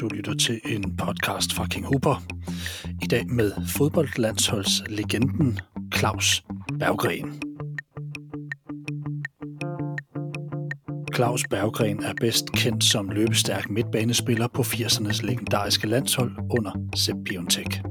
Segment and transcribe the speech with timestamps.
[0.00, 2.22] Du lytter til en podcast fra King Hooper.
[3.02, 5.58] I dag med fodboldlandsholdslegenden
[5.94, 6.44] Claus
[6.78, 7.42] Berggren.
[11.14, 17.82] Claus Berggren er bedst kendt som løbestærk midtbanespiller på 80'ernes legendariske landshold under Sepp Piontek.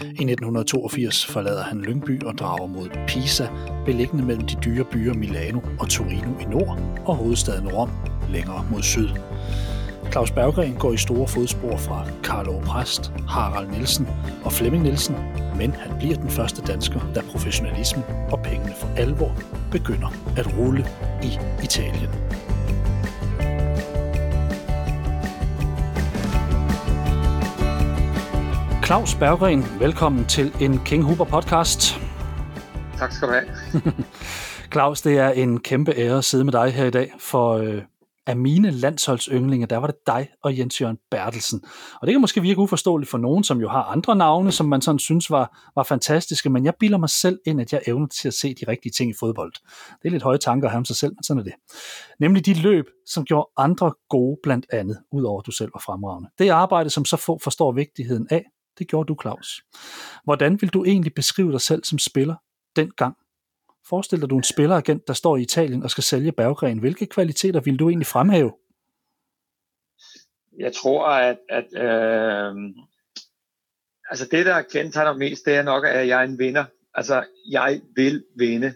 [0.00, 3.46] I 1982 forlader han Lyngby og drager mod Pisa,
[3.84, 7.90] beliggende mellem de dyre byer Milano og Torino i nord og hovedstaden Rom
[8.30, 9.08] længere mod syd.
[10.12, 14.08] Claus Berggren går i store fodspor fra Carlo Præst, Harald Nielsen
[14.44, 15.16] og Flemming Nielsen,
[15.56, 19.32] men han bliver den første dansker, da professionalismen og pengene for alvor
[19.70, 20.86] begynder at rulle
[21.22, 22.10] i Italien.
[28.84, 32.00] Claus Berggren, velkommen til en King Huber podcast.
[32.98, 33.46] Tak skal du have.
[34.72, 37.82] Claus, det er en kæmpe ære at sidde med dig her i dag, for øh,
[38.26, 41.64] af mine landsholdsyndlinge, der var det dig og Jens Jørgen Bertelsen.
[42.00, 44.80] Og det kan måske virke uforståeligt for nogen, som jo har andre navne, som man
[44.80, 48.28] sådan synes var, var fantastiske, men jeg bilder mig selv ind, at jeg evner til
[48.28, 49.52] at se de rigtige ting i fodbold.
[50.02, 51.54] Det er lidt høje tanker at have om sig selv, men sådan er det.
[52.20, 56.30] Nemlig de løb, som gjorde andre gode blandt andet, udover at du selv var fremragende.
[56.38, 58.44] Det arbejde, som så få forstår vigtigheden af,
[58.78, 59.62] det gjorde du, Claus.
[60.24, 62.34] Hvordan vil du egentlig beskrive dig selv som spiller
[62.76, 63.16] dengang?
[63.88, 66.78] Forestil dig, du er en spilleragent, der står i Italien og skal sælge Berggren.
[66.78, 68.52] Hvilke kvaliteter vil du egentlig fremhæve?
[70.58, 72.54] Jeg tror, at, at øh,
[74.10, 76.64] altså det, der kendetegner mest, det er nok, at jeg er en vinder.
[76.94, 78.74] Altså, jeg vil vinde.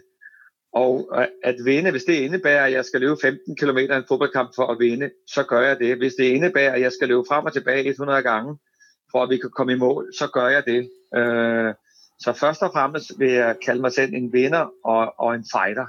[0.73, 4.07] Og øh, at vinde, hvis det indebærer, at jeg skal løbe 15 km i en
[4.07, 5.97] fodboldkamp for at vinde, så gør jeg det.
[5.97, 8.57] Hvis det indebærer, at jeg skal løbe frem og tilbage 100 gange,
[9.11, 10.89] for at vi kan komme i mål, så gør jeg det.
[11.15, 11.73] Øh,
[12.19, 15.85] så først og fremmest vil jeg kalde mig selv en vinder og, og en fighter.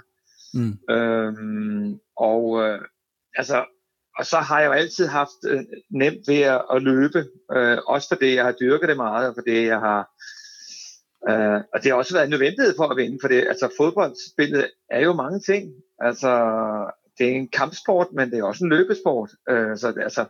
[0.54, 0.94] Mm.
[0.94, 2.80] Øhm, og øh,
[3.34, 3.64] altså,
[4.18, 7.24] og så har jeg jo altid haft øh, nemt ved at, at løbe,
[7.56, 10.10] øh, også fordi jeg har dyrket det meget, og fordi jeg har
[11.28, 14.70] øh, og det har også været en nødvendighed for at vinde, for det, altså fodboldspillet
[14.90, 15.72] er jo mange ting.
[16.00, 16.30] Altså,
[17.18, 19.30] det er en kampsport, men det er også en løbesport.
[19.50, 20.24] Øh, så altså,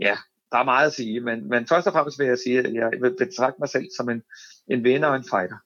[0.00, 0.16] ja,
[0.52, 2.90] der er meget at sige, men, men først og fremmest vil jeg sige, at jeg
[3.00, 4.22] vil betragte mig selv som en,
[4.70, 5.56] en vinder og en fighter.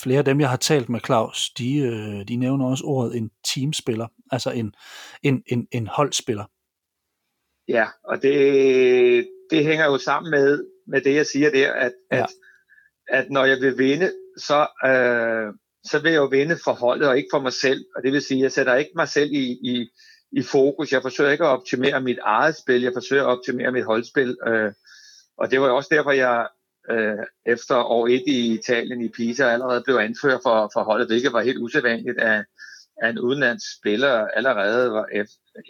[0.00, 3.30] Flere af dem, jeg har talt med, Claus, de, øh, de nævner også ordet en
[3.54, 4.74] teamspiller, altså en,
[5.22, 6.44] en, en, en holdspiller.
[7.68, 12.22] Ja, og det, det hænger jo sammen med, med det, jeg siger der, at, ja.
[12.22, 12.26] at,
[13.08, 15.54] at når jeg vil vinde, så, øh,
[15.84, 17.84] så vil jeg jo vinde for holdet og ikke for mig selv.
[17.96, 19.88] Og det vil sige, at jeg sætter ikke mig selv i, i,
[20.32, 20.92] i fokus.
[20.92, 24.36] Jeg forsøger ikke at optimere mit eget spil, jeg forsøger at optimere mit holdspil.
[24.46, 24.72] Øh,
[25.38, 26.48] og det var jo også derfor, jeg
[26.90, 31.32] øh, efter år 1 i Italien i Pisa allerede blev anført for, for holdet, hvilket
[31.32, 32.44] var helt usædvanligt, at,
[33.02, 35.06] at en udenlandsk spiller allerede var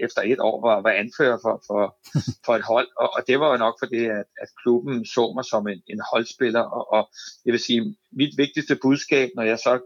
[0.01, 1.97] efter et år var, var anfører for, for,
[2.45, 2.89] for et hold.
[2.97, 6.01] Og, og det var jo nok fordi, at, at klubben så mig som en, en
[6.13, 6.61] holdspiller.
[6.61, 7.11] Og, og
[7.45, 9.81] jeg vil sige, mit vigtigste budskab, når jeg så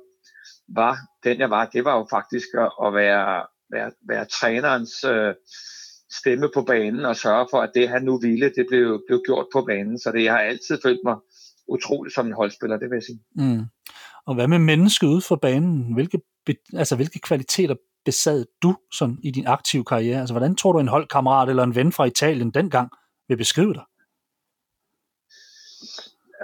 [0.68, 5.34] var den, jeg var, det var jo faktisk at, at være være, være trænerens øh,
[6.12, 9.46] stemme på banen og sørge for, at det han nu ville, det blev, blev gjort
[9.52, 9.98] på banen.
[9.98, 11.16] Så det, jeg har altid følt mig
[11.68, 13.20] utroligt som en holdspiller, det vil jeg sige.
[13.34, 13.64] Mm.
[14.26, 15.94] Og hvad med mennesket ude for banen?
[15.94, 16.20] Hvilke,
[16.72, 20.20] altså, hvilke kvaliteter besad du sådan i din aktive karriere?
[20.20, 22.90] Altså, hvordan tror du, en holdkammerat eller en ven fra Italien dengang
[23.28, 23.84] vil beskrive dig?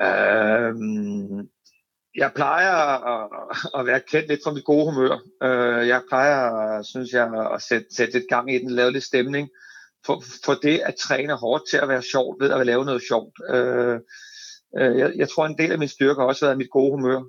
[0.03, 1.49] Øhm,
[2.17, 3.29] jeg plejer at,
[3.79, 5.19] at være kendt lidt for mit gode humør.
[5.43, 9.49] Øh, jeg plejer, synes jeg, at sætte, sætte lidt gang i den, lave lidt stemning.
[10.07, 13.35] For, for det at træne hårdt til at være sjovt, ved at lave noget sjovt.
[13.51, 14.01] Øh,
[14.79, 17.23] øh, jeg, jeg tror, en del af min styrke har også været mit gode humør.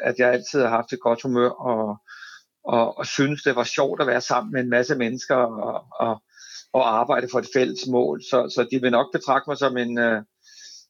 [0.00, 1.96] At jeg altid har haft et godt humør, og,
[2.64, 6.22] og, og synes, det var sjovt at være sammen med en masse mennesker og, og,
[6.72, 8.22] og arbejde for et fælles mål.
[8.22, 9.98] Så, så de vil nok betragte mig som en,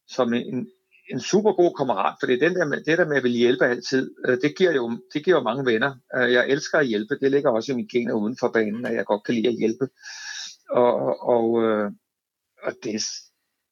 [0.08, 0.68] som en,
[1.10, 3.64] en super god kammerat, for det, den der med, det der med at vil hjælpe
[3.64, 5.94] altid, øh, det giver jo det giver jo mange venner.
[6.16, 8.94] Øh, jeg elsker at hjælpe, det ligger også i mine gener uden for banen, at
[8.94, 9.88] jeg godt kan lide at hjælpe.
[10.70, 11.90] Og, og, øh,
[12.62, 13.02] og det,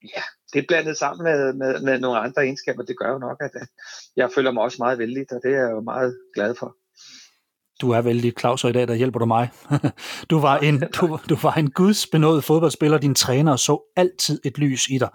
[0.03, 0.23] ja,
[0.53, 3.51] det er blandet sammen med, med, med nogle andre egenskaber, det gør jo nok, at,
[3.55, 3.69] at
[4.17, 6.77] jeg føler mig også meget vældig, og det er jeg jo meget glad for.
[7.85, 9.49] Du er vældig Claus, og i dag der hjælper du mig.
[10.31, 14.89] du, var en, du, du var en gudsbenået fodboldspiller, din træner så altid et lys
[14.89, 15.09] i dig.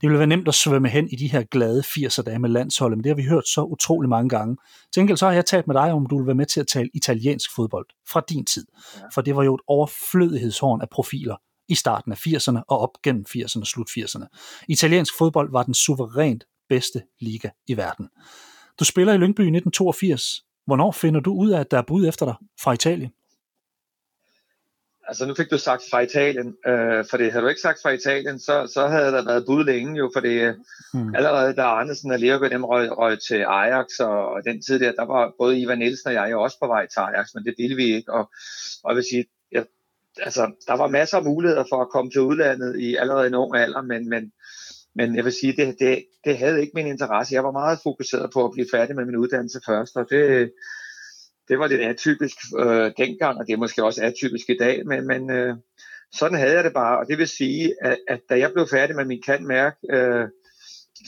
[0.00, 2.98] Det ville være nemt at svømme hen i de her glade 80'er dage med landsholdet,
[2.98, 4.56] men det har vi hørt så utrolig mange gange.
[4.94, 6.66] Til enkelt så har jeg talt med dig, om du vil være med til at
[6.66, 8.66] tale italiensk fodbold fra din tid.
[9.14, 11.36] For det var jo et overflødighedshorn af profiler
[11.68, 14.26] i starten af 80'erne og op gennem 80'erne og slut 80'erne.
[14.68, 18.08] Italiensk fodbold var den suverænt bedste liga i verden.
[18.78, 22.08] Du spiller i Lyngby i 1982, Hvornår finder du ud af, at der er bud
[22.08, 23.10] efter dig fra Italien?
[25.08, 27.90] Altså nu fik du sagt fra Italien, øh, for det havde du ikke sagt fra
[27.90, 30.56] Italien, så, så havde der været bud længe jo, for det
[30.92, 31.14] hmm.
[31.14, 34.92] allerede da Andersen og Lergaard dem røg, røg til Ajax, og, og den tid der,
[34.92, 37.54] der var både Ivan Nielsen og jeg jo også på vej til Ajax, men det
[37.58, 38.30] ville vi ikke, og,
[38.84, 39.62] og jeg vil sige, ja,
[40.18, 43.56] altså, der var masser af muligheder for at komme til udlandet i allerede en ung
[43.56, 44.32] alder, men, men,
[44.94, 47.34] men jeg vil sige, det, det, det havde ikke min interesse.
[47.34, 50.52] Jeg var meget fokuseret på at blive færdig med min uddannelse først, og det,
[51.48, 55.06] det var lidt atypisk øh, dengang, og det er måske også atypisk i dag, men,
[55.06, 55.56] men øh,
[56.12, 58.96] sådan havde jeg det bare, og det vil sige, at, at da jeg blev færdig
[58.96, 60.28] med min kantmærk øh,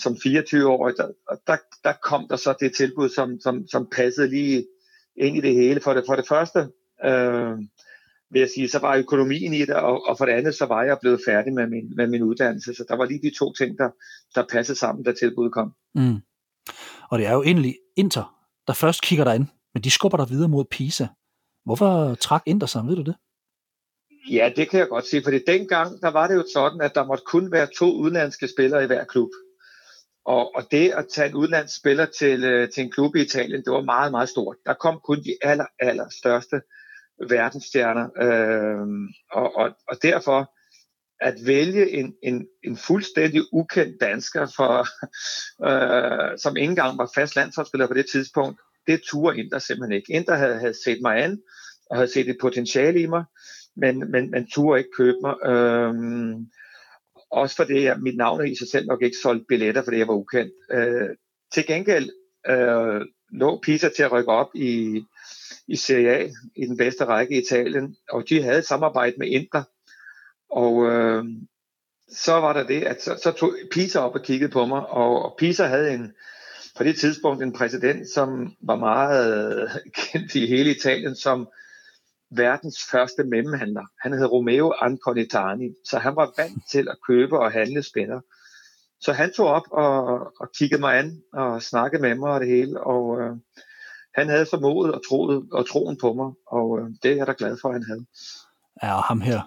[0.03, 1.09] som 24 år, der,
[1.47, 4.67] der, der kom der så det tilbud, som, som, som passede lige
[5.17, 5.81] ind i det hele.
[5.81, 6.59] For det, for det første,
[7.05, 7.59] øh,
[8.31, 10.83] vil jeg sige, så var økonomien i det, og, og for det andet, så var
[10.83, 13.79] jeg blevet færdig med min, med min uddannelse, så der var lige de to ting,
[13.79, 13.91] der,
[14.35, 15.73] der passede sammen, da tilbuddet kom.
[15.95, 16.17] Mm.
[17.11, 18.35] Og det er jo egentlig Inter,
[18.67, 19.47] der først kigger dig ind
[19.77, 21.07] men de skubber dig videre mod Pisa.
[21.65, 23.17] Hvorfor trak Inter sig, ved du det?
[24.31, 27.07] Ja, det kan jeg godt sige, fordi dengang, der var det jo sådan, at der
[27.07, 29.29] måtte kun være to udenlandske spillere i hver klub.
[30.25, 33.65] Og, og det at tage en udenlandsk spiller til, øh, til en klub i Italien,
[33.65, 34.57] det var meget, meget stort.
[34.67, 36.61] Der kom kun de aller, aller største
[37.29, 38.09] verdensstjerner.
[38.23, 38.87] Øh,
[39.33, 40.53] og, og, og derfor
[41.21, 44.87] at vælge en, en, en fuldstændig ukendt dansker, for,
[45.69, 50.13] øh, som ikke engang var fast landsholdsspiller på det tidspunkt, det turde Inter simpelthen ikke.
[50.13, 51.41] Inter havde, havde set mig an,
[51.91, 53.25] og havde set et potentiale i mig,
[53.77, 55.35] men, men man turde ikke købe mig.
[55.47, 56.47] Øhm,
[57.31, 60.15] også fordi jeg, mit navn i sig selv nok ikke solgte billetter, fordi jeg var
[60.15, 60.53] ukendt.
[60.73, 61.09] Øh,
[61.53, 62.11] til gengæld
[62.49, 63.01] øh,
[63.33, 65.03] lå Pisa til at rykke op i,
[65.69, 69.27] i Serie A, i den bedste række i Italien, og de havde et samarbejde med
[69.27, 69.63] Inter.
[70.51, 71.25] Og øh,
[72.09, 75.25] så var der det, at så, så tog Pisa op og kiggede på mig, og,
[75.25, 76.13] og Pisa havde en,
[76.77, 79.71] på det tidspunkt en præsident, som var meget
[80.13, 81.49] kendt i hele Italien som
[82.31, 83.87] verdens første mellemhandler.
[84.01, 88.21] Han hed Romeo Anconitani, så han var vant til at købe og handle spænder.
[89.01, 92.49] Så han tog op og, og kiggede mig an og snakkede med mig og det
[92.49, 93.37] hele, og øh,
[94.17, 97.35] han havde formodet og troet og troen på mig, og øh, det er jeg da
[97.39, 98.07] glad for, at han havde.
[98.83, 99.41] Ja, og ham her,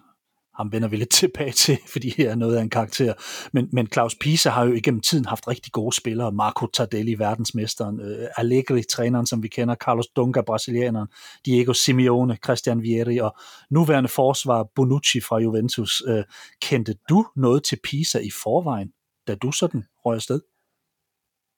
[0.56, 3.14] ham vender vi lidt tilbage til, fordi det er noget af en karakter.
[3.54, 6.32] Men, men Claus Pisa har jo igennem tiden haft rigtig gode spillere.
[6.32, 11.08] Marco Tardelli, verdensmesteren, uh, Allegri, træneren, som vi kender, Carlos Dunga, brasilianeren,
[11.46, 13.38] Diego Simeone, Christian Vieri og
[13.70, 16.02] nuværende forsvar Bonucci fra Juventus.
[16.02, 16.22] Uh,
[16.62, 18.92] kendte du noget til Pisa i forvejen,
[19.28, 20.42] da du sådan røg afsted?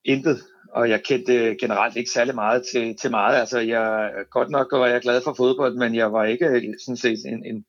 [0.05, 0.41] Intet
[0.73, 3.39] og jeg kendte generelt ikke særlig meget til, til meget.
[3.39, 7.19] Altså, jeg, godt nok var jeg glad for fodbold, men jeg var ikke sådan set
[7.25, 7.65] en, en,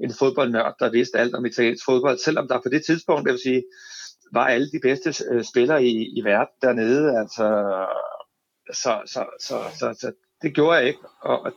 [0.00, 3.40] en fodboldnørd, der vidste alt om italiensk fodbold, selvom der på det tidspunkt, det vil
[3.42, 3.64] sige,
[4.32, 7.18] var alle de bedste øh, spillere i, i verden dernede.
[7.18, 7.46] Altså,
[8.72, 10.12] så, så, så, så, så
[10.42, 11.00] det gjorde jeg ikke.
[11.20, 11.52] Og,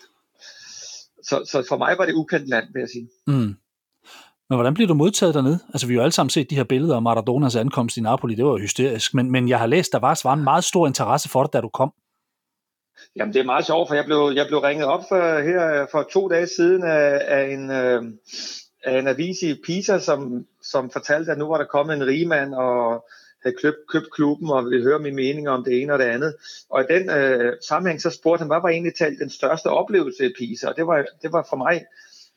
[1.23, 3.09] så, så for mig var det ukendt land, vil jeg sige.
[3.27, 3.55] Mm.
[4.49, 5.59] Men hvordan bliver du modtaget dernede?
[5.73, 8.35] Altså, vi har jo alle sammen set de her billeder af Maradonas ankomst i Napoli.
[8.35, 9.13] Det var jo hysterisk.
[9.13, 11.61] Men, men jeg har læst, der var, var en meget stor interesse for det, da
[11.61, 11.93] du kom.
[13.15, 15.87] Jamen, det er meget sjovt, for jeg blev, jeg blev ringet op for, her øh,
[15.91, 18.03] for to dage siden af, af, en, øh,
[18.83, 22.53] af en avis i Pisa, som, som fortalte, at nu var der kommet en rigmand
[22.53, 23.05] og
[23.43, 26.35] havde købt, købt klubben og ville høre min mening om det ene og det andet.
[26.69, 30.25] Og i den øh, sammenhæng så spurgte han, hvad var egentlig talt den største oplevelse
[30.25, 30.67] i Pisa?
[30.67, 31.85] Og det var, det var for mig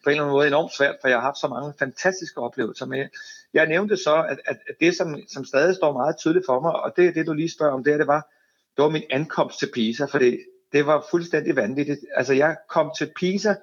[0.05, 2.86] på en eller anden måde enormt svært, for jeg har haft så mange fantastiske oplevelser
[2.86, 3.08] med.
[3.55, 6.93] Jeg nævnte så, at, at det, som, som stadig står meget tydeligt for mig, og
[6.96, 8.31] det er det, du lige spørger om, det, er, det var,
[8.77, 10.41] det var min ankomst til Pisa, for det,
[10.72, 12.01] det var fuldstændig vanvittigt.
[12.15, 13.55] Altså, jeg kom til Pisa,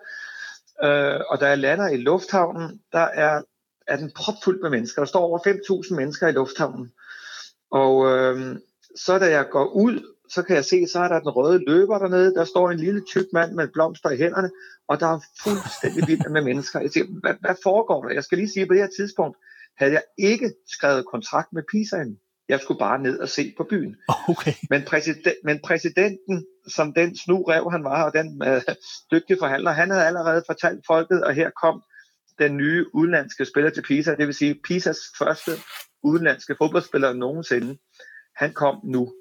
[0.83, 3.41] øh, og da jeg lander i lufthavnen, der er,
[3.87, 5.01] er den propfuldt med mennesker.
[5.01, 5.39] Der står over
[5.89, 6.91] 5.000 mennesker i lufthavnen.
[7.71, 8.59] Og øh,
[8.95, 11.97] så da jeg går ud, så kan jeg se, så er der den røde løber
[11.97, 14.49] dernede, der står en lille tyk mand med blomster i hænderne,
[14.87, 16.79] og der er fuldstændig vildt med mennesker.
[16.79, 18.13] Jeg siger, hvad, hvad foregår der?
[18.13, 19.37] Jeg skal lige sige, at på det her tidspunkt
[19.77, 22.17] havde jeg ikke skrevet kontrakt med Pisa endnu.
[22.49, 23.95] Jeg skulle bare ned og se på byen.
[24.29, 24.53] Okay.
[24.69, 28.61] Men, præsident, men præsidenten, som den snu rev han var, og den øh,
[29.11, 31.83] dygtige forhandler, han havde allerede fortalt folket, og her kom
[32.39, 35.51] den nye udenlandske spiller til Pisa, det vil sige Pisas første
[36.03, 37.77] udenlandske fodboldspiller nogensinde.
[38.35, 39.13] Han kom nu.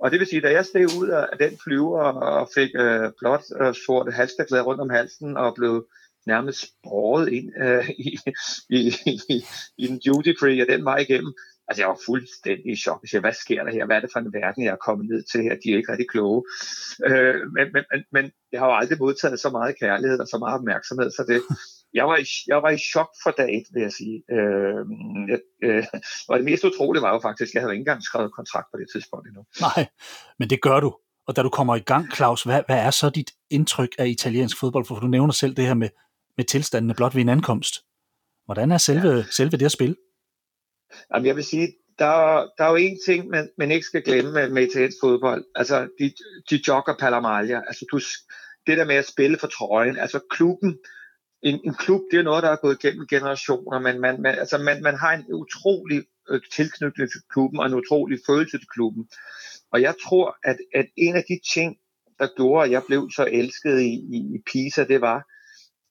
[0.00, 3.44] Og det vil sige, da jeg steg ud af den flyver og fik øh, blot
[3.60, 5.86] og øh, sorte halsbeklæder rundt om halsen og blev
[6.26, 8.18] nærmest språget ind øh, i,
[8.70, 8.94] i,
[9.28, 9.44] i,
[9.78, 11.34] i den duty free og den vej igennem,
[11.68, 13.02] Altså, jeg var fuldstændig i chok.
[13.02, 13.86] Jeg siger, hvad sker der her?
[13.86, 15.54] Hvad er det for en verden, jeg er kommet ned til her?
[15.62, 16.44] De er ikke rigtig kloge.
[17.06, 20.38] Øh, men, men, men, men jeg har jo aldrig modtaget så meget kærlighed og så
[20.38, 21.42] meget opmærksomhed, så det,
[21.94, 24.22] jeg var, i, jeg var i chok for dag et, vil jeg sige.
[24.30, 24.80] Øh,
[25.30, 25.84] jeg, øh,
[26.28, 28.78] og det mest utrolige var jo faktisk, at jeg havde ikke engang skrevet kontrakt på
[28.80, 29.42] det tidspunkt endnu.
[29.60, 29.86] Nej,
[30.38, 30.96] men det gør du.
[31.26, 34.60] Og da du kommer i gang, Claus, hvad, hvad er så dit indtryk af italiensk
[34.60, 34.84] fodbold?
[34.86, 35.88] For du nævner selv det her med
[36.36, 37.74] med tilstandene blot ved en ankomst.
[38.44, 39.24] Hvordan er selve, ja.
[39.30, 39.96] selve det at spille?
[41.14, 44.32] Jamen, jeg vil sige, der, der er jo en ting, man, man ikke skal glemme
[44.32, 45.44] med, med italiensk fodbold.
[45.54, 46.14] Altså, de,
[46.50, 47.60] de jogger palamalja.
[47.66, 48.00] Altså, du,
[48.66, 49.98] det der med at spille for trøjen.
[49.98, 50.78] Altså, klubben,
[51.44, 53.78] en, en klub, det er noget, der er gået gennem generationer.
[53.78, 57.74] Men man, man, altså, man, man har en utrolig øh, tilknytning til klubben, og en
[57.74, 59.08] utrolig følelse til klubben.
[59.72, 61.76] Og jeg tror, at, at en af de ting,
[62.18, 65.24] der gjorde, at jeg blev så elsket i, i, i Pisa, det var,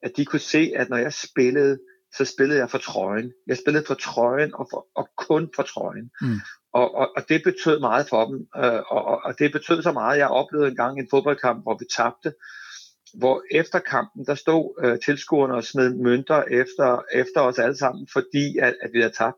[0.03, 1.79] at de kunne se, at når jeg spillede,
[2.17, 3.31] så spillede jeg for trøjen.
[3.47, 6.11] Jeg spillede for trøjen og, for, og kun for trøjen.
[6.21, 6.39] Mm.
[6.73, 8.47] Og, og, og det betød meget for dem.
[8.57, 11.85] Øh, og, og, og det betød så meget, jeg oplevede engang en fodboldkamp, hvor vi
[11.97, 12.33] tabte,
[13.13, 18.07] hvor efter kampen, der stod øh, tilskuerne og smed mønter efter, efter os alle sammen,
[18.13, 19.37] fordi at, at vi havde tabt.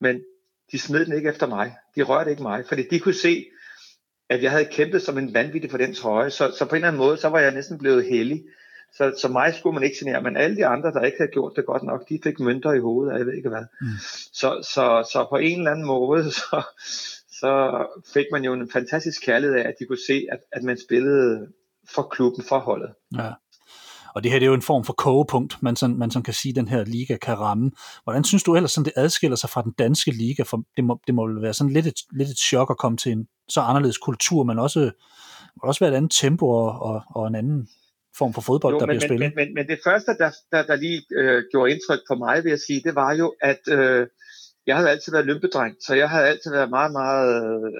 [0.00, 0.20] Men
[0.72, 1.76] de smed den ikke efter mig.
[1.96, 3.46] De rørte ikke mig, fordi de kunne se,
[4.28, 6.30] at jeg havde kæmpet som en vanvittig for den trøje.
[6.30, 8.44] Så, så på en eller anden måde, så var jeg næsten blevet heldig.
[8.96, 11.52] Så, så mig skulle man ikke genere, men alle de andre, der ikke havde gjort
[11.56, 13.64] det godt nok, de fik mønter i hovedet, og jeg ved ikke hvad.
[13.80, 13.86] Mm.
[14.32, 16.62] Så, så, så på en eller anden måde, så,
[17.40, 20.78] så fik man jo en fantastisk kærlighed af, at de kunne se, at, at man
[20.78, 21.48] spillede
[21.94, 22.90] for klubben, for holdet.
[23.16, 23.30] Ja.
[24.14, 26.34] Og det her det er jo en form for kogepunkt, man sådan, man sådan kan
[26.34, 27.70] sige, den her liga kan ramme.
[28.04, 30.42] Hvordan synes du ellers, sådan det adskiller sig fra den danske liga?
[30.42, 33.12] For det må, det må være sådan lidt et, lidt et chok at komme til
[33.12, 34.90] en så anderledes kultur, men også,
[35.56, 37.68] må også være et andet tempo og, og, og en anden
[38.18, 39.32] form for fodbold, jo, der men, bliver spillet.
[39.36, 42.50] Men, men, men det første, der, der, der lige øh, gjorde indtryk på mig, vil
[42.50, 44.06] jeg sige, det var jo, at øh,
[44.66, 47.72] jeg havde altid været lømpedreng, så jeg havde altid været meget, meget øh,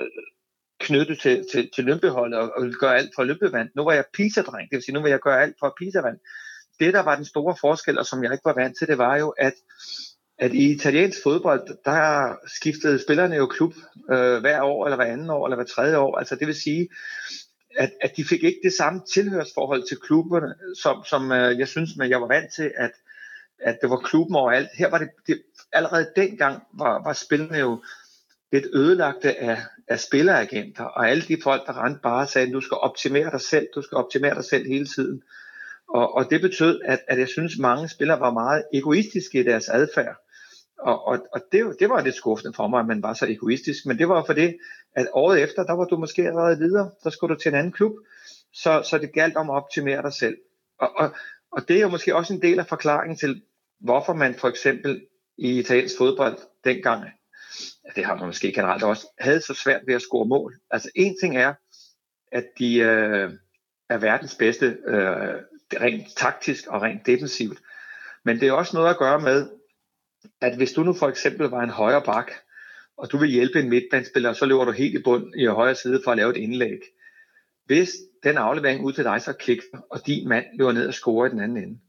[0.80, 3.68] knyttet til, til, til lømpeholdet og, og ville gøre alt for lømpevand.
[3.76, 6.18] Nu var jeg pisadreng, det vil sige, nu vil jeg gøre alt for pisavand.
[6.80, 9.16] Det, der var den store forskel, og som jeg ikke var vant til, det var
[9.16, 9.54] jo, at
[10.40, 13.72] at i italiensk fodbold, der skiftede spillerne jo klub
[14.10, 16.18] øh, hver år, eller hver anden år, eller hver tredje år.
[16.18, 16.88] Altså det vil sige,
[17.76, 21.90] at, at de fik ikke det samme tilhørsforhold til klubberne, som, som øh, jeg synes,
[21.96, 22.90] man, jeg var vant til, at,
[23.58, 24.68] at det var klubben overalt.
[24.78, 27.82] Her var det, det allerede dengang var, var spillene jo
[28.52, 32.76] lidt ødelagte af, af spilleragenter, og alle de folk, der rendte bare sagde, du skal
[32.76, 35.22] optimere dig selv, du skal optimere dig selv hele tiden.
[35.88, 39.68] Og, og det betød, at, at jeg synes, mange spillere var meget egoistiske i deres
[39.68, 40.16] adfærd.
[40.78, 43.86] Og, og, og det, det var lidt skuffende for mig, at man var så egoistisk,
[43.86, 44.56] men det var for det,
[44.96, 47.72] at året efter, der var du måske allerede videre, der skulle du til en anden
[47.72, 47.92] klub,
[48.52, 50.36] så, så det galt om at optimere dig selv.
[50.78, 51.10] Og, og,
[51.52, 53.42] og det er jo måske også en del af forklaringen til,
[53.80, 55.06] hvorfor man for eksempel
[55.38, 57.04] i italiensk fodbold dengang,
[57.96, 60.56] det har man måske generelt også, havde så svært ved at score mål.
[60.70, 61.54] Altså en ting er,
[62.32, 63.32] at de øh,
[63.88, 65.34] er verdens bedste øh,
[65.80, 67.58] rent taktisk og rent defensivt,
[68.24, 69.50] men det er også noget at gøre med,
[70.40, 72.32] at hvis du nu for eksempel var en højre bak,
[72.96, 76.00] og du vil hjælpe en midtbandspiller, så løber du helt i bund i højre side
[76.04, 76.78] for at lave et indlæg.
[77.64, 77.90] Hvis
[78.22, 81.30] den aflevering ud til dig så klikker, og din mand løber ned og scorer i
[81.30, 81.80] den anden ende,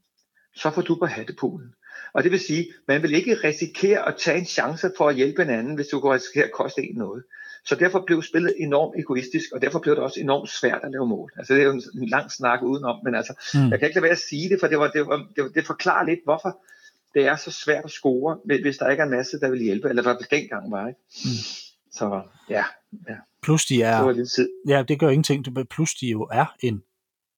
[0.56, 1.74] så får du på hattepulen.
[2.14, 5.42] Og det vil sige, man vil ikke risikere at tage en chance for at hjælpe
[5.42, 7.22] en anden, hvis du kan risikere at koste en noget.
[7.64, 11.06] Så derfor blev spillet enormt egoistisk, og derfor blev det også enormt svært at lave
[11.06, 11.32] mål.
[11.36, 13.70] Altså det er jo en lang snak udenom, men altså, mm.
[13.70, 15.66] jeg kan ikke lade være at sige det, for det, var, det, var, det, det
[15.66, 16.58] forklarer lidt, hvorfor
[17.14, 19.88] det er så svært at score, hvis der ikke er en masse, der vil hjælpe,
[19.88, 20.88] eller hvad det dengang var.
[20.88, 21.00] Ikke?
[21.24, 21.42] Mm.
[21.92, 22.64] Så ja,
[23.08, 23.16] ja.
[23.42, 26.82] Plus de er, det ja, det gør ingenting, plus de jo er en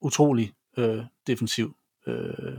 [0.01, 1.77] utrolig øh, defensiv
[2.07, 2.59] øh,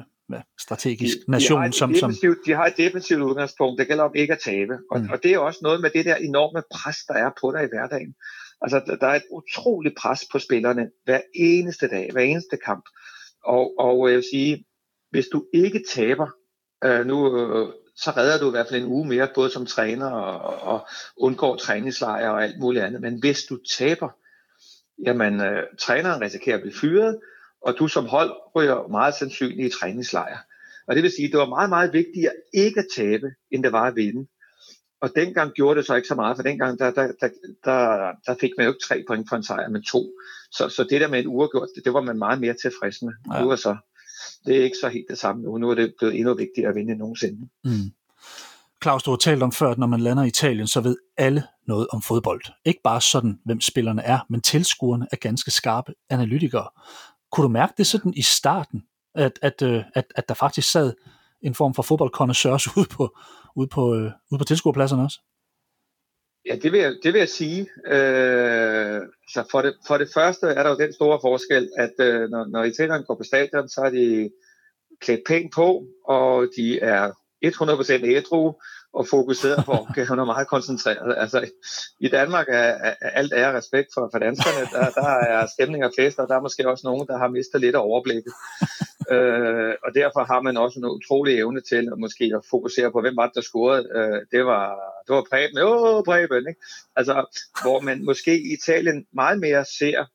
[0.59, 1.63] strategisk de, nation.
[1.63, 2.13] De som, som...
[2.45, 4.73] De har et defensivt udgangspunkt, det gælder om ikke at tabe.
[4.91, 5.09] Og, mm.
[5.09, 7.67] og det er også noget med det der enorme pres, der er på dig i
[7.67, 8.15] hverdagen.
[8.61, 12.83] Altså, der er et utroligt pres på spillerne hver eneste dag, hver eneste kamp.
[13.43, 14.65] Og, og jeg vil sige,
[15.11, 16.27] hvis du ikke taber,
[16.85, 20.09] Øh, nu øh, så redder du i hvert fald en uge mere, både som træner
[20.09, 23.01] og, og undgår træningslejre og alt muligt andet.
[23.01, 24.09] Men hvis du taber,
[25.05, 27.19] jamen øh, træneren risikerer at blive fyret,
[27.65, 30.37] og du som hold ryger meget sandsynligt i træningslejre.
[30.87, 33.71] Og det vil sige, at det var meget, meget vigtigt at ikke tabe, end det
[33.71, 34.27] var at vinde.
[35.01, 37.29] Og dengang gjorde det så ikke så meget, for dengang der, der, der,
[37.65, 40.11] der, der fik man jo ikke tre point for en sejr, men to.
[40.51, 43.13] Så, så det der med en uafgjort, det, det var man meget mere tilfreds med.
[43.33, 43.41] Ja.
[43.41, 43.77] Nu er så
[44.45, 45.57] det er ikke så helt det samme nu.
[45.57, 47.49] Nu er det blevet endnu vigtigere at vinde end nogensinde.
[47.63, 47.91] Mm.
[48.83, 51.43] Claus, du har talt om før, at når man lander i Italien, så ved alle
[51.67, 52.41] noget om fodbold.
[52.65, 56.69] Ikke bare sådan, hvem spillerne er, men tilskuerne er ganske skarpe analytikere.
[57.35, 58.83] Kunne du mærke det sådan i starten,
[59.15, 60.93] at, at, øh, at, at der faktisk sad
[61.41, 63.17] en form for fodboldkonnoisseurs ude på,
[63.55, 65.19] ude på, øh, ude på tilskuerpladserne også?
[66.45, 67.61] Ja, det vil jeg, det vil jeg sige.
[67.87, 69.01] Øh,
[69.33, 72.45] så for det, for det første er der jo den store forskel, at øh, når,
[72.45, 74.29] når italienerne går på stadion, så er de
[75.01, 77.11] klædt pænt på, og de er
[77.45, 78.53] 100% ædru
[78.95, 81.15] og fokuseret på opgaven og meget koncentreret.
[81.17, 81.49] Altså,
[81.99, 82.53] I Danmark er,
[82.87, 84.61] er, er alt ære respekt for, for danskerne.
[84.75, 87.61] Der, der er stemning og fester, og der er måske også nogen, der har mistet
[87.61, 88.33] lidt af overblikket.
[89.13, 93.01] øh, og derfor har man også en utrolig evne til at måske at fokusere på,
[93.01, 93.87] hvem var det, der scorede.
[93.95, 94.63] Øh, det var,
[95.07, 95.57] det var Preben.
[95.57, 96.61] Åh, Preben, ikke?
[96.95, 97.13] Altså,
[97.63, 100.05] hvor man måske i Italien meget mere ser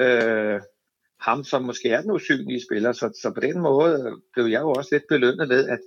[0.00, 0.60] øh,
[1.20, 2.92] ham, som måske er den usynlige spiller.
[2.92, 5.78] Så, så på den måde blev jeg jo også lidt belønnet ved, at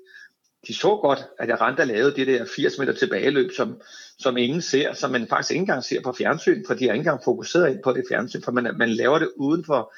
[0.67, 3.81] de så godt, at jeg rent lavede det der 80 meter tilbageløb, som,
[4.17, 6.99] som ingen ser, som man faktisk ikke engang ser på fjernsyn, for de har ikke
[7.01, 9.93] engang fokuseret ind på det fjernsyn, for man, man laver det uden for,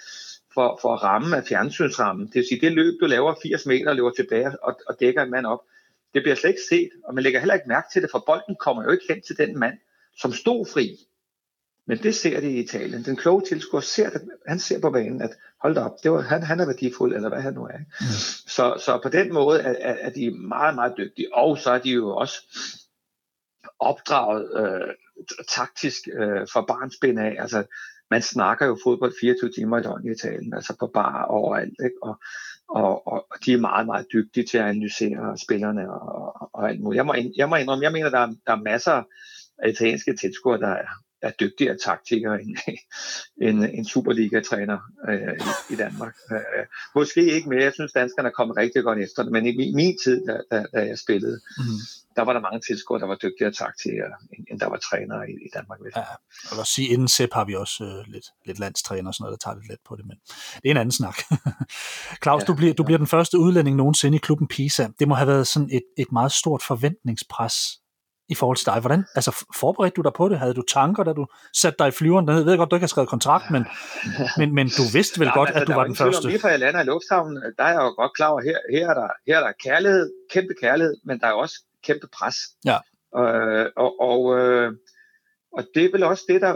[0.53, 2.27] for, for ramme af fjernsynsrammen.
[2.27, 5.31] Det vil sige, det løb, du laver 80 meter, løber tilbage og, og dækker en
[5.31, 5.59] mand op,
[6.13, 8.55] det bliver slet ikke set, og man lægger heller ikke mærke til det, for bolden
[8.55, 9.77] kommer jo ikke hen til den mand,
[10.17, 10.99] som stod fri.
[11.87, 13.05] Men det ser de i Italien.
[13.05, 15.31] Den kloge tilskuer ser det, han ser på banen, at
[15.63, 17.77] hold da op, det var, han, han er værdifuld, eller hvad han nu er.
[17.77, 18.05] Mm.
[18.47, 21.35] Så, så på den måde er, er, er de meget, meget dygtige.
[21.35, 22.35] Og så er de jo også
[23.79, 24.93] opdraget øh,
[25.47, 27.35] taktisk øh, for barnsben af.
[27.39, 27.63] Altså,
[28.11, 31.95] man snakker jo fodbold 24 timer i døgnet i Italien, altså på bar overalt, ikke?
[32.03, 32.15] Og,
[32.69, 36.69] og, og, og de er meget, meget dygtige til at analysere spillerne og, og, og
[36.69, 36.97] alt muligt.
[36.97, 39.03] Jeg må, jeg må indrømme, jeg mener, der er, der er masser
[39.57, 40.87] af italienske tilskuere, der er,
[41.23, 42.57] er dygtigere taktikere end,
[43.47, 46.15] end en Superliga-træner øh, i, i Danmark.
[46.31, 46.65] Øh,
[46.95, 47.63] måske ikke mere.
[47.63, 50.33] Jeg synes, danskerne er kommet rigtig godt efter det, men i min, min tid, da,
[50.51, 51.79] da, da jeg spillede, mm.
[52.15, 55.33] der var der mange tilskuere, der var dygtigere taktikere, end, end der var trænere i,
[55.33, 55.79] i Danmark.
[55.95, 56.05] Ja,
[56.51, 59.39] og lad sige, inden SEP har vi også øh, lidt, lidt landstræner og sådan noget,
[59.39, 60.17] der tager lidt let på det, men
[60.61, 61.17] det er en anden snak.
[62.23, 64.87] Claus, ja, du, bliver, du bliver den første udlænding nogensinde i klubben PISA.
[64.99, 67.82] Det må have været sådan et, et meget stort forventningspres
[68.33, 68.79] i forhold til dig.
[68.79, 70.39] Hvordan, altså forberedte du dig på det?
[70.39, 71.25] Havde du tanker, da du
[71.61, 72.43] satte dig i flyveren dernede?
[72.43, 73.63] Jeg ved godt, du ikke har skrevet kontrakt, men,
[74.39, 76.27] men, men du vidste vel Nej, godt, altså, at du var den første.
[76.27, 78.89] Lige fra jeg lander i lufthavnen, der er jeg jo godt klar over, her, her,
[78.89, 82.37] er der, her er der kærlighed, kæmpe kærlighed, men der er også kæmpe pres.
[82.65, 82.77] Ja.
[83.19, 84.71] Øh, og, og, øh,
[85.57, 86.55] og det er vel også det, der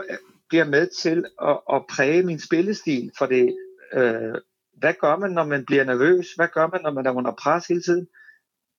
[0.50, 3.56] bliver med til at, at præge min spillestil, for det,
[3.94, 4.36] øh,
[4.80, 6.28] hvad gør man, når man bliver nervøs?
[6.36, 8.08] Hvad gør man, når man er under pres hele tiden?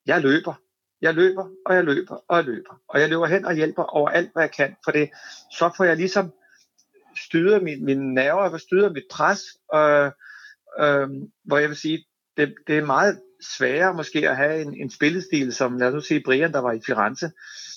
[0.06, 0.54] Jeg løber.
[1.02, 2.80] Jeg løber, og jeg løber, og jeg løber.
[2.88, 5.10] Og jeg løber hen og hjælper over alt, hvad jeg kan, for det,
[5.52, 6.32] så får jeg ligesom
[7.24, 9.40] styret min, mine nerver, og styret mit pres,
[9.74, 10.10] øh,
[10.80, 11.08] øh,
[11.44, 12.04] hvor jeg vil sige,
[12.36, 13.20] det, det er meget
[13.56, 16.80] sværere måske at have en, en spillestil, som lad os sige Brian, der var i
[16.86, 17.30] Firenze,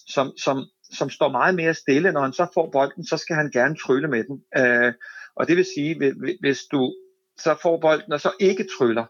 [0.07, 2.11] som, som, som står meget mere stille.
[2.11, 4.43] Når han så får bolden, så skal han gerne trylle med den.
[4.57, 4.93] Øh,
[5.35, 6.93] og det vil sige, hvis du
[7.37, 9.05] så får bolden, og så ikke tryller,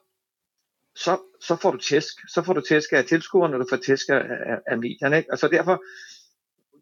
[0.96, 2.14] så, så får du tæsk.
[2.28, 5.18] Så får du tæsk af tilskuerne, og du får tæsk af, af, af medierne.
[5.18, 5.32] Ikke?
[5.32, 5.84] Og så derfor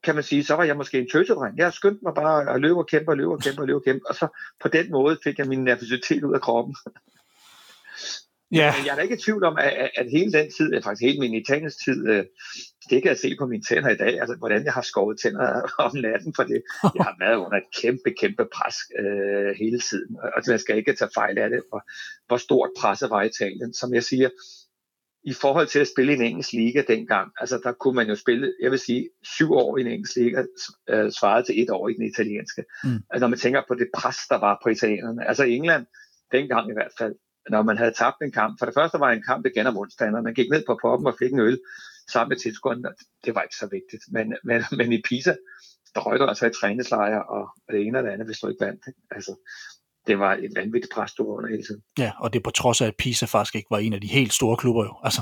[0.03, 1.57] kan man sige, så var jeg måske en tøsedreng.
[1.57, 3.83] Jeg skyndte mig bare at løbe og kæmpe og løbe og kæmpe og løbe og
[3.83, 4.09] kæmpe.
[4.09, 4.27] Og så
[4.59, 6.75] på den måde fik jeg min nervøsitet ud af kroppen.
[8.51, 8.73] Ja.
[8.77, 11.19] Men jeg er da ikke i tvivl om, at, at hele den tid, faktisk hele
[11.19, 12.25] min Italiens tid, øh,
[12.89, 15.61] det kan jeg se på mine tænder i dag, altså hvordan jeg har skåret tænder
[15.85, 16.61] om natten, for det.
[16.95, 20.93] Jeg har været under et kæmpe, kæmpe pres øh, hele tiden, og jeg skal ikke
[20.93, 21.81] tage fejl af det, og
[22.27, 23.73] hvor stort presset var i Italien.
[23.73, 24.29] Som jeg siger,
[25.23, 28.15] i forhold til at spille i en engelsk liga dengang, altså der kunne man jo
[28.15, 30.43] spille, jeg vil sige, syv år i en engelsk liga,
[30.89, 32.63] øh, svaret til et år i den italienske.
[32.83, 32.89] Mm.
[32.89, 35.27] Altså når man tænker på det pres, der var på italienerne.
[35.27, 35.85] Altså i England,
[36.31, 37.15] dengang i hvert fald,
[37.49, 38.59] når man havde tabt en kamp.
[38.59, 40.23] For det første var en kamp igen om modstanderen.
[40.23, 41.59] Man gik ned på poppen og fik en øl
[42.11, 42.83] sammen med tilskuerne.
[43.25, 44.03] Det var ikke så vigtigt.
[44.11, 45.35] Men, men, men i Pisa,
[45.95, 48.65] der røg der altså i træningslejre og det ene og det andet, hvis du ikke
[48.65, 48.81] vandt.
[49.11, 49.35] Altså,
[50.07, 51.81] det var et vanvittigt pres, du var under hele tiden.
[51.97, 54.33] Ja, og det på trods af, at Pisa faktisk ikke var en af de helt
[54.33, 54.95] store klubber jo.
[55.03, 55.21] Altså,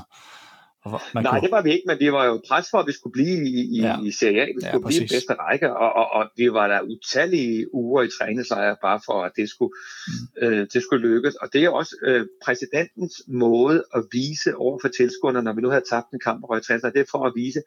[1.14, 1.42] man Nej, kunne...
[1.42, 3.54] det var vi ikke, men vi var jo pres for, at vi skulle blive i,
[3.78, 4.02] i, ja.
[4.04, 4.46] i Serie A.
[4.46, 8.04] Vi skulle ja, blive i bedste række, og, og, og vi var der utallige uger
[8.04, 9.74] i træningslejre, bare for, at det skulle,
[10.08, 10.48] mm.
[10.48, 11.36] øh, det skulle lykkes.
[11.36, 15.70] Og det er også øh, præsidentens måde at vise over for tilskuerne, når vi nu
[15.70, 17.62] havde tabt en kamp og røg det er for at vise,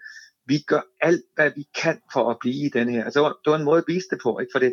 [0.46, 3.04] vi gør alt, hvad vi kan for at blive i den her.
[3.04, 4.52] Altså, det, var, det var en måde at vise det på, ikke?
[4.54, 4.72] for det,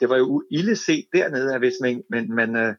[0.00, 2.74] det var jo ille set dernede, at hvis man, man, man øh,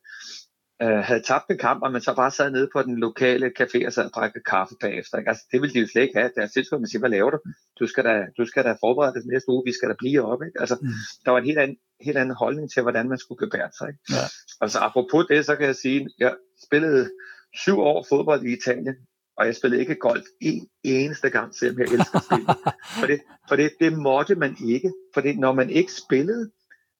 [0.82, 3.86] øh, havde tabt en kamp, og man så bare sad nede på den lokale café
[3.86, 5.18] og sad og drak kaffe bagefter.
[5.18, 5.30] Ikke?
[5.30, 6.32] Altså, det ville de jo slet ikke have.
[6.36, 7.40] Deres tilskuer, man siger, hvad laver du?
[7.80, 10.42] Du skal da, du skal da forberede dig næste uge, vi skal da blive op.
[10.48, 10.60] Ikke?
[10.60, 10.88] Altså, mm.
[11.26, 13.88] Der var en helt anden, helt anden holdning til, hvordan man skulle gebære sig.
[13.88, 14.02] Ikke?
[14.10, 14.26] Ja.
[14.62, 16.36] Altså, apropos det, så kan jeg sige, jeg
[16.66, 17.10] spillede
[17.54, 18.96] syv år fodbold i Italien,
[19.38, 22.46] og jeg spillede ikke golf en eneste gang, selvom jeg elsker spil.
[23.00, 24.94] for det, for det, det måtte man ikke.
[25.13, 26.52] For det, når man ikke spillede,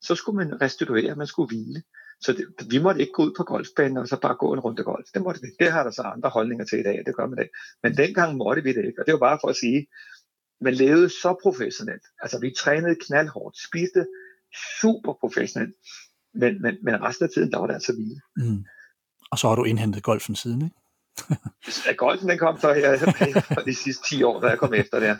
[0.02, 1.82] så skulle man restituere, man skulle hvile.
[2.22, 4.84] Så det, vi måtte ikke gå ud på golfbanen og så bare gå en runde
[4.84, 5.08] golf.
[5.14, 5.48] Det måtte vi.
[5.60, 7.50] Det har der så andre holdninger til i dag, det gør man det.
[7.84, 9.02] Men dengang måtte vi det ikke.
[9.02, 9.88] Og det var bare for at sige,
[10.62, 12.06] man levede så professionelt.
[12.22, 14.06] Altså vi trænede knaldhårdt, spiste
[14.82, 15.76] super professionelt.
[16.34, 18.22] Men, men, men resten af tiden, der var det altså vildt.
[18.38, 18.66] Mm.
[19.32, 20.76] Og så har du indhentet golfen siden, ikke?
[21.98, 25.16] Golfen den kom så her de sidste 10 år, da jeg kom efter der.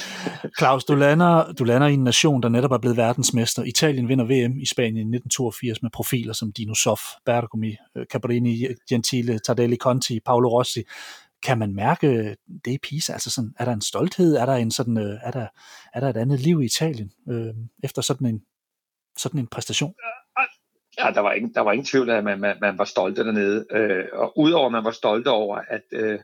[0.58, 3.62] Claus, du lander, du lander i en nation, der netop er blevet verdensmester.
[3.62, 8.66] Italien vinder VM i Spanien i 1982 med profiler som Dino Soff, Bergomi, øh, Cabrini,
[8.88, 10.82] Gentile, Tardelli Conti, Paolo Rossi.
[11.42, 13.12] Kan man mærke det i Pisa?
[13.12, 14.36] Altså sådan, er der en stolthed?
[14.36, 15.46] Er der, en sådan, øh, er der,
[15.94, 18.42] er der et andet liv i Italien øh, efter sådan en,
[19.18, 19.94] sådan en præstation?
[20.04, 20.23] Ja,
[20.98, 23.66] der var ingen, der var ingen tvivl af, at man, man, man var stolte dernede.
[23.70, 26.18] Øh, og udover at man var stolte over, at, øh,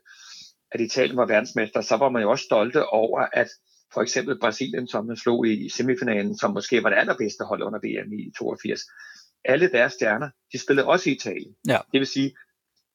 [0.72, 3.48] at Italien var verdensmester, så var man jo også stolte over, at
[3.94, 7.78] for eksempel Brasilien, som man slog i semifinalen, som måske var det allerbedste hold under
[7.78, 8.80] VM i 82.
[9.44, 11.54] Alle deres stjerner, de spillede også i Italien.
[11.68, 11.78] Ja.
[11.92, 12.34] Det vil sige,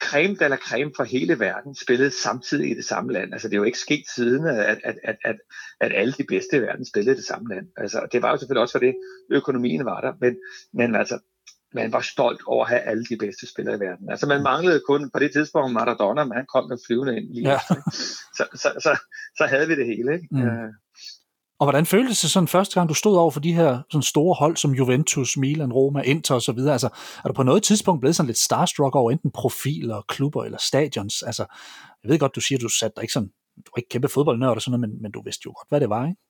[0.02, 3.34] creme eller creme fra hele verden spillede samtidig i det samme land.
[3.34, 5.36] Altså det er jo ikke sket siden, at, at, at, at,
[5.80, 7.68] at alle de bedste i verden spillede i det samme land.
[7.78, 8.96] Altså det var jo selvfølgelig også for det,
[9.32, 10.38] økonomien var der, men,
[10.74, 11.20] men altså
[11.76, 14.10] man var stolt over at have alle de bedste spillere i verden.
[14.10, 17.50] Altså man manglede kun på det tidspunkt Maradona, men han kom med flyvende ind lige
[17.50, 17.60] ja.
[18.38, 18.92] så, så, så,
[19.38, 20.14] så havde vi det hele.
[20.14, 20.28] Ikke?
[20.32, 20.42] Mm.
[20.42, 20.70] Uh,
[21.60, 24.36] og hvordan føltes det sådan første gang, du stod over for de her sådan store
[24.36, 26.60] hold som Juventus, Milan, Roma, Inter osv.?
[26.60, 26.90] Altså,
[27.24, 31.24] er du på noget tidspunkt blevet sådan lidt starstruck over enten profiler, klubber eller stadions?
[31.24, 31.46] Altså,
[32.04, 34.56] jeg ved godt, du siger, du satte dig ikke sådan, du er ikke kæmpe fodboldnørd
[34.56, 36.22] og sådan noget, men, men du vidste jo godt, hvad det var, ikke?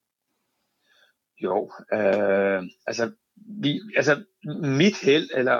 [1.44, 4.24] Jo, øh, altså vi, altså
[4.62, 5.54] mit held, eller,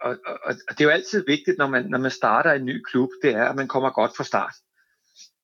[0.00, 2.82] og, og, og det er jo altid vigtigt, når man, når man starter en ny
[2.82, 4.54] klub, det er, at man kommer godt fra start.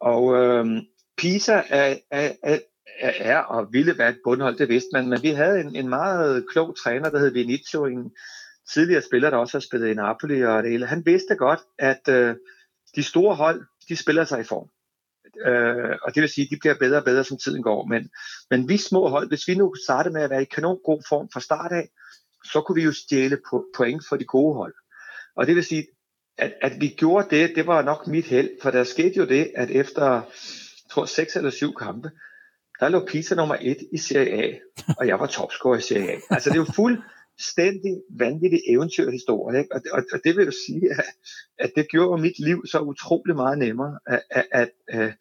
[0.01, 0.67] Og øh,
[1.17, 2.59] Pisa er, er, er,
[3.01, 6.47] er og ville være et bundhold, det vidste man, men vi havde en, en meget
[6.51, 8.13] klog træner, der hed Vinicio, en
[8.73, 10.87] tidligere spiller, der også har spillet i Napoli og det hele.
[10.87, 12.37] Han vidste godt, at øh,
[12.97, 14.69] de store hold, de spiller sig i form.
[15.47, 17.87] Øh, og det vil sige, at de bliver bedre og bedre, som tiden går.
[17.87, 18.11] Men,
[18.51, 21.29] men vi små hold, hvis vi nu startede med at være i kanon god form
[21.33, 21.89] fra start af,
[22.45, 23.39] så kunne vi jo stjæle
[23.77, 24.75] point for de gode hold.
[25.37, 25.87] Og det vil sige,
[26.39, 29.51] at, at vi gjorde det, det var nok mit held, for der skete jo det,
[29.55, 30.23] at efter, jeg
[30.91, 32.11] tror, seks eller syv kampe,
[32.81, 34.59] der lå Pisa nummer et i Serie A,
[34.99, 36.17] og jeg var topscorer i Serie A.
[36.31, 37.03] Altså det er jo fuld,
[37.43, 39.75] fuldstændig vanvittig eventyrhistorie, ikke?
[39.75, 41.05] Og, det, og, og det vil jo sige, at,
[41.59, 45.13] at det gjorde mit liv så utrolig meget nemmere, at, at, at, øh,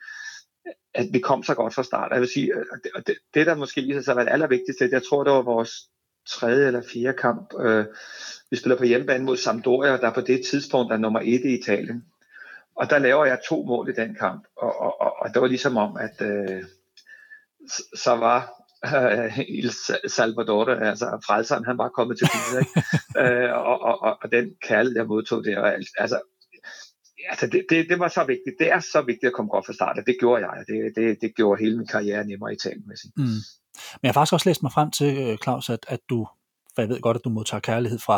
[0.94, 2.12] at, vi kom så godt fra start.
[2.12, 4.90] Jeg vil sige, øh, at det, det der måske viser sig at være det allervigtigste,
[4.92, 5.72] jeg tror, det var vores
[6.28, 7.54] tredje eller fjerde kamp.
[7.60, 7.86] Øh,
[8.52, 12.06] vi spiller på hjemmebane mod Sampdoria, der på det tidspunkt er nummer et i Italien.
[12.76, 15.48] Og der laver jeg to mål i den kamp, og, og, og, og det var
[15.48, 16.64] ligesom om, at øh,
[17.96, 19.72] så var uh, Il
[20.08, 22.66] Salvador, altså frelseren, han var kommet til byen,
[23.24, 25.62] uh, og, og, og, og den kærlighed, jeg modtog der,
[25.98, 26.20] altså,
[27.30, 28.56] altså det, det, det var så vigtigt.
[28.60, 30.64] Det er så vigtigt at komme godt fra start, og det gjorde jeg.
[30.68, 33.24] Det, det, det gjorde hele min karriere nemmere i talen med Mm.
[33.24, 36.28] Men jeg har faktisk også læst mig frem til, øh, Claus, at, at du,
[36.76, 38.18] for jeg ved godt, at du modtager kærlighed fra,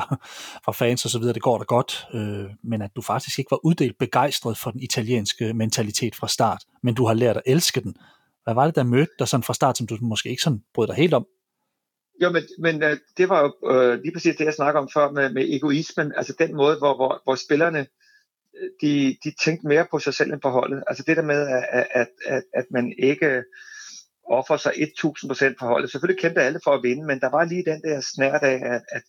[0.65, 3.51] fra fans og så videre, det går da godt, øh, men at du faktisk ikke
[3.51, 7.81] var uddelt begejstret for den italienske mentalitet fra start, men du har lært at elske
[7.81, 7.95] den.
[8.43, 10.87] Hvad var det, der mødte dig sådan fra start, som du måske ikke sådan brød
[10.87, 11.25] dig helt om?
[12.21, 15.11] Jo, men, men øh, det var jo øh, lige præcis det, jeg snakker om før
[15.11, 17.87] med, med egoismen, altså den måde, hvor, hvor, hvor spillerne,
[18.57, 20.83] øh, de, de tænkte mere på sig selv end på holdet.
[20.87, 23.43] Altså det der med, at, at, at, at man ikke
[24.29, 24.79] offer sig 1000%
[25.59, 25.91] for holdet.
[25.91, 28.81] Selvfølgelig kæmpede alle for at vinde, men der var lige den der snært af, at,
[28.91, 29.03] at,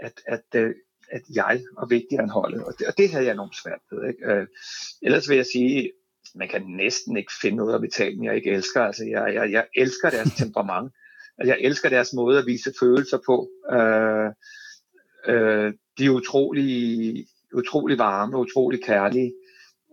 [0.00, 0.74] at, at, øh,
[1.10, 4.08] at, jeg var vigtigere end holdet, og det, og det havde jeg enormt svært ved.
[4.08, 4.32] Ikke?
[4.32, 4.46] Øh,
[5.02, 5.92] ellers vil jeg sige,
[6.34, 8.82] man kan næsten ikke finde noget af Italien, jeg ikke elsker.
[8.82, 10.92] Altså, jeg, jeg, jeg elsker deres temperament.
[11.38, 13.48] Altså, jeg elsker deres måde at vise følelser på.
[13.72, 14.30] Øh,
[15.34, 19.32] øh, de er utrolig, utrolig varme, utrolig kærlige.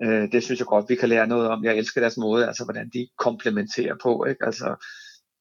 [0.04, 1.64] Øh, det synes jeg godt, vi kan lære noget om.
[1.64, 4.26] Jeg elsker deres måde, altså hvordan de komplementerer på.
[4.26, 4.46] Ikke?
[4.46, 4.76] Altså,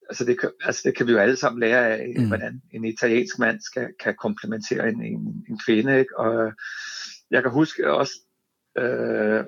[0.08, 2.28] altså, det, kan, altså det kan vi jo alle sammen lære af, mm.
[2.28, 5.98] hvordan en italiensk mand skal, kan komplementere en, en, en kvinde.
[5.98, 6.18] Ikke?
[6.18, 6.52] Og
[7.30, 8.12] jeg kan huske også,
[8.78, 9.44] øh,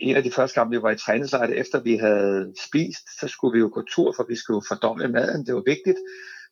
[0.00, 3.52] en af de første gange, vi var i træningslejr, efter vi havde spist, så skulle
[3.52, 5.98] vi jo gå tur, for vi skulle jo fordoble maden, det var vigtigt.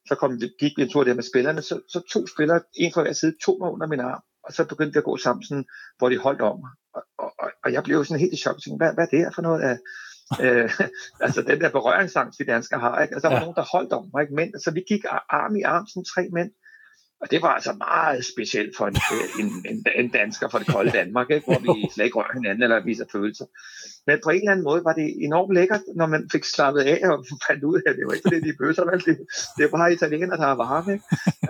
[0.08, 3.02] Så kom, gik vi en tur der med spillerne, så, så to spillere, en fra
[3.02, 5.64] hver side, tog mig under min arm, og så begyndte vi at gå sammen, sådan,
[5.98, 6.58] hvor de holdt om.
[6.94, 9.11] Og, og, og, jeg blev jo sådan helt i chok, og tænkte, hvad, hvad er
[9.11, 9.76] det her for noget af,
[10.44, 10.70] øh,
[11.24, 13.14] altså den der berøringsangst, vi danskere har, ikke?
[13.14, 13.44] Altså der var ja.
[13.44, 14.34] nogen, der holdt om mig, ikke?
[14.34, 15.04] Men, så vi gik
[15.40, 16.50] arm i arm, sådan tre mænd,
[17.20, 18.96] og det var altså meget specielt for en,
[19.40, 21.46] en, en, en dansker fra det kolde Danmark, ikke?
[21.46, 23.46] hvor vi slet ikke rører hinanden eller viser følelser.
[24.07, 27.00] Men på en eller anden måde var det enormt lækkert, når man fik slappet af
[27.11, 29.00] og fandt ud af, at det var ikke det, de bøsser, vel?
[29.09, 29.16] Det,
[29.57, 30.92] det er bare italienere, der er varme.
[30.92, 31.04] Ikke?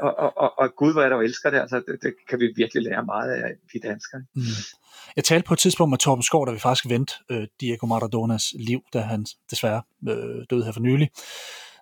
[0.06, 1.60] Og, og, og, og Gud, hvor er der elsker det.
[1.60, 4.20] Altså, det, det kan vi virkelig lære meget af, vi danskere.
[4.34, 4.42] Mm.
[5.16, 8.44] Jeg talte på et tidspunkt med Torben Skov, da vi faktisk vendte øh, Diego Maradonas
[8.58, 11.08] liv, da han desværre øh, døde her for nylig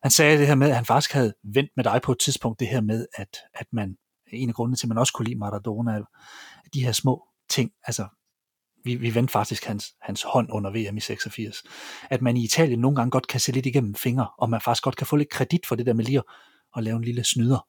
[0.02, 2.60] han sagde det her med, at han faktisk havde vendt med dig på et tidspunkt,
[2.60, 3.96] det her med, at, at man,
[4.32, 6.00] en af grundene til, at man også kunne lide Maradona,
[6.74, 8.06] de her små ting, altså
[8.84, 11.62] vi, vi vendte faktisk hans, hans hånd under VM i 86,
[12.10, 14.82] at man i Italien nogle gange godt kan se lidt igennem fingre, og man faktisk
[14.82, 16.24] godt kan få lidt kredit for det der med lige at,
[16.76, 17.66] at lave en lille snyder.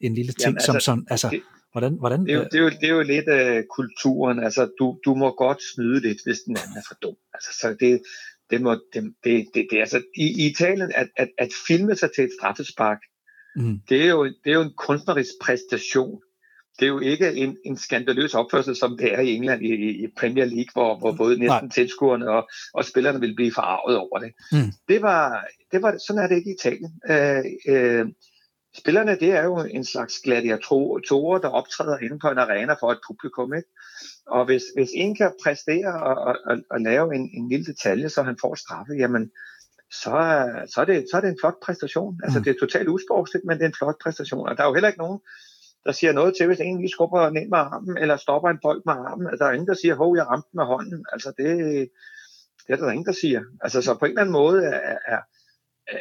[0.00, 2.54] En lille ting, Jamen, altså, som, som altså, det, hvordan, hvordan, det, er jo, det,
[2.54, 6.00] er jo, det er jo lidt af uh, kulturen, altså du, du må godt snyde
[6.00, 7.16] lidt, hvis den anden er for dum.
[7.34, 8.02] Altså, så det,
[8.50, 12.10] det, må, det, det, det, det altså, i, i Italien, at, at, at filme sig
[12.14, 12.98] til et straffespark,
[13.56, 13.80] mm.
[13.88, 16.20] det, er jo, det er jo en kunstnerisk præstation
[16.80, 20.06] det er jo ikke en, en skandaløs opførsel, som det er i England i, i
[20.16, 21.68] Premier League, hvor, hvor både næsten Nej.
[21.74, 24.32] tilskuerne og, og spillerne vil blive forarvet over det.
[24.52, 24.72] Mm.
[24.88, 26.92] Det, var, det var, sådan er det ikke i Italien.
[27.10, 28.06] Øh, øh,
[28.78, 32.98] spillerne, det er jo en slags gladiatorer, der optræder inde på en arena for et
[33.06, 33.54] publikum.
[33.54, 33.68] Ikke?
[34.26, 38.08] Og hvis, hvis en kan præstere og, og, og, og lave en, en lille detalje,
[38.08, 39.30] så han får straffe, jamen,
[39.92, 40.14] så,
[40.74, 42.20] så, er det, så er det en flot præstation.
[42.24, 42.44] Altså, mm.
[42.44, 44.48] det er totalt usportsligt, men det er en flot præstation.
[44.48, 45.20] Og der er jo heller ikke nogen,
[45.84, 48.58] der siger noget til, hvis en lige skubber den ind med armen, eller stopper en
[48.62, 49.26] bold med armen.
[49.26, 51.04] Altså, der er ingen, der siger, hov, jeg ramte med hånden.
[51.12, 51.48] Altså, det,
[52.66, 53.42] det er der ingen, der siger.
[53.60, 55.20] Altså, så på en eller anden måde er, er,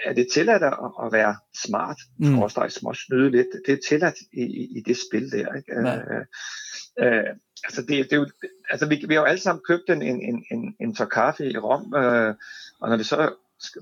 [0.05, 0.73] er det tilladt at,
[1.03, 2.41] at være smart, mm.
[2.41, 3.47] er små snyde lidt.
[3.65, 5.53] Det er tilladt i, i, i det spil der.
[5.53, 5.73] Ikke?
[5.73, 6.25] Øh,
[6.99, 7.29] øh,
[7.63, 8.27] altså, det, det er jo,
[8.69, 11.51] altså vi, vi har jo alle sammen købt en, en, en, en, en tår kaffe
[11.51, 12.35] i Rom, øh,
[12.81, 13.33] og når vi så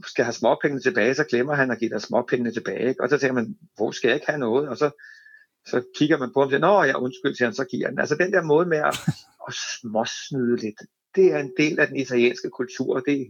[0.07, 2.89] skal have småpengene tilbage, så glemmer han at give dig småpengene tilbage.
[2.89, 3.03] Ikke?
[3.03, 4.69] Og så tænker man, hvor skal jeg ikke have noget?
[4.69, 4.89] Og så
[5.67, 7.99] så kigger man på ham og siger, nå ja, undskyld, siger han, så giver han.
[7.99, 8.95] Altså den der måde med at,
[9.47, 10.79] at småsnyde lidt,
[11.15, 13.27] det er en del af den italienske kultur, og det,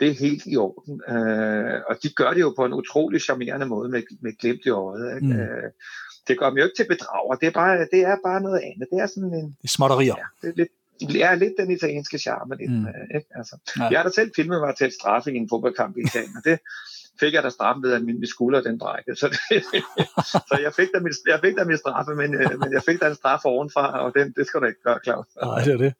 [0.00, 1.00] det er helt i orden.
[1.08, 4.70] Øh, og de gør det jo på en utrolig charmerende måde med, med glimt i
[4.70, 5.14] øjet.
[5.16, 5.26] Ikke?
[5.26, 5.40] Mm.
[5.40, 5.70] Øh,
[6.28, 8.88] det gør dem jo ikke til bedrager, det er bare, det er bare noget andet.
[8.92, 9.46] Det er sådan en...
[9.46, 10.14] Det er småtterier.
[10.18, 12.56] Ja, det er lidt, er lidt den italienske charme.
[12.56, 12.86] Lidt, mm.
[12.86, 13.28] øh, ikke?
[13.34, 13.88] Altså, ja.
[13.90, 16.44] Jeg har da selv filmet mig til et straffe i en fodboldkamp i Italien, og
[16.44, 16.58] det,
[17.20, 19.16] fik jeg da straffen ved, at min, min skulder den brækkede.
[19.20, 19.64] Så, det,
[20.48, 23.00] så jeg, fik da min, jeg fik da min straffe, men, øh, men jeg fik
[23.00, 25.26] da en straf ovenfra, og den, det skal du ikke gøre, Claus.
[25.42, 25.94] Nej, det er det.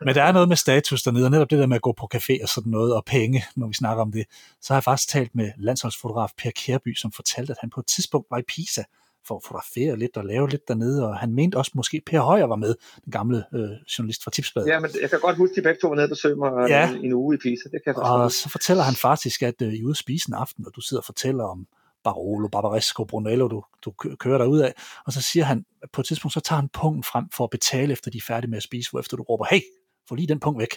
[0.00, 2.08] Men der er noget med status dernede, og netop det der med at gå på
[2.14, 4.24] café og sådan noget, og penge, når vi snakker om det.
[4.60, 7.86] Så har jeg faktisk talt med landsholdsfotograf Per Kærby, som fortalte, at han på et
[7.86, 8.82] tidspunkt var i Pisa,
[9.28, 12.44] for at fotografere lidt og lave lidt dernede, og han mente også måske Per Højer
[12.44, 14.68] var med, den gamle øh, journalist fra Tipsbladet.
[14.68, 16.68] Ja, men jeg kan godt huske, at de begge to var nede og besøge mig
[16.68, 16.90] ja.
[16.90, 17.68] en, en uge i Pisa.
[17.72, 20.30] Det kan jeg og så fortæller han faktisk, at øh, I er ude at spise
[20.30, 21.66] en aften, og du sidder og fortæller om
[22.04, 24.74] Barolo, Barbaresco, Brunello, du, du kører dig ud af,
[25.06, 27.92] og så siger han, på et tidspunkt, så tager han punkten frem for at betale,
[27.92, 29.60] efter de er færdige med at spise, hvor efter du råber, hey,
[30.08, 30.76] få lige den punkt væk.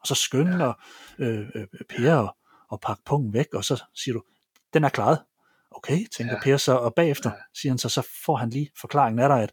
[0.00, 0.72] Og så skynder
[1.18, 2.36] øh, øh, Per og,
[2.68, 4.22] og pakke punkten væk, og så siger du,
[4.74, 5.18] den er klaret.
[5.70, 6.40] Okay, tænker ja.
[6.42, 7.36] Per så, og bagefter ja.
[7.60, 9.50] siger han så, så får han lige forklaringen af dig, at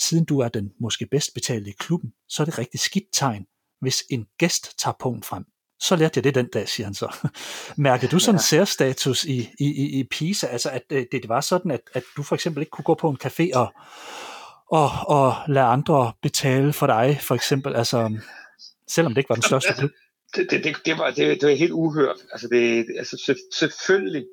[0.00, 3.46] siden du er den måske bedst betalte i klubben, så er det rigtig skidt tegn,
[3.80, 5.44] hvis en gæst tager punkt frem.
[5.80, 7.28] Så lærte jeg det den dag, siger han så.
[7.76, 8.42] Mærkede du sådan en ja.
[8.42, 12.22] særstatus i, i, i, i Pisa, altså at det, det var sådan, at, at du
[12.22, 13.74] for eksempel ikke kunne gå på en café og,
[14.70, 18.18] og, og lade andre betale for dig, for eksempel, altså
[18.88, 19.90] selvom det ikke var den største klub?
[20.36, 22.16] Det, det, det, det, var, det, det var helt uhørt.
[22.32, 24.24] Altså, det, altså selvfølgelig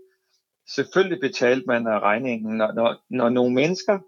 [0.76, 4.00] selvfølgelig betalte man af regningen, når, når, når nogle mennesker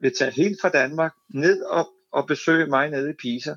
[0.00, 3.54] vil tage helt fra Danmark ned og, og besøge mig nede i Pisa,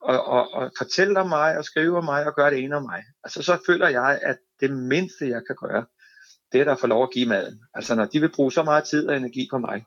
[0.00, 2.82] og, og, og fortælle om mig, og skrive om mig, og gøre det ene om
[2.82, 3.02] mig.
[3.24, 5.84] Altså så føler jeg, at det mindste, jeg kan gøre,
[6.52, 7.60] det er der at få lov at give maden.
[7.74, 9.84] Altså når de vil bruge så meget tid og energi på mig,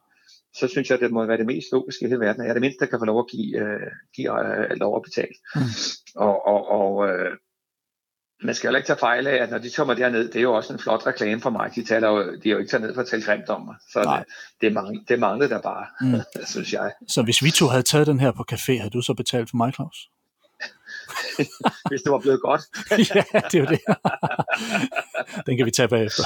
[0.56, 2.54] så synes jeg, det må være det mest logiske i hele verden, at jeg er
[2.54, 5.36] det mindste, der kan få lov at give, øh, give øh, lov at betale.
[5.56, 5.62] Mm.
[6.16, 7.38] Og, og, og øh,
[8.44, 10.54] man skal jo ikke tage fejl af, at når de kommer derned, det er jo
[10.54, 11.76] også en flot reklame for mig.
[11.76, 13.76] De, taler jo, de er jo ikke taget ned for at tale grimt om mig.
[13.90, 14.26] Så det,
[14.62, 16.22] det, mangler, det manglede der bare, mm.
[16.54, 16.92] synes jeg.
[17.08, 19.58] Så hvis vi to havde taget den her på café, havde du så betalt for
[19.58, 20.10] mig, Claus?
[21.90, 22.62] hvis det var blevet godt.
[23.16, 23.80] ja, det er jo det.
[25.48, 26.24] Den kan vi tage bagefter.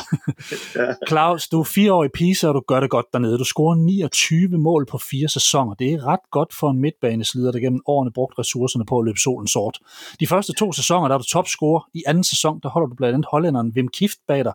[1.07, 3.37] Claus, du er fire år i Pisa, og du gør det godt dernede.
[3.37, 5.73] Du scorer 29 mål på fire sæsoner.
[5.73, 9.19] Det er ret godt for en midtbaneslider, der gennem årene brugt ressourcerne på at løbe
[9.19, 9.79] solen sort.
[10.19, 11.89] De første to sæsoner, der er du topscorer.
[11.93, 14.53] I anden sæson, der holder du blandt andet hollænderen Wim Kift bag dig.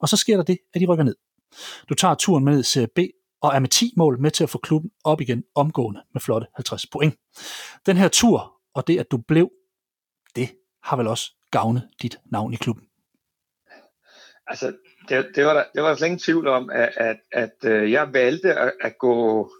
[0.00, 1.16] Og så sker der det, at de rykker ned.
[1.88, 2.98] Du tager turen med CB
[3.42, 6.46] og er med 10 mål med til at få klubben op igen omgående med flotte
[6.56, 7.14] 50 point.
[7.86, 9.50] Den her tur, og det at du blev
[10.36, 10.48] det
[10.82, 12.88] har vel også gavnet dit navn i klubben.
[14.46, 14.76] Altså,
[15.08, 17.92] det, det, var, der, det var der slet ingen tvivl om, at, at, at øh,
[17.92, 19.50] jeg valgte at, at gå,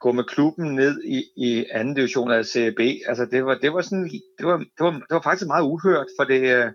[0.00, 2.80] gå med klubben ned i, i anden division af CB.
[3.06, 6.06] Altså, det var, det var sådan, det var, det var, det var faktisk meget uhørt,
[6.18, 6.72] for det uh,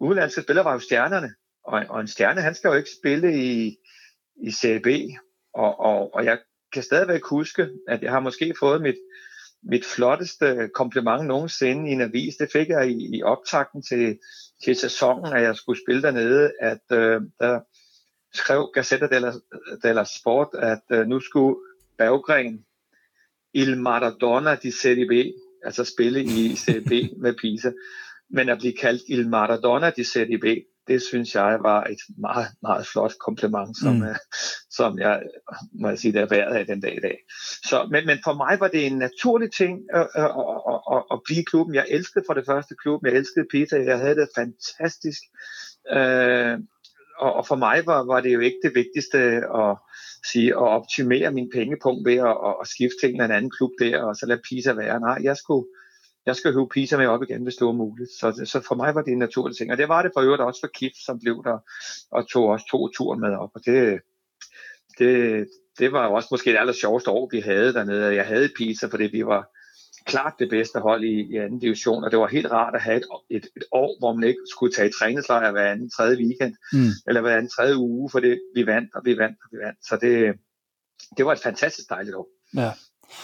[0.00, 3.76] udenlandske spillere var jo stjernerne, og, og en stjerne, han skal jo ikke spille i,
[4.46, 4.86] i CB,
[5.54, 6.38] og, og, og jeg
[6.72, 8.98] kan stadigvæk huske, at jeg har måske fået mit,
[9.62, 14.18] mit flotteste kompliment nogensinde i en avis, det fik jeg i, i optakten til,
[14.64, 17.60] til sæsonen, at jeg skulle spille dernede, at øh, der
[18.34, 19.32] skrev Gazzetta della,
[19.82, 21.56] della Sport, at øh, nu skulle
[21.98, 22.64] Berggren
[23.54, 27.70] Il Maradona di Serie B, altså spille i Serie B med Pisa.
[28.30, 30.44] Men at blive kaldt Il Maradona de Serie B,
[30.88, 34.02] det synes jeg var et meget, meget flot kompliment, som, mm.
[34.70, 35.22] som jeg
[35.72, 37.18] må jeg sige, det er værd af den dag i dag.
[37.64, 41.20] Så, men, men for mig var det en naturlig ting at, at, at, at, at
[41.24, 41.74] blive i klubben.
[41.74, 45.22] Jeg elskede for det første klubben, jeg elskede Peter, jeg havde det fantastisk.
[45.92, 46.58] Øh,
[47.18, 49.18] og, og for mig var, var det jo ikke det vigtigste
[49.62, 49.76] at
[50.32, 53.70] sige at optimere min pengepunkt ved at, at, at skifte til en eller anden klub
[53.80, 55.00] der, og så lade Pisa være.
[55.00, 55.66] Nej, jeg skulle,
[56.26, 58.10] jeg skal høve Pisa med op igen, hvis det var muligt.
[58.10, 59.72] Så, så for mig var det en naturlig ting.
[59.72, 61.58] Og det var det for øvrigt også for Kif, som blev der
[62.10, 63.50] og tog også to turen med op.
[63.54, 64.00] Og det,
[64.98, 68.14] det, det var også måske det aller sjoveste år, vi havde dernede.
[68.14, 69.48] Jeg havde Pisa, fordi vi var
[70.06, 72.96] klart det bedste hold i, i anden division, og det var helt rart at have
[72.96, 76.92] et, et, et år, hvor man ikke skulle tage træningslejr hver anden tredje weekend, mm.
[77.06, 79.78] eller hver anden tredje uge, for det, vi vandt, og vi vandt, og vi vandt.
[79.88, 80.34] Så det,
[81.16, 82.28] det var et fantastisk dejligt år.
[82.56, 82.72] Ja.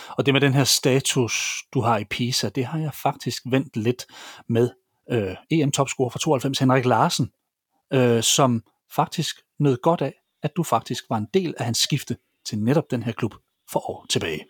[0.08, 3.76] Og det med den her status, du har i PISA, det har jeg faktisk vendt
[3.76, 4.06] lidt
[4.48, 4.70] med
[5.10, 7.30] øh, EM-topscorer fra 92, Henrik Larsen,
[7.92, 8.62] øh, som
[8.94, 12.90] faktisk nød godt af, at du faktisk var en del af hans skifte til netop
[12.90, 13.34] den her klub
[13.72, 14.46] for år tilbage.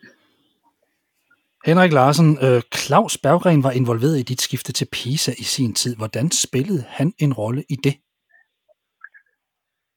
[1.66, 5.96] Henrik Larsen, øh, Claus Berggren var involveret i dit skifte til Pisa i sin tid.
[5.96, 7.94] Hvordan spillede han en rolle i det?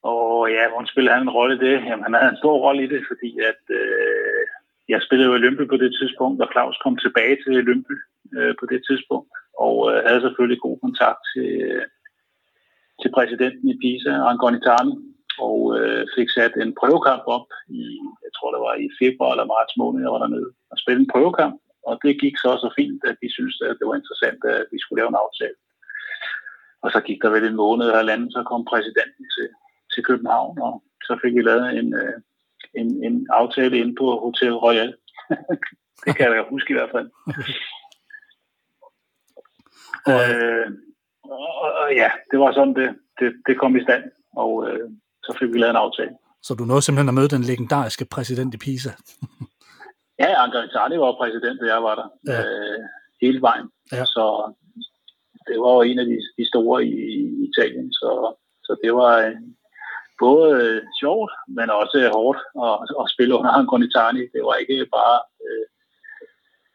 [0.03, 1.75] Og ja, hvordan spillede han en rolle i det?
[1.87, 4.40] Jamen, han havde en stor rolle i det, fordi at øh,
[4.93, 7.95] jeg spillede jo i Lønby på det tidspunkt, og Claus kom tilbage til Lønby
[8.37, 9.31] øh, på det tidspunkt,
[9.65, 11.85] og øh, havde selvfølgelig god kontakt til, øh,
[13.01, 14.95] til præsidenten i Pisa, Angoni Tarni,
[15.47, 17.47] og øh, fik sat en prøvekamp op
[17.79, 17.83] i,
[18.25, 21.13] jeg tror det var i februar eller marts måned, jeg var dernede og spillede en
[21.13, 21.55] prøvekamp,
[21.87, 24.77] og det gik så så fint, at de syntes, at det var interessant, at vi
[24.79, 25.57] skulle lave en aftale.
[26.83, 29.47] Og så gik der vel en måned eller anden, så kom præsidenten til,
[29.93, 30.73] til København, og
[31.07, 32.17] så fik vi lavet en, øh,
[32.73, 34.95] en, en aftale inde på Hotel Royal.
[36.05, 37.09] det kan jeg huske i hvert fald.
[40.11, 40.67] øh,
[41.23, 44.03] og, og ja, det var sådan, det, det, det kom i stand,
[44.35, 44.89] og øh,
[45.23, 46.15] så fik vi lavet en aftale.
[46.41, 48.91] Så du nåede simpelthen at møde den legendariske præsident i Pisa?
[50.21, 52.39] ja, Angaritani var præsident, da jeg var der ja.
[52.41, 52.79] øh,
[53.21, 53.67] hele vejen.
[53.91, 54.05] Ja.
[54.05, 54.53] Så
[55.47, 58.09] det var jo en af de, de store i, i Italien, så,
[58.63, 59.35] så det var øh,
[60.25, 64.23] både øh, sjovt, men også hårdt at, at spille under Angaritani.
[64.35, 65.65] Det var ikke bare øh,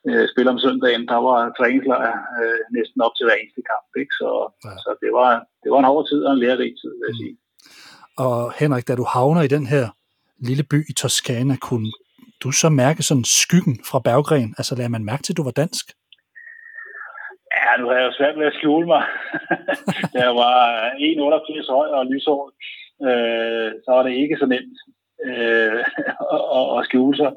[0.09, 3.88] øh, spille om søndagen, der var træningslejr øh, næsten op til hver eneste kamp.
[4.03, 4.14] Ikke?
[4.20, 4.31] Så,
[4.66, 4.75] ja.
[4.85, 5.31] så det, var,
[5.62, 7.22] det var en hård tid og en lærerig tid, vil jeg mm.
[7.22, 7.35] sige.
[8.25, 9.85] Og Henrik, da du havner i den her
[10.49, 11.90] lille by i Toskana, kunne
[12.42, 14.55] du så mærke sådan skyggen fra Berggren?
[14.59, 15.87] Altså lagde man mærke til, at du var dansk?
[17.57, 19.03] Ja, nu har jeg jo svært ved at skjule mig.
[20.22, 20.57] jeg var
[20.90, 22.53] 1,88 høj og lyshåret,
[23.09, 24.78] øh, så var det ikke så nemt
[25.26, 25.80] øh,
[26.59, 27.32] at, at skjule sig.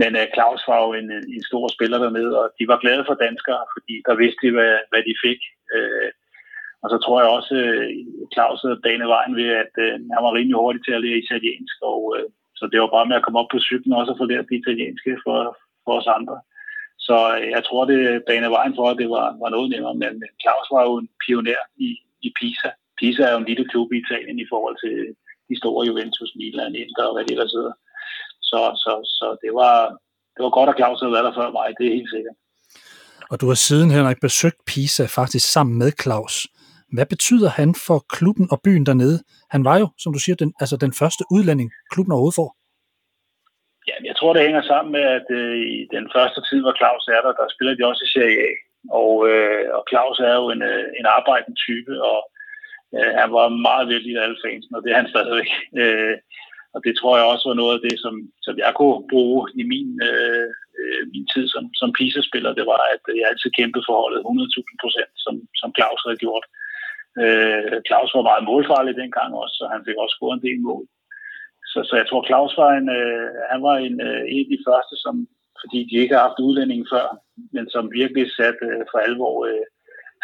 [0.00, 3.14] Men uh, Claus var jo en, en stor spiller dernede, og de var glade for
[3.26, 5.40] danskere, fordi der vidste de, hvad, hvad de fik.
[5.74, 6.08] Uh,
[6.82, 7.88] og så tror jeg også, uh,
[8.34, 11.76] Claus havde danet vejen ved, at uh, han var rimelig hurtig til at lære italiensk,
[11.92, 12.26] og uh,
[12.58, 14.60] så det var bare med at komme op på cyklen også og få lært det
[14.62, 15.38] italienske for,
[15.84, 16.36] for os andre.
[17.06, 17.16] Så
[17.54, 19.94] jeg tror, det banede vejen for, at det var, var noget nemmere.
[20.02, 21.88] Men Claus var jo en pioner i,
[22.26, 22.70] i Pisa.
[22.98, 24.96] Pisa er jo en lille klub i Italien i forhold til
[25.48, 27.74] de store Juventus, Milan, Inter og hvad det ellers hedder.
[28.50, 29.76] Så, så, så det, var,
[30.34, 32.36] det var godt, at Claus havde været der før mig, det er helt sikkert.
[33.30, 36.34] Og du har siden, Henrik, besøgt Pisa faktisk sammen med Claus.
[36.96, 39.18] Hvad betyder han for klubben og byen dernede?
[39.54, 42.50] Han var jo, som du siger, den, altså den første udlænding, klubben overhovedet får.
[43.88, 47.04] Ja, jeg tror, det hænger sammen med, at øh, i den første tid, hvor Claus
[47.16, 48.52] er der, der spiller de også i Serie A.
[49.02, 52.18] Og, øh, og Claus er jo en, øh, en arbejdende type, og
[52.94, 55.50] øh, han var meget vældig af alle fansen, og det er han stadigvæk.
[55.80, 56.16] Øh,
[56.74, 58.14] og det tror jeg også var noget af det, som,
[58.46, 60.48] som jeg kunne bruge i min, øh,
[60.80, 62.58] øh min tid som, som pisespiller.
[62.58, 66.44] Det var, at jeg altid kæmpede forholdet 100.000 procent, som, som Claus havde gjort.
[67.22, 70.84] Øh, Claus var meget målfarlig dengang også, så han fik også scoret en del mål.
[71.72, 74.64] Så, så jeg tror, Claus var en, øh, han var en, øh, en af de
[74.68, 75.14] første, som,
[75.60, 77.06] fordi de ikke har haft udlænding før,
[77.54, 79.66] men som virkelig satte øh, for alvor øh,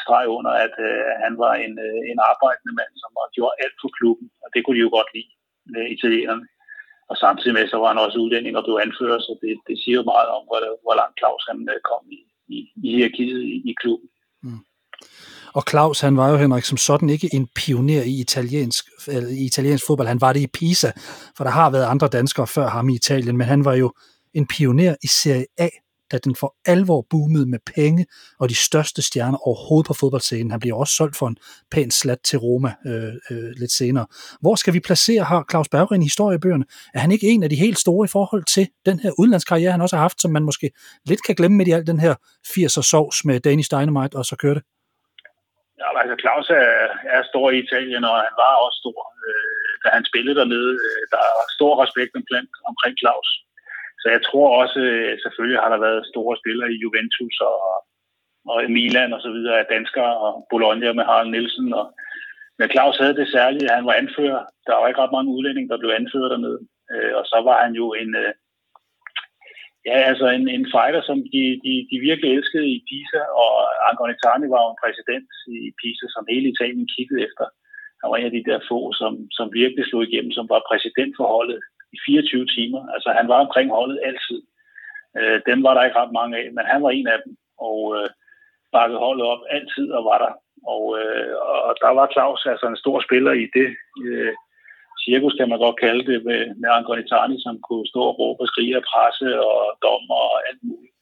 [0.05, 3.91] streg under, at øh, han var en, øh, en arbejdende mand, som gjorde alt for
[3.99, 5.33] klubben, og det kunne de jo godt lide,
[5.77, 6.47] øh, italienerne.
[7.11, 9.97] Og samtidig med, så var han også udlænding og blev anfører, så det, det siger
[10.01, 12.21] jo meget om, hvor, hvor langt Claus han øh, kom i,
[12.55, 14.09] i, i hierarkiet i, i klubben.
[14.47, 14.63] Mm.
[15.57, 19.45] Og Claus, han var jo, Henrik, som sådan ikke en pioner i italiensk, eller i
[19.47, 20.09] italiensk fodbold.
[20.09, 20.91] Han var det i Pisa,
[21.37, 23.93] for der har været andre danskere før ham i Italien, men han var jo
[24.35, 25.69] en pioner i Serie A
[26.13, 28.07] da den for alvor boomede med penge
[28.41, 30.51] og de største stjerner overhovedet på fodboldscenen.
[30.51, 31.37] Han bliver også solgt for en
[31.71, 34.07] pæn slat til Roma øh, øh, lidt senere.
[34.41, 36.65] Hvor skal vi placere her Claus Berggren i historiebøgerne?
[36.95, 39.81] Er han ikke en af de helt store i forhold til den her udlandskarriere, han
[39.81, 40.71] også har haft, som man måske
[41.11, 42.15] lidt kan glemme med i al den her
[42.53, 44.65] 80'er sovs med Danish Dynamite, og så kørte det?
[45.81, 46.73] Ja, altså Claus er,
[47.17, 48.99] er stor i Italien, og han var også stor,
[49.29, 50.73] øh, da han spillede dernede.
[50.87, 53.29] Øh, der er stor respekt omkring, omkring Claus.
[54.03, 57.59] Så jeg tror også, øh, selvfølgelig har der været store spillere i Juventus og,
[58.51, 61.69] og Milan og så videre af danskere og Bologna med Harald Nielsen.
[61.81, 61.87] Og,
[62.59, 64.43] men Claus havde det særlige, at han var anfører.
[64.67, 66.61] Der var ikke ret mange udlændinge, der blev anført dernede.
[66.93, 68.33] Øh, og så var han jo en, øh,
[69.89, 73.53] Ja, altså en, en fighter, som de, de, de virkelig elskede i Pisa, og
[73.89, 77.47] Angonitani var jo en præsident i Pisa, som hele Italien kiggede efter.
[78.01, 81.13] Han var en af de der få, som, som virkelig slog igennem, som var præsident
[81.19, 81.61] for holdet
[81.93, 82.83] i 24 timer.
[82.95, 84.41] Altså han var omkring holdet altid.
[85.19, 87.37] Øh, dem var der ikke ret mange af, men han var en af dem,
[87.69, 88.09] og øh,
[88.73, 90.33] bakkede holdet op altid og var der.
[90.75, 91.35] Og, øh,
[91.67, 93.69] og der var Claus altså en stor spiller i det.
[94.05, 94.33] Øh,
[95.05, 98.49] cirkus, kan man godt kalde det, med, med Angonitani, som kunne stå og råbe og
[98.49, 100.97] skrige af presse og dommer og alt muligt.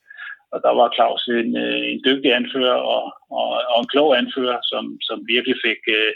[0.53, 3.05] Og der var Claus en, øh, en dygtig anfører og,
[3.39, 6.13] og, og en klog anfører, som, som virkelig fik Øh,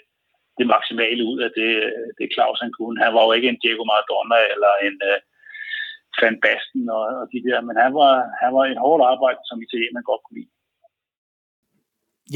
[0.58, 1.72] det maksimale ud af det,
[2.18, 2.96] det Claus han kunne.
[3.04, 5.18] Han var jo ikke en Diego Maradona eller en uh,
[6.20, 9.62] Van Basten og, og de der, men han var, han var en hårdt arbejde, som
[9.66, 10.50] italiener godt kunne lide.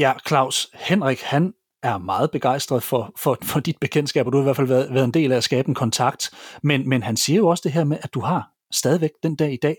[0.03, 0.57] Ja, Claus
[0.89, 1.53] Henrik, han
[1.83, 4.93] er meget begejstret for, for, for dit bekendtskab, og du har i hvert fald været,
[4.93, 6.31] været en del af at skabe en kontakt.
[6.63, 9.53] Men, men han siger jo også det her med, at du har stadigvæk den dag
[9.53, 9.77] i dag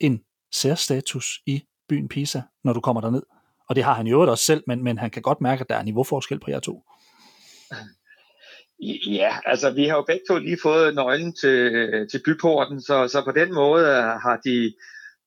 [0.00, 3.22] en særstatus i byen Pisa, når du kommer derned.
[3.68, 5.76] Og det har han jo også selv, men, men han kan godt mærke, at der
[5.76, 6.84] er niveauforskel på jer to.
[9.06, 11.70] Ja, altså vi har jo begge to lige fået nøglen til,
[12.10, 14.74] til byporten, så, så på den måde øh, har de i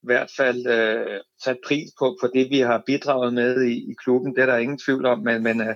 [0.03, 4.35] hvert fald øh, sat pris på, på det, vi har bidraget med i, i klubben.
[4.35, 5.75] Det er der ingen tvivl om, men, men øh,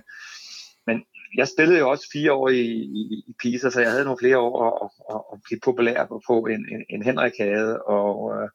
[0.90, 1.04] men
[1.38, 2.66] jeg spillede jo også fire år i,
[3.02, 6.22] i, i Pisa, så jeg havde nogle flere år at, at, at blive populær på,
[6.28, 7.82] på en, en, en Henrik havde.
[7.84, 8.50] Og, øh,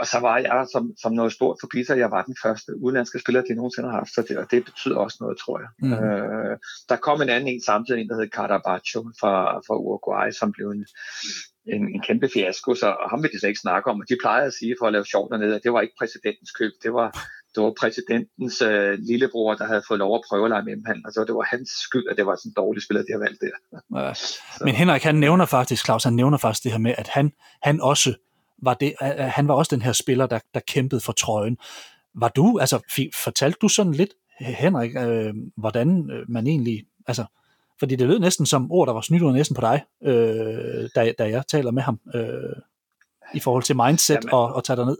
[0.00, 3.18] og så var jeg som, som noget stort for Pisa, jeg var den første udenlandske
[3.18, 5.68] spiller, de nogensinde har haft, så det, og det betyder også noget, tror jeg.
[5.78, 5.92] Mm.
[5.92, 9.34] Øh, der kom en anden en samtidig, en der hed Carabacho fra,
[9.66, 10.86] fra Uruguay, som blev en,
[11.74, 14.16] en, en kæmpe fiasko, så og ham vil de slet ikke snakke om, og de
[14.22, 16.92] plejede at sige for at lave sjov dernede, at det var ikke præsidentens køb, det
[16.98, 17.08] var,
[17.54, 21.02] det var præsidentens øh, lillebror, der havde fået lov at prøve at lege med ham.
[21.04, 23.40] Altså, det var hans skyld, at det var sådan en dårlig spiller, de har valgt
[23.46, 23.56] der.
[24.00, 24.12] Ja.
[24.64, 27.32] Men Henrik, han nævner faktisk, Claus, han nævner faktisk det her med, at han,
[27.62, 28.14] han også
[28.62, 31.58] var det, han var også den her spiller, der, der kæmpede for trøjen.
[32.14, 32.80] Var du, altså,
[33.14, 37.24] fortalte du sådan lidt, Henrik, øh, hvordan øh, man egentlig, altså,
[37.78, 41.28] fordi det lød næsten som ord, der var snydt næsten på dig, øh, da, da
[41.28, 42.56] jeg taler med ham, øh,
[43.34, 44.32] i forhold til mindset Jamen.
[44.32, 44.98] og, og tage dig ned.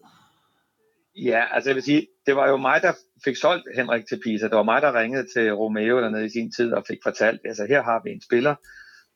[1.16, 2.92] Ja, altså jeg vil sige, det var jo mig, der
[3.24, 4.48] fik solgt Henrik til Pisa.
[4.48, 7.66] Det var mig, der ringede til Romeo dernede i sin tid og fik fortalt, altså
[7.68, 8.54] her har vi en spiller,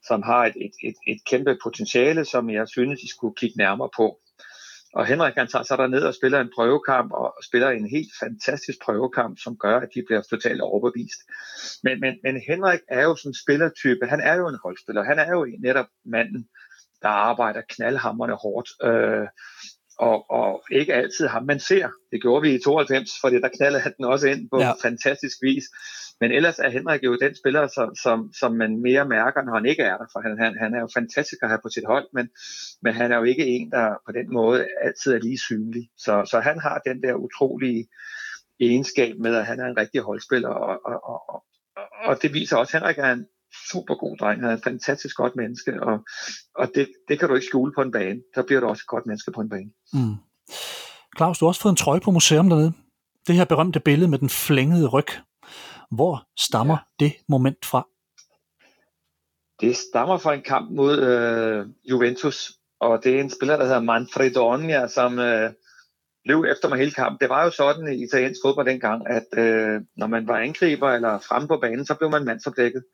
[0.06, 3.88] som har et, et, et, et kæmpe potentiale, som jeg synes, I skulle kigge nærmere
[3.96, 4.18] på.
[4.94, 8.78] Og Henrik han tager sig ned og spiller en prøvekamp, og spiller en helt fantastisk
[8.84, 11.20] prøvekamp, som gør, at de bliver totalt overbevist.
[11.82, 15.18] Men, men, men Henrik er jo sådan en spillertype, han er jo en holdspiller, han
[15.18, 16.48] er jo netop manden,
[17.02, 18.68] der arbejder knaldhammerne hårdt.
[18.88, 19.26] Øh,
[19.98, 21.88] og, og ikke altid ham, man ser.
[22.12, 24.72] Det gjorde vi i 92, fordi der knaldede han den også ind på ja.
[24.72, 25.64] fantastisk vis.
[26.20, 29.66] Men ellers er Henrik jo den spiller, som, som, som man mere mærker, når han
[29.66, 32.06] ikke er der, for han, han, han er jo fantastisk at have på sit hold,
[32.12, 32.28] men,
[32.82, 35.90] men han er jo ikke en, der på den måde altid er lige synlig.
[35.96, 37.88] Så, så han har den der utrolige
[38.60, 41.44] egenskab med, at han er en rigtig holdspiller, og, og, og,
[42.04, 43.26] og, det viser også, at Henrik er en
[43.70, 45.98] super god dreng, han er et fantastisk godt menneske, og,
[46.54, 48.20] og det, det kan du ikke skjule på en bane.
[48.34, 49.70] Så bliver du også et godt menneske på en bane.
[49.92, 50.16] Mm.
[51.16, 52.72] Claus, du har også fået en trøje på museum dernede.
[53.26, 55.08] Det her berømte billede med den flængede ryg.
[55.90, 57.04] Hvor stammer ja.
[57.04, 57.86] det moment fra?
[59.60, 63.80] Det stammer fra en kamp mod øh, Juventus, og det er en spiller, der hedder
[63.80, 65.50] Manfredonia, som øh,
[66.24, 67.18] løb efter mig hele kampen.
[67.20, 71.18] Det var jo sådan i italiensk fodbold dengang, at øh, når man var angriber eller
[71.18, 72.84] fremme på banen, så blev man mandsopdækket.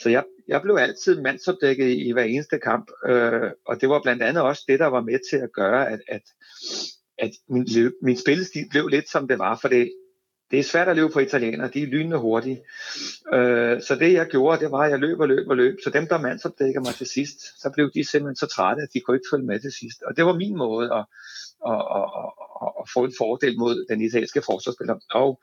[0.00, 4.02] Så jeg, jeg blev altid mandsopdækket i, i hver eneste kamp, øh, og det var
[4.02, 6.22] blandt andet også det, der var med til at gøre, at, at,
[7.18, 7.66] at min,
[8.02, 9.92] min spillestil blev lidt som det var, for det,
[10.50, 12.62] det er svært at løbe for italienere, de er lynende hurtige.
[13.34, 15.76] Øh, så det jeg gjorde, det var, at jeg løb og løb og løb.
[15.84, 19.00] Så dem, der mandsopdækker mig til sidst, så blev de simpelthen så trætte, at de
[19.00, 20.02] kunne ikke følge med til sidst.
[20.02, 21.04] Og det var min måde at,
[21.72, 22.06] at, at,
[22.62, 24.96] at, at få en fordel mod den italienske forsvarsspiller.
[25.10, 25.40] Og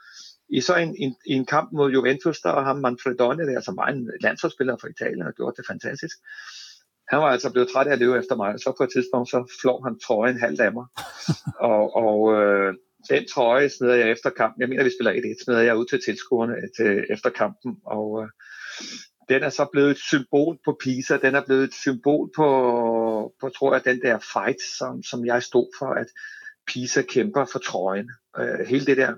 [0.50, 4.10] i så en, en, en kamp mod Juventus, der har Manfredone, der som var en
[4.22, 6.18] landsholdsspiller for Italien, og gjort det fantastisk.
[7.10, 9.30] han var altså blevet træt af at løbe efter mig, og så på et tidspunkt,
[9.30, 10.86] så flår han trøjen halvt af mig.
[11.72, 12.74] og, og øh,
[13.10, 14.62] den trøje smider jeg efter kampen.
[14.62, 18.30] Jeg mener, vi spiller 1-1, smider jeg ud til tilskuerne til, efter kampen, og øh,
[19.30, 22.48] den er så blevet et symbol på Pisa, den er blevet et symbol på,
[23.42, 26.08] på tror jeg, den der fight, som, som jeg stod for, at
[26.68, 28.10] Pisa kæmper for trøjen.
[28.40, 29.14] Øh, hele det der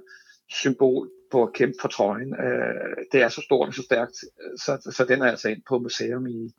[0.51, 4.15] symbol på at kæmpe for trøjen, øh, det er så stort og så stærkt,
[4.57, 6.53] så, så den er altså ind på museum i,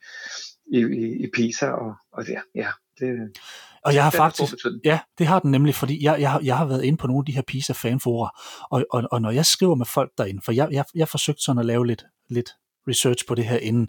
[0.72, 2.68] i, i, i Pisa, og, og det, ja,
[3.00, 3.36] det,
[3.84, 6.82] og jeg har faktisk, ja, det har den nemlig, fordi jeg, jeg, jeg har været
[6.84, 8.28] inde på nogle af de her Pisa fanforer,
[8.70, 11.60] og, og, og når jeg skriver med folk derinde, for jeg, jeg, jeg forsøgte sådan
[11.60, 12.50] at lave lidt, lidt
[12.88, 13.88] research på det her inden,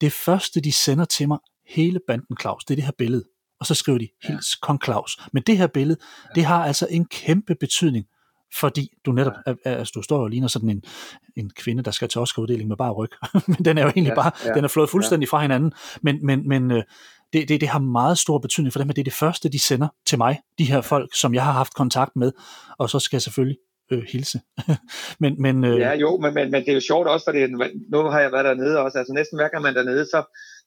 [0.00, 3.24] det første de sender til mig, hele banden Claus, det er det her billede,
[3.60, 4.66] og så skriver de, hils ja.
[4.66, 5.20] kong Claus.
[5.32, 6.28] Men det her billede, ja.
[6.34, 8.06] det har altså en kæmpe betydning
[8.60, 9.32] fordi du netop,
[9.64, 10.82] altså du står og ligner sådan en,
[11.36, 13.10] en kvinde, der skal til Oscar-uddeling med bare ryg,
[13.48, 15.30] men den er jo egentlig ja, bare, ja, den er flået fuldstændig ja.
[15.36, 15.72] fra hinanden,
[16.02, 16.82] men, men, men øh,
[17.32, 19.58] det, det, det har meget stor betydning for dem, at det er det første, de
[19.58, 22.32] sender til mig, de her folk, som jeg har haft kontakt med,
[22.78, 23.58] og så skal jeg selvfølgelig
[23.92, 24.40] øh, hilse.
[25.22, 25.78] men, men, øh...
[25.78, 27.38] Ja, jo, men, men, men det er jo sjovt også, fordi
[27.92, 30.24] nu har jeg været dernede også, altså næsten hver gang man er dernede, så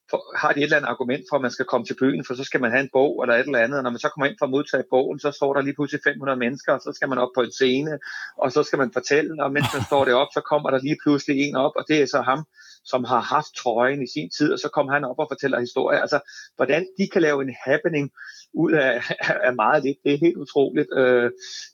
[0.10, 2.34] for, har de et eller andet argument for, at man skal komme til byen, for
[2.34, 4.28] så skal man have en bog eller et eller andet, og når man så kommer
[4.28, 7.10] ind for at modtage bogen, så står der lige pludselig 500 mennesker, og så skal
[7.10, 8.00] man op på en scene,
[8.38, 11.36] og så skal man fortælle, og mens man står deroppe, så kommer der lige pludselig
[11.40, 12.46] en op, og det er så ham,
[12.86, 16.00] som har haft trøjen i sin tid, og så kommer han op og fortæller historier.
[16.00, 16.20] Altså,
[16.56, 18.12] hvordan de kan lave en happening
[18.54, 19.04] ud af,
[19.48, 20.88] af meget lidt, det er helt utroligt.
[20.98, 21.32] Øh,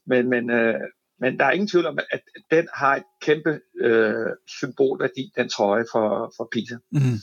[0.08, 0.80] men, men, øh,
[1.20, 2.22] men der er ingen tvivl om, at
[2.52, 6.76] den har et kæmpe øh, symbolværdi, den trøje for, for Pisa.
[6.92, 7.20] Mm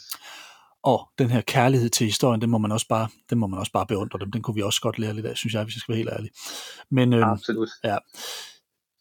[0.83, 3.73] og den her kærlighed til historien, den må man også bare, den må man også
[3.73, 4.33] bare beundre dem.
[4.33, 6.11] Den kunne vi også godt lære lidt af, synes jeg, hvis jeg skal være helt
[6.13, 6.31] ærlig.
[6.91, 7.69] Men, øh, Absolut.
[7.85, 7.97] Ja.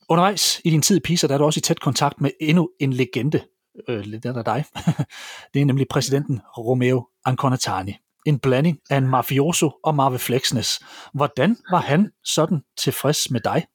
[0.10, 2.70] Undervejs i din tid i Pisa, der er du også i tæt kontakt med endnu
[2.80, 3.42] en legende.
[3.88, 4.66] Øh, det er der dig.
[5.54, 7.96] det er nemlig præsidenten Romeo Anconatani.
[8.26, 10.80] En blanding af en mafioso og Marve Flexnes.
[11.14, 13.68] Hvordan var han sådan tilfreds med dig?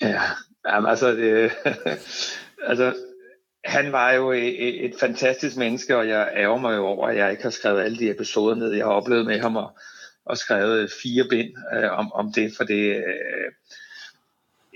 [0.00, 0.22] Ja,
[0.68, 1.50] jamen, altså, det,
[2.70, 2.94] altså
[3.64, 7.30] han var jo et, et fantastisk menneske, og jeg ærger mig jo over, at jeg
[7.30, 8.72] ikke har skrevet alle de episoder ned.
[8.72, 9.78] Jeg har oplevet med ham og,
[10.24, 12.96] og skrevet fire bind øh, om, om det, for det...
[12.96, 13.52] Øh,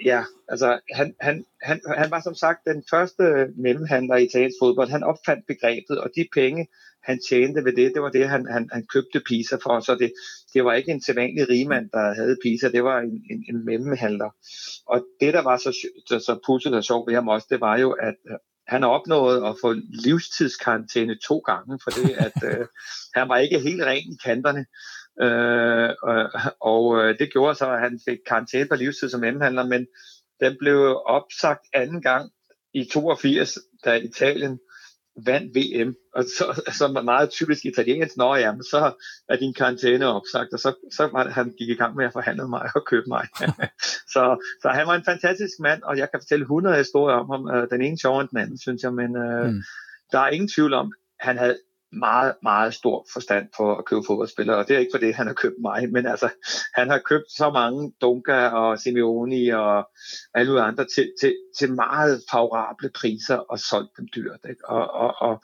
[0.04, 4.88] ja, altså han, han, han, han var som sagt den første mellemhandler i italiensk fodbold.
[4.90, 6.68] Han opfandt begrebet, og de penge,
[7.02, 9.80] han tjente ved det, det var det, han, han, han købte Pisa for.
[9.80, 10.12] Så det,
[10.54, 14.30] det var ikke en sædvanlig rigmand, der havde Pisa, det var en, en, en mellemhandler.
[14.86, 17.78] Og det, der var så, så, så pudset og sjovt ved ham også, det var
[17.78, 18.14] jo, at
[18.66, 19.72] han har opnået at få
[20.04, 22.66] livstidskarantæne to gange, for det at øh,
[23.16, 24.66] han var ikke helt ren i kanterne.
[25.22, 29.66] Øh, og og øh, det gjorde så, at han fik karantæne på livstid som mellemhandler,
[29.66, 29.86] men
[30.40, 32.30] den blev opsagt anden gang
[32.74, 34.58] i 82, da Italien
[35.16, 38.92] vandt VM, og så, så meget typisk italiensk, nå ja, men så
[39.28, 42.48] er din karantæne opsagt, og så, så var han gik i gang med at forhandle
[42.48, 43.26] mig og købe mig.
[44.14, 44.22] så,
[44.62, 47.70] så han var en fantastisk mand, og jeg kan fortælle 100 historier om ham, øh,
[47.70, 49.62] den ene sjovere end den anden, synes jeg, men øh, mm.
[50.12, 51.58] der er ingen tvivl om, han havde
[51.98, 55.34] meget, meget stor forstand på at købe fodboldspillere, og det er ikke fordi, han har
[55.34, 56.28] købt mig, men altså,
[56.74, 59.88] han har købt så mange Dunga og Simeoni og
[60.34, 64.40] alle andre til, til, til meget favorable priser og solgt dem dyrt.
[64.48, 64.68] Ikke?
[64.68, 65.42] Og, og, og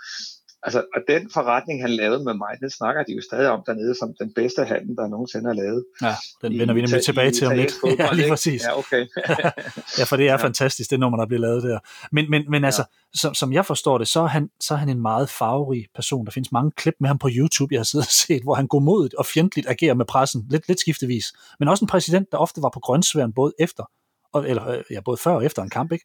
[0.62, 3.94] Altså, og den forretning, han lavede med mig, den snakker de jo stadig om dernede
[3.94, 5.84] som den bedste handel, der nogensinde har lavet.
[6.02, 7.72] Ja, den vender vi nemlig tilbage til om lidt.
[7.98, 8.62] Ja, lige præcis.
[8.62, 9.06] Ja, okay.
[9.98, 10.36] ja, for det er ja.
[10.36, 11.78] fantastisk, det nummer, der bliver lavet der.
[12.12, 13.18] Men, men, men altså, ja.
[13.18, 16.26] som, som jeg forstår det, så er, han, så er han en meget farverig person.
[16.26, 18.66] Der findes mange klip med ham på YouTube, jeg har siddet og set, hvor han
[18.66, 21.32] godmodigt og fjendtligt agerer med pressen, lidt, lidt skiftevis.
[21.58, 23.84] Men også en præsident, der ofte var på grøntsværen både efter
[24.32, 26.04] og, eller øh, ja, både før og efter en kamp, ikke?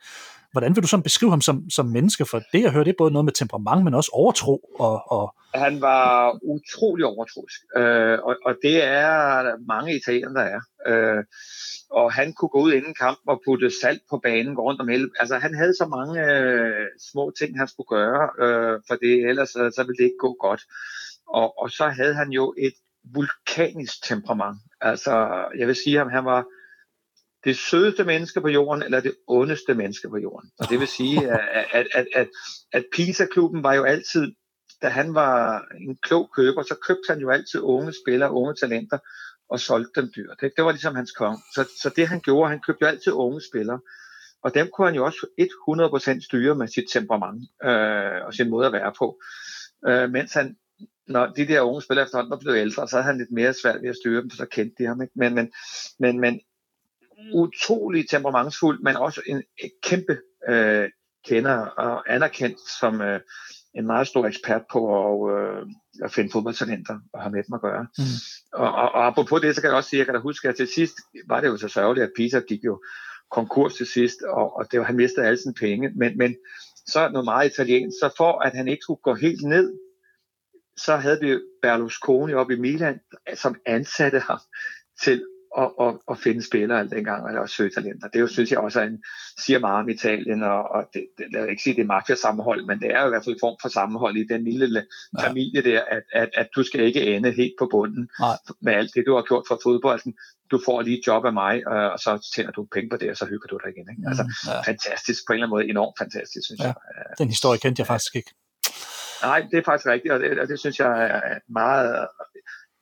[0.56, 2.26] Hvordan vil du så beskrive ham som, som menneske?
[2.26, 4.56] For det, jeg hører, det er både noget med temperament, men også overtro.
[4.80, 5.36] Og, og...
[5.54, 9.12] Han var utrolig overtroisk, øh, og, og det er
[9.68, 10.62] mange italienere, der er.
[10.90, 11.24] Øh,
[11.90, 14.88] og han kunne gå ud inden kamp og putte salt på banen, gå rundt om
[14.88, 15.10] hele.
[15.20, 19.56] Altså, han havde så mange øh, små ting, han skulle gøre, øh, for det, ellers
[19.56, 20.62] øh, så ville det ikke gå godt.
[21.28, 22.74] Og, og så havde han jo et
[23.16, 24.58] vulkanisk temperament.
[24.82, 25.14] Altså,
[25.58, 26.46] jeg vil sige, ham, han var
[27.46, 30.52] det sødeste menneske på jorden, eller det ondeste menneske på jorden.
[30.60, 32.28] Og det vil sige, at, at, at, at,
[32.74, 34.32] at Pisa-klubben var jo altid,
[34.82, 38.98] da han var en klog køber, så købte han jo altid unge spillere, unge talenter,
[39.50, 40.38] og solgte dem dyrt.
[40.42, 41.38] Det, det var ligesom hans kong.
[41.56, 43.80] Så, så det han gjorde, han købte jo altid unge spillere.
[44.44, 45.28] Og dem kunne han jo også
[46.20, 49.20] 100% styre med sit temperament øh, og sin måde at være på.
[49.88, 50.56] Øh, mens han,
[51.08, 53.82] når de der unge spillere efterhånden var blevet ældre, så havde han lidt mere svært
[53.82, 55.02] ved at styre dem, for så kendte de ham.
[55.02, 55.14] Ikke?
[55.16, 55.52] Men, men,
[56.00, 56.40] men, men
[57.34, 60.18] utrolig temperamentsfuld, men også en, en kæmpe
[60.50, 60.90] øh,
[61.26, 63.20] kender og anerkendt som, øh,
[63.76, 65.66] en meget stor ekspert på at, øh,
[66.04, 67.88] at finde fodboldtalenter og have med dem at gøre.
[67.98, 68.04] Mm.
[68.54, 70.50] Og, og, og apropos det, så kan jeg også sige, at jeg kan da huske,
[70.50, 70.96] at til sidst
[71.28, 72.84] var det jo så sørgeligt, at Pisa gik jo
[73.32, 75.92] konkurs til sidst, og, og det var, han mistede alle sine penge.
[75.96, 76.36] Men, men
[76.88, 79.74] så noget meget italiensk, så for at han ikke skulle gå helt ned,
[80.78, 83.00] så havde vi Berlusconi op i Milan,
[83.36, 84.40] som ansatte ham
[85.04, 85.26] til
[85.58, 88.08] at, at, at finde spillere dengang, eller også søge talenter.
[88.08, 89.04] Det jo, synes jeg også er en,
[89.46, 92.80] siger meget om Italien, og, og det, det, vil ikke sige, det er mafia-sammenhold, men
[92.80, 94.86] det er jo i hvert fald en form for sammenhold i den lille
[95.20, 95.28] ja.
[95.28, 98.38] familie der, at, at, at du skal ikke ende helt på bunden Nej.
[98.62, 100.14] med alt det, du har gjort for fodbolden.
[100.52, 103.10] Du får lige et job af mig, øh, og så tjener du penge på det,
[103.10, 103.88] og så hygger du dig igen.
[103.92, 104.04] Ikke?
[104.10, 104.62] Altså, mm, ja.
[104.72, 106.66] fantastisk, på en eller anden måde enormt fantastisk, synes ja.
[106.66, 106.76] jeg.
[107.18, 108.32] Den historie kendte jeg faktisk ikke.
[109.24, 112.08] Nej, det er faktisk rigtigt, og det, og det synes jeg er meget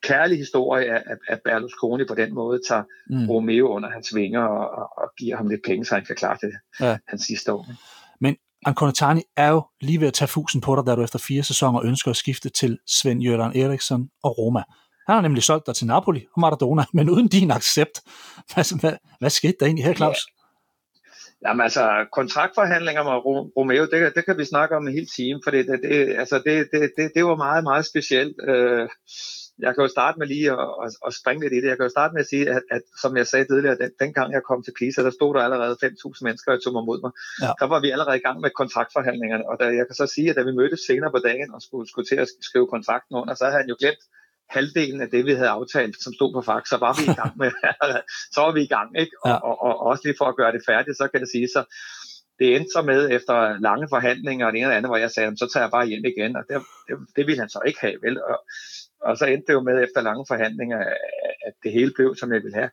[0.04, 3.30] kærlig historie, at, at Berlusconi på den måde tager mm.
[3.30, 6.38] Romeo under hans vinger og, og, og giver ham lidt penge, så han kan klare
[6.42, 6.98] det ja.
[7.08, 7.66] hans sidste år.
[8.22, 8.36] Men
[8.66, 11.86] Anconatani er jo lige ved at tage fusen på dig, da du efter fire sæsoner
[11.86, 14.64] ønsker at skifte til Sven Jørgen Eriksson og Roma.
[15.08, 18.02] Han har nemlig solgt dig til Napoli og Maradona, men uden din accept.
[18.54, 20.18] Hvad, hvad, hvad skete der egentlig her, Claus?
[20.28, 20.34] Ja.
[21.48, 23.12] Jamen altså, kontraktforhandlinger med
[23.58, 26.68] Romeo, det, det kan vi snakke om en hel time, for det, det, altså, det,
[26.72, 28.36] det, det, det var meget, meget specielt.
[28.48, 28.90] Øh,
[29.60, 31.68] jeg kan jo starte med lige at, at, at springe lidt i det.
[31.68, 34.34] Jeg kan jo starte med at sige, at, at som jeg sagde tidligere, den, dengang
[34.34, 37.12] jeg kom til Pisa, der stod der allerede 5.000 mennesker, der tog mig mod mig.
[37.42, 37.52] Ja.
[37.62, 40.36] Der var vi allerede i gang med kontraktforhandlingerne, og da, jeg kan så sige, at
[40.36, 43.44] da vi mødtes senere på dagen og skulle, skulle til at skrive kontrakten under, så
[43.46, 44.04] havde han jo glemt
[44.50, 47.34] halvdelen af det, vi havde aftalt, som stod på fax, så var vi i gang
[47.42, 47.52] med,
[48.34, 49.16] så var vi i gang, ikke?
[49.24, 49.36] Og, ja.
[49.36, 51.62] og, og, og også lige for at gøre det færdigt, så kan jeg sige, så
[52.40, 55.38] det endte så med, efter lange forhandlinger og det ene og andet, hvor jeg sagde,
[55.38, 57.98] så tager jeg bare hjem igen, og det, det, det ville han så ikke have,
[58.02, 58.24] vel?
[58.24, 58.40] Og,
[59.06, 60.80] og så endte det jo med, efter lange forhandlinger,
[61.48, 62.70] at det hele blev, som jeg ville have.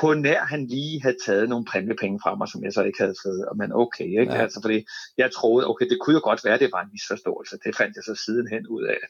[0.00, 3.14] På nær han lige havde taget nogle præmiepenge fra mig, som jeg så ikke havde
[3.24, 3.48] fået.
[3.56, 4.32] Men okay, ikke?
[4.32, 4.42] Ja.
[4.42, 4.86] Altså, fordi
[5.18, 7.58] jeg troede, okay, det kunne jo godt være, at det var en misforståelse.
[7.64, 9.00] Det fandt jeg så sidenhen ud af,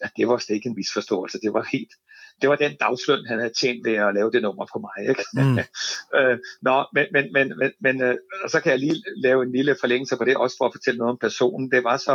[0.00, 1.38] at det var slet ikke en misforståelse.
[1.40, 1.92] Det var helt,
[2.40, 5.08] det var den dagsløn, han havde tjent ved at lave det nummer på mig.
[5.08, 5.24] Ikke?
[5.34, 5.58] Mm.
[6.18, 8.16] øh, nå, men, men, men, men, men øh,
[8.48, 11.10] så kan jeg lige lave en lille forlængelse på det, også for at fortælle noget
[11.10, 11.70] om personen.
[11.70, 12.14] Det var så,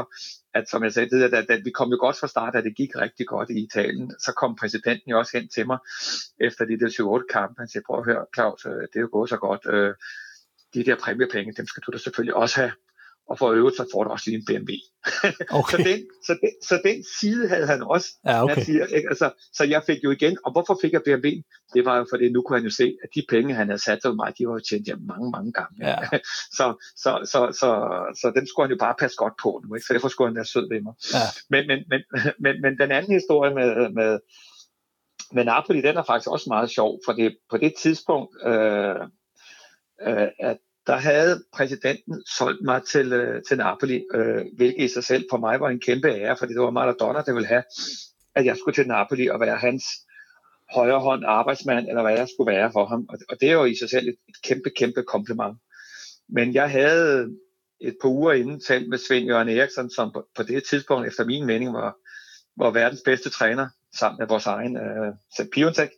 [0.53, 2.75] at som jeg sagde, det, at, at vi kom jo godt fra start, at det
[2.77, 4.11] gik rigtig godt i Italien.
[4.19, 5.77] Så kom præsidenten jo også hen til mig
[6.39, 7.55] efter de der 7-8 kampe.
[7.59, 9.61] Han siger, prøv at høre, Claus, øh, det er jo gået så godt.
[9.73, 9.93] Øh,
[10.73, 12.71] de der præmiepenge, dem skal du da selvfølgelig også have
[13.29, 14.71] og for øvrigt så får du også lige en BMW.
[15.59, 15.77] Okay.
[15.77, 18.07] så, den, så, den, så den side havde han også.
[18.25, 18.55] Ja, okay.
[18.55, 19.09] han siger, ikke?
[19.09, 21.29] Altså, så jeg fik jo igen, og hvorfor fik jeg BMW?
[21.73, 23.99] Det var jo fordi, nu kunne han jo se, at de penge, han havde sat
[24.01, 25.75] til mig, de var jo tjent hjem mange, mange gange.
[25.87, 25.97] Ja.
[26.57, 26.65] så,
[27.03, 27.69] så, så, så,
[28.21, 29.85] så, den skulle han jo bare passe godt på nu, ikke?
[29.85, 30.93] så derfor skulle han være sød ved mig.
[31.13, 31.25] Ja.
[31.49, 32.01] Men, men, men,
[32.43, 34.19] men, men den anden historie med, med,
[35.35, 39.01] med Napoli, den er faktisk også meget sjov, for det, på det tidspunkt, øh,
[40.07, 40.57] øh, at
[40.91, 45.37] der havde præsidenten solgt mig til, øh, til Napoli, øh, hvilket i sig selv for
[45.37, 47.63] mig var en kæmpe ære, fordi det var Maradona, der ville have,
[48.35, 49.83] at jeg skulle til Napoli og være hans
[50.73, 53.05] højre hånd arbejdsmand, eller hvad jeg skulle være for ham.
[53.09, 55.57] Og, og det er jo i sig selv et, et kæmpe, kæmpe kompliment.
[56.29, 57.29] Men jeg havde
[57.81, 61.25] et par uger inden talt med Svend Jørgen Eriksson, som på, på det tidspunkt, efter
[61.25, 61.95] min mening, var,
[62.57, 63.67] var verdens bedste træner,
[63.99, 65.89] sammen med vores egen øh, Piontek.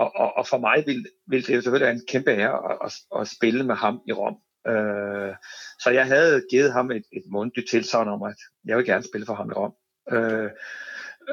[0.00, 2.78] Og, og, og for mig ville, ville det jo selvfølgelig være en kæmpe ære at,
[2.84, 4.36] at, at spille med ham i Rom.
[4.66, 5.34] Øh,
[5.82, 9.26] så jeg havde givet ham et, et mundtligt tilsagn om, at jeg vil gerne spille
[9.26, 9.74] for ham i Rom.
[10.12, 10.50] Øh,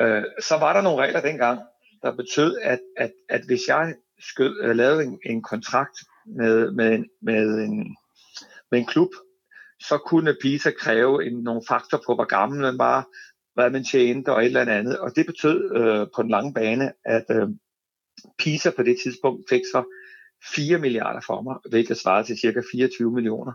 [0.02, 1.60] øh, så var der nogle regler dengang,
[2.02, 6.96] der betød, at, at, at hvis jeg skød, øh, lavede en, en kontrakt med, med,
[6.96, 7.96] en, med, en,
[8.72, 9.10] med en klub,
[9.80, 13.08] så kunne Pisa kræve en, nogle faktor på, hvor gammel man var,
[13.54, 15.00] hvad man tjente og et eller andet.
[15.00, 17.50] Og det betød øh, på den lange bane, at øh,
[18.38, 19.84] PISA på det tidspunkt fik så
[20.56, 23.54] 4 milliarder for mig, hvilket svarede til cirka 24 millioner.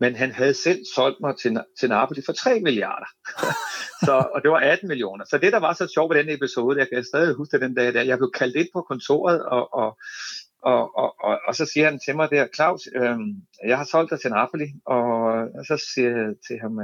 [0.00, 3.06] Men han havde selv solgt mig til, til Napoli for 3 milliarder.
[4.06, 5.24] så, og det var 18 millioner.
[5.24, 7.94] Så det, der var så sjovt ved den episode, jeg kan stadig huske den dag,
[7.94, 9.98] der, jeg blev kaldt ind på kontoret, og, og,
[10.62, 13.18] og, og, og, og så siger han til mig der, Claus, øh,
[13.66, 15.02] jeg har solgt dig til Napoli, og,
[15.58, 16.80] og så siger jeg til ham,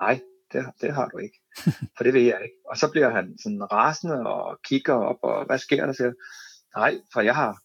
[0.00, 0.20] nej,
[0.52, 1.38] det, det har du ikke.
[1.96, 2.56] For det ved jeg ikke.
[2.70, 5.92] Og så bliver han sådan rasende og kigger op, og hvad sker der?
[5.92, 6.12] Siger,
[6.76, 7.58] nej, for jeg har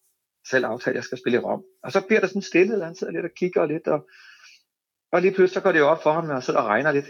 [0.50, 1.64] selv aftalt, at jeg skal spille i Rom.
[1.84, 4.10] Og så bliver der sådan stille, han sidder lidt og kigger lidt, og,
[5.12, 7.06] og lige pludselig så går det jo op for ham, og sidder og regner lidt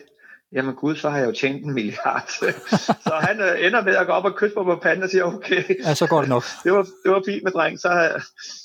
[0.56, 2.30] jamen gud, så har jeg jo tjent en milliard.
[3.08, 5.26] så han øh, ender med at gå op og kysse på på panden og sige,
[5.26, 6.44] okay, ja, så går det nok.
[6.64, 8.24] det, var, det var fint med dreng, så har,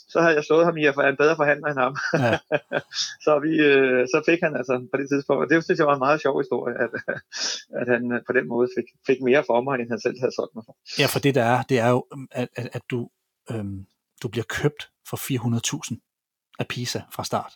[0.08, 1.96] så har jeg slået ham i at være en bedre forhandler end ham.
[2.14, 2.38] Ja.
[3.26, 5.94] så, vi, øh, så fik han altså på det tidspunkt, og det synes jeg var
[5.94, 6.90] en meget sjov historie, at,
[7.80, 10.34] at han øh, på den måde fik, fik mere for mig, end han selv havde
[10.38, 10.74] solgt mig for.
[11.00, 13.08] Ja, for det der er, det er jo, at, at, at du,
[13.50, 13.78] øhm,
[14.22, 17.52] du bliver købt for 400.000 af Pisa fra start.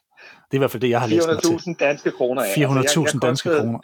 [0.50, 2.42] Det er i hvert fald det, jeg har læst 400.000 danske kroner.
[2.42, 3.78] 400.000 altså, danske kroner.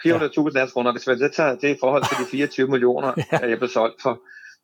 [0.50, 0.92] 400.000 danske kroner.
[0.92, 3.48] Hvis man tager det i forhold til de 24 millioner, ja.
[3.48, 4.20] jeg blev solgt for,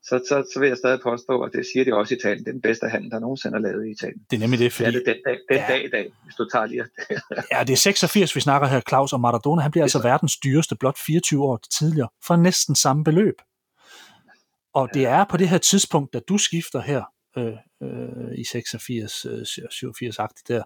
[0.08, 2.48] så, så, så vil jeg stadig påstå, og det siger de også i Italien, det
[2.48, 4.20] er den bedste handel, der nogensinde er lavet i Italien.
[4.30, 4.90] Det er nemlig det, fordi...
[4.90, 5.66] Det er det den dag, den ja.
[5.68, 6.84] dag i dag, hvis du tager lige...
[7.52, 10.76] ja, det er 86, vi snakker her, Claus, og Maradona, han bliver altså verdens dyreste
[10.76, 13.34] blot 24 år tidligere, for næsten samme beløb.
[14.74, 17.02] Og det er på det her tidspunkt, da du skifter her
[17.38, 17.52] øh,
[17.82, 20.62] øh, i 86, øh, 87-agtigt der,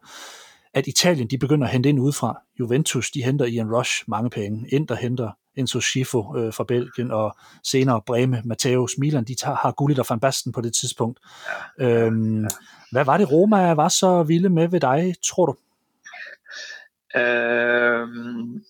[0.77, 2.43] at Italien de begynder at hente ind udefra.
[2.61, 4.69] Juventus de henter Ian Rush mange penge.
[4.69, 9.73] Inter henter Enzo Schifo øh, fra Belgien, og senere Breme, Matteus, Milan, de tager, har
[9.73, 11.21] Gullit og Van Basten på det tidspunkt.
[11.79, 11.87] Ja.
[11.87, 12.47] Øhm,
[12.93, 15.57] hvad var det, Roma var så vilde med ved dig, tror du?
[17.21, 18.65] Øhm,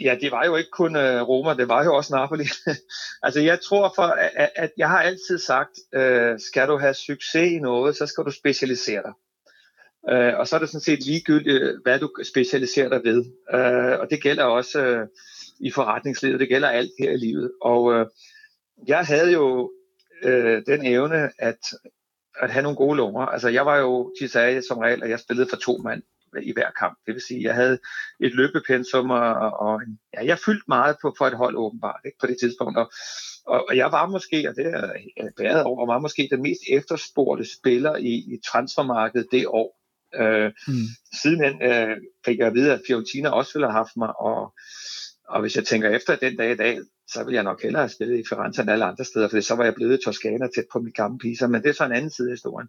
[0.00, 2.44] ja, det var jo ikke kun uh, Roma, det var jo også Napoli.
[3.26, 7.52] altså jeg tror, for, at, at jeg har altid sagt, uh, skal du have succes
[7.52, 9.12] i noget, så skal du specialisere dig.
[10.10, 13.24] Øh, og så er det sådan set ligegyldigt, øh, hvad du specialiserer dig ved.
[13.54, 15.06] Uh, og det gælder også øh,
[15.60, 17.52] i forretningslivet, det gælder alt her i livet.
[17.60, 18.10] Og
[18.86, 19.72] jeg havde jo
[20.24, 21.58] uh, den evne at,
[22.40, 23.20] at have nogle gode lunger.
[23.20, 26.02] Altså jeg var jo, de sagde som regel, at jeg spillede for to mand
[26.42, 26.98] i hver kamp.
[27.06, 27.78] Det vil sige, at jeg havde
[28.20, 29.80] et løbepensum, og, og
[30.14, 32.78] ja, jeg fyldte meget på, for et hold åbenbart ikke, på det tidspunkt.
[32.78, 32.90] Og,
[33.46, 37.44] og jeg var måske, og det er jeg bæret over, var måske den mest efterspurgte
[37.58, 39.77] spiller i, i transfermarkedet det år.
[40.14, 40.88] Øh, mm.
[41.22, 44.54] Sidenhen øh, fik jeg at vide, at Fiorentina også ville have haft mig, og,
[45.28, 46.78] og hvis jeg tænker efter den dag i dag,
[47.12, 49.54] så ville jeg nok hellere have spillet i Firenze end alle andre steder, for så
[49.54, 51.92] var jeg blevet i Toskana tæt på min gamle Pisa, men det er så en
[51.92, 52.68] anden side af historien.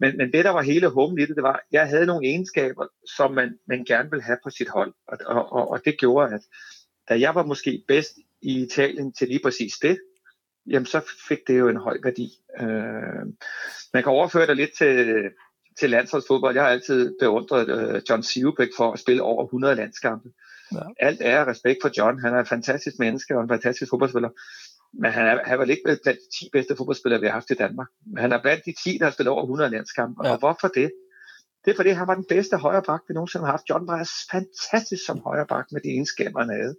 [0.00, 2.26] Men, men det, der var hele humlen i det, det var, at jeg havde nogle
[2.26, 5.98] egenskaber, som man, man gerne ville have på sit hold, og, og, og, og det
[5.98, 6.40] gjorde, at
[7.08, 9.98] da jeg var måske bedst i Italien til lige præcis det,
[10.66, 12.28] jamen så fik det jo en høj værdi.
[12.60, 13.26] Øh,
[13.92, 15.14] man kan overføre det lidt til,
[15.80, 16.54] til landsholdsfodbold.
[16.54, 20.28] Jeg har altid beundret øh, John Sivebæk for at spille over 100 landskampe.
[20.74, 20.80] Ja.
[21.00, 22.20] Alt er respekt for John.
[22.20, 24.30] Han er en fantastisk menneske og en fantastisk fodboldspiller.
[24.92, 27.54] Men han er, han var ikke blandt de 10 bedste fodboldspillere, vi har haft i
[27.54, 27.88] Danmark.
[28.06, 30.26] Men han er blandt de 10, der har spillet over 100 landskampe.
[30.26, 30.32] Ja.
[30.32, 30.90] Og hvorfor det?
[31.64, 33.70] Det er fordi, han var den bedste højre bak, vi nogensinde har haft.
[33.70, 36.76] John var fantastisk som højre bak med de egenskaber, han havde.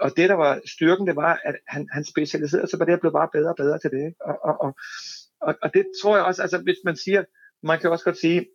[0.00, 3.00] Og det, der var styrken, det var, at han, han specialiserede sig på det, og
[3.00, 4.14] blev bare bedre og bedre til det.
[4.20, 4.72] Og, og, og,
[5.46, 7.24] og, og det tror jeg også, altså hvis man siger,
[7.62, 8.46] man kan også godt sige,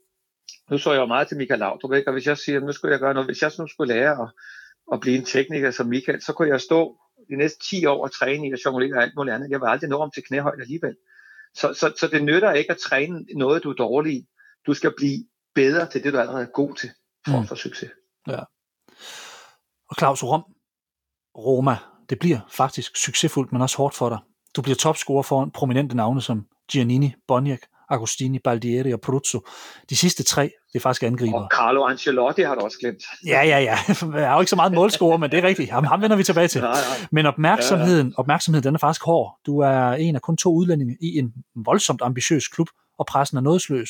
[0.72, 2.08] nu så jeg jo meget til Michael Laudrup, ikke?
[2.08, 4.30] og hvis jeg siger, nu skulle jeg gøre noget, hvis jeg nu skulle lære at,
[4.94, 6.98] at blive en tekniker som Michael, så kunne jeg stå
[7.30, 9.50] de næste 10 år og træne i at jonglere og alt muligt andet.
[9.50, 10.96] Jeg vil aldrig nå om til knæhøjde alligevel.
[11.56, 14.28] Så, så, så det nytter ikke at træne noget, du er dårlig i.
[14.68, 16.90] Du skal blive bedre til det, du allerede er god til,
[17.28, 17.44] for mm.
[17.44, 17.90] at få succes.
[18.28, 18.40] Ja.
[19.90, 20.44] Og Claus Rom,
[21.38, 21.78] Roma,
[22.10, 24.20] det bliver faktisk succesfuldt, men også hårdt for dig.
[24.56, 29.42] Du bliver topscorer foran prominente navne som Giannini, Boniek, Agostini, Baldieri og Pruzzo.
[29.90, 31.40] De sidste tre, det er faktisk angriber.
[31.40, 33.04] Og Carlo Ancelotti har du også glemt.
[33.26, 33.78] Ja, ja, ja.
[34.20, 35.72] Jeg har jo ikke så meget målscorer, men det er rigtigt.
[35.72, 36.62] Ham, ham vender vi tilbage til.
[36.62, 37.08] Nej, nej.
[37.12, 39.40] Men opmærksomheden, opmærksomheden, den er faktisk hård.
[39.46, 42.68] Du er en af kun to udlændinge i en voldsomt ambitiøs klub,
[43.00, 43.90] og pressen er nådesløs.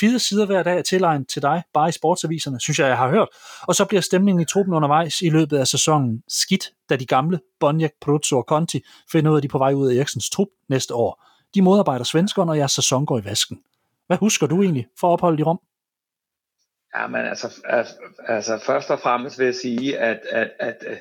[0.00, 3.10] Fire sider hver dag er tilegnet til dig, bare i sportsaviserne, synes jeg, jeg har
[3.10, 3.28] hørt.
[3.62, 7.40] Og så bliver stemningen i truppen undervejs i løbet af sæsonen skidt, da de gamle,
[7.60, 8.80] Bonjak, Pruzzo og Conti,
[9.12, 11.33] finder ud af, at de er på vej ud af Eriksens trup næste år.
[11.54, 13.62] De modarbejder svenskerne, og jeres sæson går i vasken.
[14.06, 15.60] Hvad husker du egentlig for opholdet i Rom?
[16.96, 17.60] Ja, men altså,
[18.28, 20.96] altså først og fremmest vil jeg sige, at, at, at, øh,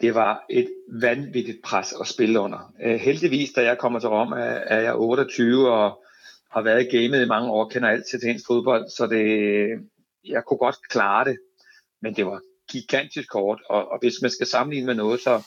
[0.00, 2.72] det var et vanvittigt pres at spille under.
[2.82, 6.04] Øh, heldigvis, da jeg kommer til Rom, er, jeg 28 og
[6.50, 9.68] har været i gamet i mange år, kender alt til dansk fodbold, så det,
[10.24, 11.38] jeg kunne godt klare det,
[12.02, 12.40] men det var
[12.70, 15.42] gigantisk kort, og, og hvis man skal sammenligne med noget, så,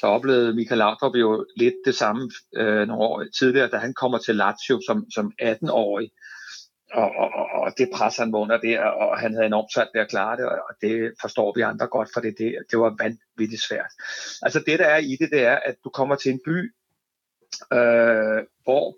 [0.00, 4.18] så oplevede Michael Laudrup jo lidt det samme øh, nogle år tidligere, da han kommer
[4.18, 6.10] til Lazio som, som 18-årig.
[6.94, 10.00] Og, og, og, og det pres han vågner der, og han havde enormt svært ved
[10.00, 13.62] at klare det, og det forstår vi andre godt, for det, det, det var vanvittigt
[13.62, 13.92] svært.
[14.42, 16.74] Altså det, der er i det, det er, at du kommer til en by,
[17.72, 18.96] øh, hvor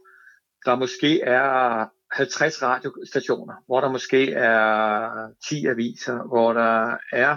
[0.65, 5.11] der måske er 50 radiostationer, hvor der måske er
[5.49, 7.37] 10 aviser, hvor der er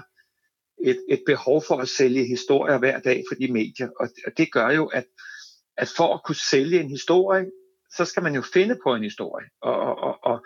[0.84, 3.90] et, et behov for at sælge historier hver dag for de medier.
[4.00, 5.06] Og, og det gør jo, at,
[5.78, 7.46] at for at kunne sælge en historie,
[7.96, 9.46] så skal man jo finde på en historie.
[9.62, 10.46] Og, og, og, og,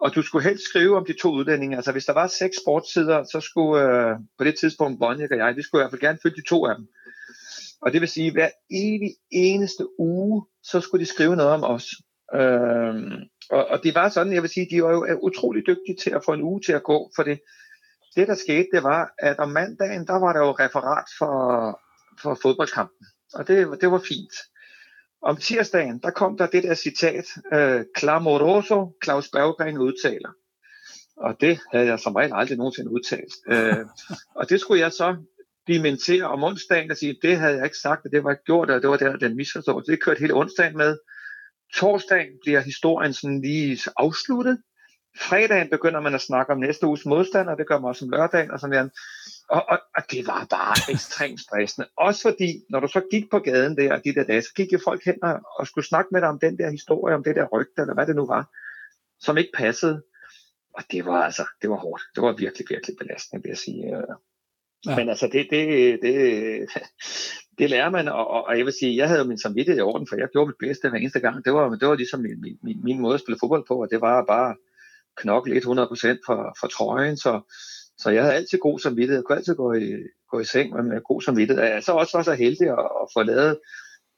[0.00, 1.76] og du skulle helst skrive om de to udlændinge.
[1.76, 5.56] Altså hvis der var seks sportssider, så skulle øh, på det tidspunkt Bonnie og jeg,
[5.56, 6.86] vi skulle i hvert fald gerne fylde de to af dem.
[7.82, 11.64] Og det vil sige, at hver evig eneste uge, så skulle de skrive noget om
[11.64, 11.86] os.
[12.34, 13.12] Øhm,
[13.50, 16.10] og, og det var sådan, jeg vil sige, de var jo øh, utrolig dygtige til
[16.10, 17.40] at få en uge til at gå, for det,
[18.16, 21.80] det, der skete, det var, at om mandagen, der var der jo referat for,
[22.22, 23.06] for fodboldkampen.
[23.34, 24.34] Og det, det var fint.
[25.22, 30.30] Om tirsdagen, der kom der det der citat, øh, Clamoroso, Claus Berggren udtaler.
[31.16, 33.32] Og det havde jeg som regel aldrig nogensinde udtalt.
[33.46, 33.86] Øh,
[34.38, 35.16] og det skulle jeg så
[35.66, 38.70] dementere om onsdagen og sige, det havde jeg ikke sagt, og det var ikke gjort,
[38.70, 39.92] og det var der, den misforståelse.
[39.92, 40.98] Det kørte hele onsdagen med.
[41.74, 44.58] Torsdagen bliver historien sådan lige afsluttet.
[45.18, 48.50] Fredagen begynder man at snakke om næste uges modstander, det gør man også om lørdagen
[48.50, 48.92] og sådan noget.
[49.48, 51.88] Og, og, og det var bare ekstremt stressende.
[51.96, 54.78] Også fordi, når du så gik på gaden der de der dage, så gik jo
[54.84, 57.46] folk hen og, og skulle snakke med dig om den der historie, om det der
[57.52, 58.50] rygte, eller hvad det nu var,
[59.20, 60.02] som ikke passede.
[60.74, 62.02] Og det var altså, det var hårdt.
[62.14, 63.86] Det var virkelig, virkelig belastende, vil jeg sige.
[64.86, 64.96] Ja.
[64.96, 66.16] Men altså, det, det, det,
[67.58, 70.16] det lærer man, og, og jeg vil sige, jeg havde min samvittighed i orden, for
[70.16, 71.44] jeg gjorde mit bedste hver eneste gang.
[71.44, 74.00] Det var, det var ligesom min, min, min måde at spille fodbold på, og det
[74.00, 74.56] var bare
[75.20, 75.62] knokle 100%
[76.26, 77.40] for, for trøjen, så,
[77.98, 79.18] så jeg havde altid god samvittighed.
[79.18, 79.88] Jeg kunne altid gå i,
[80.30, 81.64] gå i seng med god samvittighed.
[81.64, 83.58] Jeg så også var så heldig at, at få lavet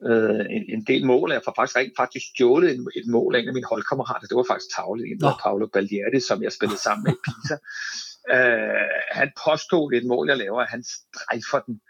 [0.08, 1.30] øh, en, en del mål.
[1.30, 4.26] Jeg har faktisk rent faktisk stjålet et, et mål af en af mine holdkammerater.
[4.26, 7.56] Det var faktisk tavlet, en af Paolo Baldiati, som jeg spillede sammen med i Pisa.
[8.36, 11.80] Uh, han påstod et mål, jeg laver, at han strejfer den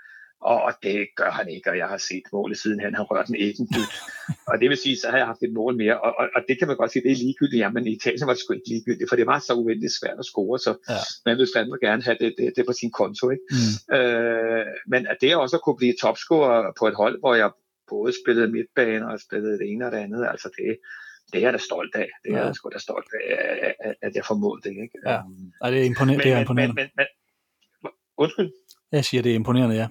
[0.44, 3.34] og det gør han ikke, og jeg har set målet siden han har rørt den
[3.34, 3.94] ikke dyt.
[4.50, 6.58] og det vil sige, så har jeg haft et mål mere, og, og, og det
[6.58, 8.68] kan man godt sige, det er ligegyldigt, ja, men i Italien var det sgu ikke
[8.68, 10.94] ligegyldigt, for det var så uendeligt svært at score, så ja.
[11.26, 13.30] man vil fandme gerne have det, det, det på sin konto.
[13.30, 13.44] Ikke?
[13.50, 13.96] Mm.
[13.96, 17.50] Øh, men at det også at kunne blive topscorer på et hold, hvor jeg
[17.88, 20.78] både spillede midtbane og spillede det ene og det andet, altså det,
[21.32, 22.08] det er jeg da stolt af.
[22.24, 22.46] Det er ja.
[22.46, 24.70] jeg sgu da stolt af, at, at jeg formåede det.
[24.70, 24.98] Ikke?
[25.06, 25.18] Ja,
[25.60, 26.24] og det er imponerende.
[26.24, 26.74] Men, det er imponerende.
[26.74, 27.06] Men, men,
[27.82, 28.50] men, undskyld?
[28.92, 29.88] Jeg siger, det er imponerende, ja.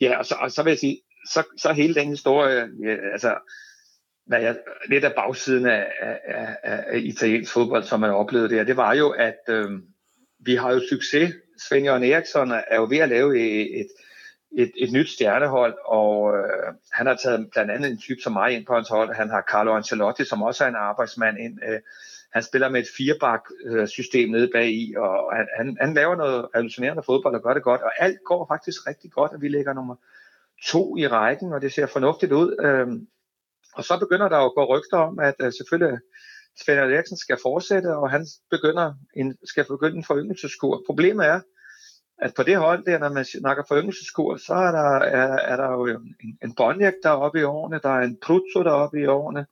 [0.00, 3.38] Ja, og så, og så vil jeg sige, så, så hele den historie, ja, altså,
[4.26, 4.56] hvad jeg,
[4.88, 6.18] lidt af bagsiden af, af,
[6.62, 9.70] af, af italiensk fodbold, som man oplevede der, det var jo, at øh,
[10.40, 11.34] vi har jo succes.
[11.68, 13.86] Svend Jørgen Eriksson er jo ved at lave et, et,
[14.58, 18.52] et, et nyt stjernehold, og øh, han har taget blandt andet en type som mig
[18.52, 19.14] ind på hans hold.
[19.14, 21.58] Han har Carlo Ancelotti, som også er en arbejdsmand ind.
[21.68, 21.80] Øh,
[22.32, 27.02] han spiller med et firebak-system øh, nede bag i, og han, han, laver noget revolutionerende
[27.02, 29.96] fodbold og gør det godt, og alt går faktisk rigtig godt, at vi ligger nummer
[30.64, 32.56] to i rækken, og det ser fornuftigt ud.
[32.60, 33.06] Øhm,
[33.74, 35.98] og så begynder der jo at gå rygter om, at øh, selvfølgelig
[36.60, 40.82] Svend Eriksen skal fortsætte, og han begynder en, skal begynde en foryngelseskur.
[40.86, 41.40] Problemet er,
[42.18, 45.70] at på det hold der, når man snakker foryngelseskur, så er der, er, er der
[45.72, 49.46] jo en, en Bonjak deroppe i årene, der er en Pruzzo deroppe i årene,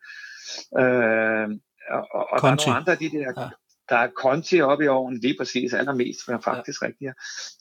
[0.79, 1.49] øh,
[1.91, 3.49] og, og der er nogle andre af de der, ja.
[3.89, 6.87] der er Conti oppe i åren, lige præcis allermest, for faktisk ja.
[6.87, 7.13] rigtigt.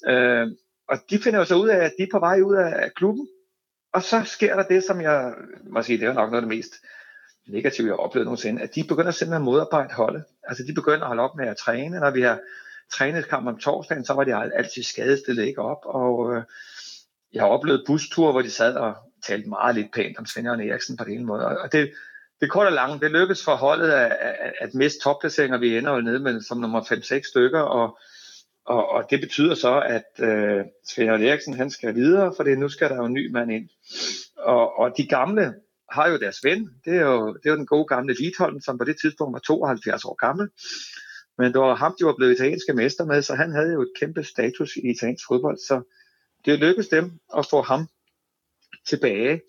[0.07, 0.47] Øh,
[0.89, 3.27] og de finder jo så ud af, at de er på vej ud af klubben,
[3.93, 5.33] og så sker der det, som jeg
[5.69, 6.73] må sige, det er nok noget af det mest
[7.47, 10.23] negative, jeg har oplevet nogensinde, at de begynder simpelthen at modarbejde holdet.
[10.43, 11.99] Altså de begynder at holde op med at træne.
[11.99, 12.39] Når vi har
[12.93, 15.81] trænet kamp om torsdagen, så var de altid skadestillet ikke op.
[15.83, 16.43] Og øh,
[17.33, 18.95] jeg har oplevet busture, hvor de sad og
[19.27, 21.45] talte meget lidt pænt om Svend og Eriksen på den ene måde.
[21.45, 21.91] Og det,
[22.41, 25.57] det korte og lange, det lykkedes for holdet at, at, at miste topplaceringer.
[25.57, 27.97] Vi ender jo nede med som nummer 5-6 stykker, og,
[28.65, 32.69] og, og det betyder så, at øh, Svend Eriksen han skal videre, for det, nu
[32.69, 33.69] skal der jo en ny mand ind.
[34.37, 35.53] Og, og de gamle
[35.91, 38.77] har jo deres ven, det er jo, det er jo den gode gamle Lidholm, som
[38.77, 40.49] på det tidspunkt var 72 år gammel.
[41.37, 43.91] Men det var ham, de var blevet italienske mester med, så han havde jo et
[43.99, 45.81] kæmpe status i italiensk fodbold, så
[46.45, 47.87] det lykkedes dem at få ham
[48.87, 49.41] tilbage.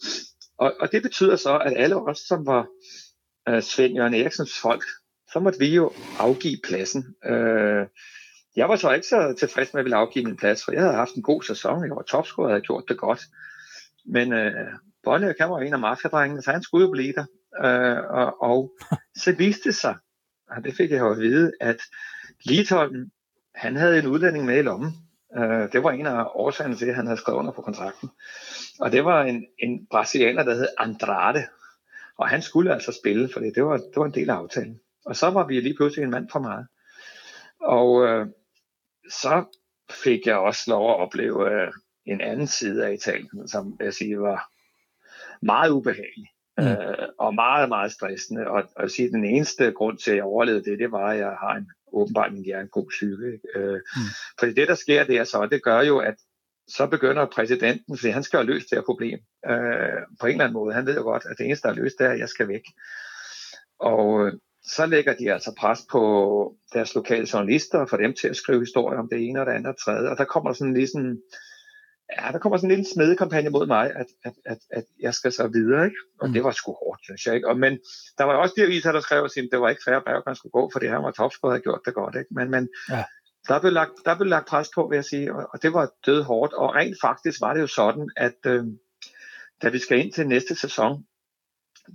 [0.61, 2.67] Og, og det betyder så, at alle os, som var
[3.51, 4.85] uh, Svend Jørgen Eriksens folk,
[5.33, 7.15] så måtte vi jo afgive pladsen.
[7.31, 7.87] Uh,
[8.57, 10.95] jeg var så ikke så tilfreds med, at ville afgive min plads, for jeg havde
[10.95, 11.85] haft en god sæson.
[11.85, 13.21] Jeg var topscorer og havde gjort det godt.
[14.07, 14.67] Men uh,
[15.05, 17.27] Bonne kan var en af mafiadrengene, så han skulle jo blive der.
[17.65, 18.73] Uh, og, og
[19.23, 19.97] så viste det sig,
[20.51, 21.81] og det fik jeg jo at vide, at
[22.45, 23.11] Lidholm,
[23.55, 24.93] han havde en udlænding med i lommen.
[25.37, 28.11] Øh, det var en af årsagerne til, at han havde skrevet under på kontrakten.
[28.81, 31.47] Og det var en, en brasilianer, der hed Andrade.
[32.19, 34.81] Og han skulle altså spille, for det var, det var en del af aftalen.
[35.05, 36.67] Og så var vi lige pludselig en mand for meget.
[37.61, 38.27] Og øh,
[39.11, 39.45] så
[39.91, 41.73] fik jeg også lov at opleve øh,
[42.07, 44.51] en anden side af Italien, som jeg siger var
[45.43, 46.29] meget ubehagelig.
[46.59, 46.67] Mm.
[46.67, 48.47] Øh, og meget, meget stressende.
[48.47, 51.19] Og, og at sige, den eneste grund til, at jeg overlevede det, det var, at
[51.19, 53.41] jeg har en åbenbart hjerne god psyke.
[53.55, 54.11] Øh, mm.
[54.39, 56.15] Fordi det, der sker der så, det gør jo, at
[56.69, 59.19] så begynder præsidenten, for han skal jo løse det her problem
[59.51, 60.75] øh, på en eller anden måde.
[60.75, 62.49] Han ved jo godt, at det eneste, der er løst, det er, at jeg skal
[62.49, 62.63] væk.
[63.81, 64.33] Og øh,
[64.65, 66.03] så lægger de altså pres på
[66.73, 69.53] deres lokale journalister og får dem til at skrive historier om det ene og det
[69.53, 70.11] andet og tredje.
[70.11, 71.19] Og der kommer sådan lige sådan,
[72.19, 75.33] ja, der kommer sådan en lille smedekampagne mod mig, at, at, at, at jeg skal
[75.33, 75.97] så videre, ikke?
[76.21, 76.33] Og mm.
[76.33, 77.49] det var sgu hårdt, synes jeg, ikke?
[77.49, 77.79] Og, men
[78.19, 80.53] der var også de aviser, der skrev, at det var ikke fair, at Bergman skulle
[80.53, 82.35] gå, fordi han var topscorer og gjort det godt, ikke?
[82.35, 83.05] Men, men ja
[83.49, 85.91] der blev, lagt, der blev lagt pres på, vil jeg sige, og, og det var
[86.07, 86.53] død hårdt.
[86.53, 88.65] Og rent faktisk var det jo sådan, at øh,
[89.63, 91.05] da vi skal ind til næste sæson,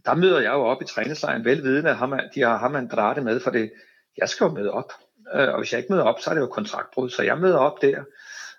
[0.05, 3.39] der møder jeg jo op i træningslejren velvidende, at ham, de har ham Andrade med,
[3.39, 3.72] for det,
[4.18, 4.93] jeg skal jo med op.
[5.34, 7.57] øh, og hvis jeg ikke møder op, så er det jo kontraktbrud, så jeg møder
[7.57, 8.03] op der,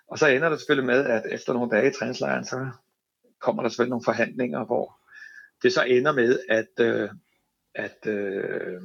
[0.07, 2.69] og så ender det selvfølgelig med, at efter nogle dage i træningslejren, så
[3.39, 4.99] kommer der selvfølgelig nogle forhandlinger, hvor
[5.63, 7.09] det så ender med, at, øh,
[7.75, 8.81] at øh,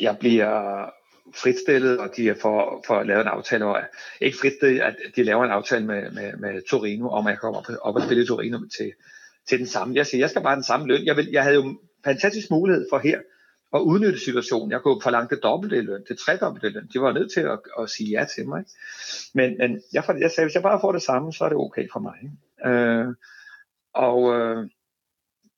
[0.00, 0.90] jeg bliver
[1.34, 3.82] fritstillet, og de er for, for at lave en aftale, og
[4.20, 7.58] ikke fritstillet, at de laver en aftale med, med, med Torino, om at jeg kommer
[7.58, 8.92] op, op og spille Torino til,
[9.48, 9.94] til den samme.
[9.94, 11.04] Jeg siger, jeg skal bare have den samme løn.
[11.04, 13.20] Jeg, vil, jeg havde jo fantastisk mulighed for her
[13.74, 14.70] at udnytte situationen.
[14.70, 16.88] Jeg kunne forlange det dobbelte løn, det tredobbelte løn.
[16.92, 18.60] De var nødt til at, at sige ja til mig.
[18.60, 18.70] Ikke?
[19.34, 21.88] Men, men jeg, jeg sagde, hvis jeg bare får det samme, så er det okay
[21.92, 22.14] for mig.
[22.22, 22.70] Ikke?
[22.70, 23.14] Øh,
[23.94, 24.66] og øh,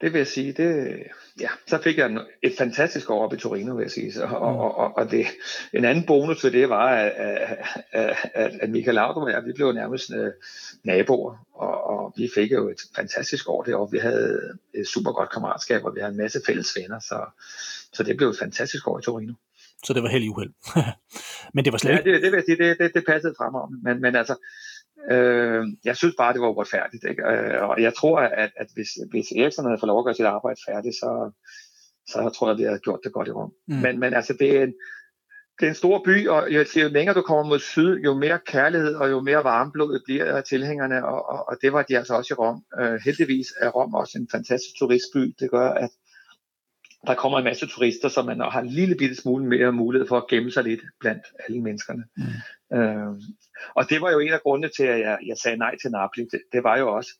[0.01, 1.03] det vil jeg sige, det,
[1.41, 4.13] ja, så fik jeg et fantastisk år op i Torino, vil jeg sige.
[4.13, 4.59] Så, og, mm.
[4.59, 5.27] og, og, og det,
[5.73, 7.13] en anden bonus til det var, at,
[7.93, 8.17] at,
[8.61, 10.29] at, Michael Laudrup og jeg, vi blev nærmest uh,
[10.85, 13.93] naboer, og, og vi fik jo et fantastisk år deroppe.
[13.93, 17.25] Vi havde et super godt kammeratskab, og vi havde en masse fælles venner, så,
[17.97, 19.35] så det blev et fantastisk år i Torino.
[19.85, 20.53] Så det var helt uheld.
[21.55, 22.11] Men det var slet ikke...
[22.11, 23.65] Ja, det, det vil jeg sige, det, det, det passede fremad.
[23.85, 24.37] Men, men altså,
[25.11, 27.05] Øh, jeg synes bare, det var uretfærdigt.
[27.11, 27.23] Ikke?
[27.33, 30.35] Øh, og jeg tror, at, at hvis, hvis Eriksson havde fået lov at gøre sit
[30.37, 31.11] arbejde færdigt, så,
[32.09, 33.53] så tror jeg, vi havde gjort det godt i rum.
[33.69, 33.75] Mm.
[33.75, 34.75] Men, men altså, det er, en,
[35.59, 38.39] det er en stor by, og jo, jo længere du kommer mod syd, jo mere
[38.47, 42.35] kærlighed og jo mere varmblod bliver tilhængerne, og, og, og det var de altså også
[42.35, 42.63] i Rom.
[42.81, 45.35] Øh, heldigvis er Rom også en fantastisk turistby.
[45.41, 45.91] Det gør, at
[47.07, 50.17] der kommer en masse turister, så man har en lille bitte smule mere mulighed for
[50.17, 52.05] at gemme sig lidt blandt alle menneskerne.
[52.17, 52.79] Mm.
[52.79, 53.21] Øh,
[53.77, 56.27] og det var jo en af grundene til, at jeg, jeg sagde nej til Napoli.
[56.33, 57.11] Det, det var jo også,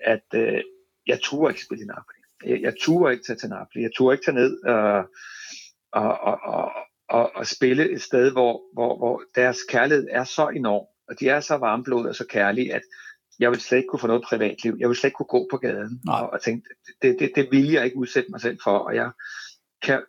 [0.00, 0.62] at øh,
[1.06, 2.18] jeg turde ikke spille i Napoli.
[2.46, 3.82] Jeg, jeg turde ikke tage til Napoli.
[3.82, 5.04] Jeg turde ikke tage ned øh,
[5.92, 6.72] og, og, og,
[7.08, 11.28] og, og spille et sted, hvor, hvor, hvor deres kærlighed er så enorm, og de
[11.28, 12.82] er så varmblodige og så kærlige, at
[13.38, 14.76] jeg vil slet ikke kunne få noget privatliv.
[14.80, 16.20] Jeg vil slet ikke kunne gå på gaden Nej.
[16.20, 16.68] og, og tænke,
[17.02, 19.10] det, det, det vil jeg ikke udsætte mig selv for, og jeg
[19.82, 20.02] kan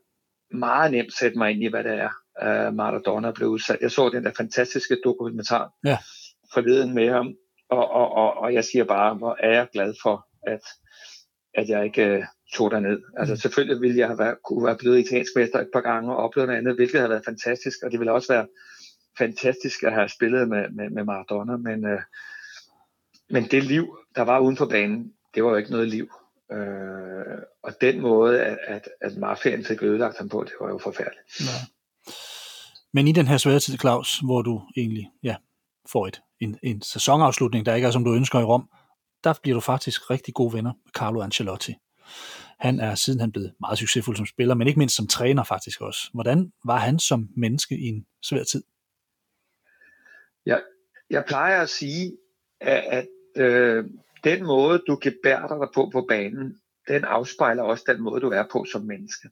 [0.52, 2.10] meget nemt sætte mig ind i, hvad det er,
[2.42, 3.78] uh, Maradona blev udsat.
[3.82, 5.98] Jeg så den der fantastiske dokumentar ja.
[6.54, 7.34] forleden med ham,
[7.70, 10.62] og, og, og, og jeg siger bare, hvor er jeg glad for, at,
[11.54, 12.24] at jeg ikke uh,
[12.54, 13.02] tog derned.
[13.18, 13.38] Altså mm.
[13.38, 16.48] selvfølgelig ville jeg have været, kunne være blevet italiensk mester et par gange og oplevet
[16.48, 18.48] noget andet, hvilket havde været fantastisk, og det ville også være
[19.18, 22.02] fantastisk at have spillet med, med, med Maradona, men, uh,
[23.30, 26.10] men det liv, der var uden for banen, det var jo ikke noget liv.
[26.52, 30.78] Øh, og den måde, at, at, at mafiaen fik ødelagt ham på, det var jo
[30.78, 31.40] forfærdeligt.
[31.40, 31.68] Ja.
[32.94, 35.36] Men i den her svære tid, Claus, hvor du egentlig ja,
[35.92, 38.70] får et, en, en sæsonafslutning, der ikke er, som du ønsker i Rom,
[39.24, 41.76] der bliver du faktisk rigtig gode venner med Carlo Ancelotti.
[42.60, 45.82] Han er siden han blevet meget succesfuld som spiller, men ikke mindst som træner faktisk
[45.82, 46.10] også.
[46.14, 48.64] Hvordan var han som menneske i en svær tid?
[50.46, 50.62] Jeg,
[51.10, 52.18] jeg plejer at sige,
[52.62, 53.86] at, at øh,
[54.24, 56.58] den måde, du gebærder dig på på banen,
[56.88, 59.30] den afspejler også den måde, du er på som menneske.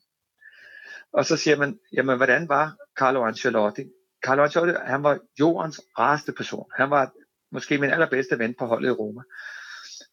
[1.13, 3.83] Og så siger man, jamen hvordan var Carlo Ancelotti?
[4.25, 6.65] Carlo Ancelotti, han var jordens rareste person.
[6.77, 7.11] Han var
[7.51, 9.21] måske min allerbedste ven på holdet i Roma.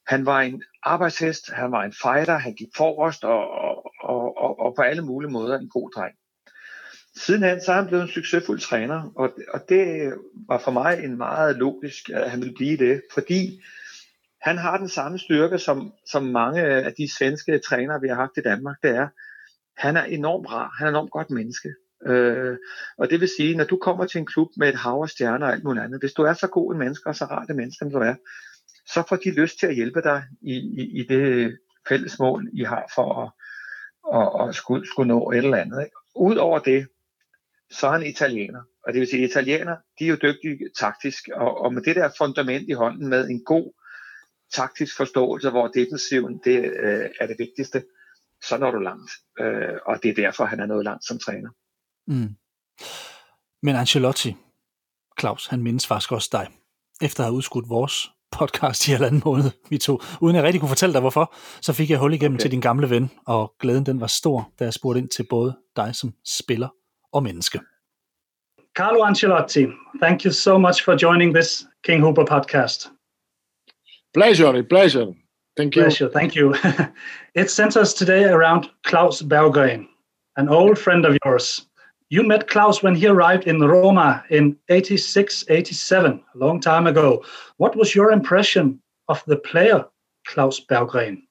[0.07, 4.75] Han var en arbejdshest, han var en fighter, han gik forrest og, og, og, og
[4.77, 6.15] på alle mulige måder en god dreng.
[7.17, 10.15] Sidenhen så er han blevet en succesfuld træner, og, og det
[10.49, 13.63] var for mig en meget logisk, at han ville blive det, fordi
[14.43, 18.37] han har den samme styrke, som, som mange af de svenske trænere, vi har haft
[18.37, 19.09] i Danmark, det er,
[19.77, 21.69] han er enormt rar, han er enormt godt menneske.
[22.07, 22.57] Øh,
[22.99, 25.47] og det vil sige, når du kommer til en klub med et hav af stjerner
[25.47, 27.57] og alt muligt andet, hvis du er så god en menneske og så rart en
[27.57, 28.15] menneske, som du er,
[28.87, 32.65] så får de lyst til at hjælpe dig i, i, i det fælles mål, I
[32.65, 33.31] har for at,
[34.21, 35.81] at, at skulle, skulle nå et eller andet.
[35.85, 35.97] Ikke?
[36.17, 36.87] Udover det,
[37.71, 38.63] så er han italiener.
[38.87, 41.97] Og det vil sige, at italiener, de er jo dygtige taktisk, og, og med det
[41.97, 43.73] der fundament i hånden med en god
[44.53, 47.85] taktisk forståelse, hvor defensiven det, øh, er det vigtigste,
[48.43, 49.11] så når du langt.
[49.41, 51.51] Øh, og det er derfor, han er nået langt som træner.
[52.07, 52.35] Mm.
[53.63, 54.37] Men Ancelotti,
[55.21, 56.49] Claus, han mindes faktisk også dig,
[57.03, 60.01] efter at have udskudt vores podcast i halvanden måned, vi to.
[60.21, 62.43] Uden jeg rigtig kunne fortælle dig hvorfor, så fik jeg hul igennem okay.
[62.43, 65.59] til din gamle ven, og glæden den var stor, da jeg spurgte ind til både
[65.77, 66.69] dig som spiller
[67.13, 67.61] og menneske.
[68.77, 69.67] Carlo Ancelotti,
[70.03, 72.91] thank you so much for joining this King Hooper podcast.
[74.13, 75.13] Pleasure, pleasure.
[75.57, 75.83] Thank you.
[75.83, 76.55] Pleasure, thank you.
[77.35, 79.87] it centers today around Klaus Berggren,
[80.37, 81.67] an old friend of yours.
[82.09, 87.25] You met Klaus when he arrived in Roma in 86, 87, a long time ago.
[87.59, 89.85] What was your impression of the player,
[90.27, 91.23] Klaus Berggren?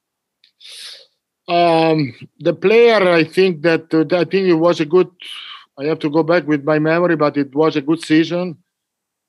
[1.49, 5.09] Um, the player, I think that uh, I think it was a good.
[5.77, 8.57] I have to go back with my memory, but it was a good season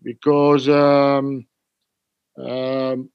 [0.02, 1.46] because um,
[2.38, 3.10] um,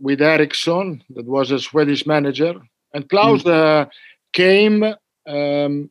[0.00, 2.54] with Ericsson, that was a Swedish manager,
[2.92, 3.52] and Klaus mm.
[3.52, 3.86] uh,
[4.32, 4.84] came
[5.26, 5.90] um,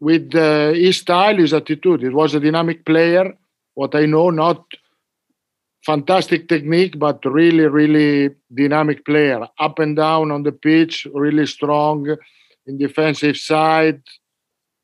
[0.00, 2.02] with uh, his style, his attitude.
[2.02, 3.34] It was a dynamic player.
[3.74, 4.64] What I know, not
[5.84, 9.46] fantastic technique, but really, really dynamic player.
[9.58, 12.16] Up and down on the pitch, really strong
[12.66, 14.02] in defensive side,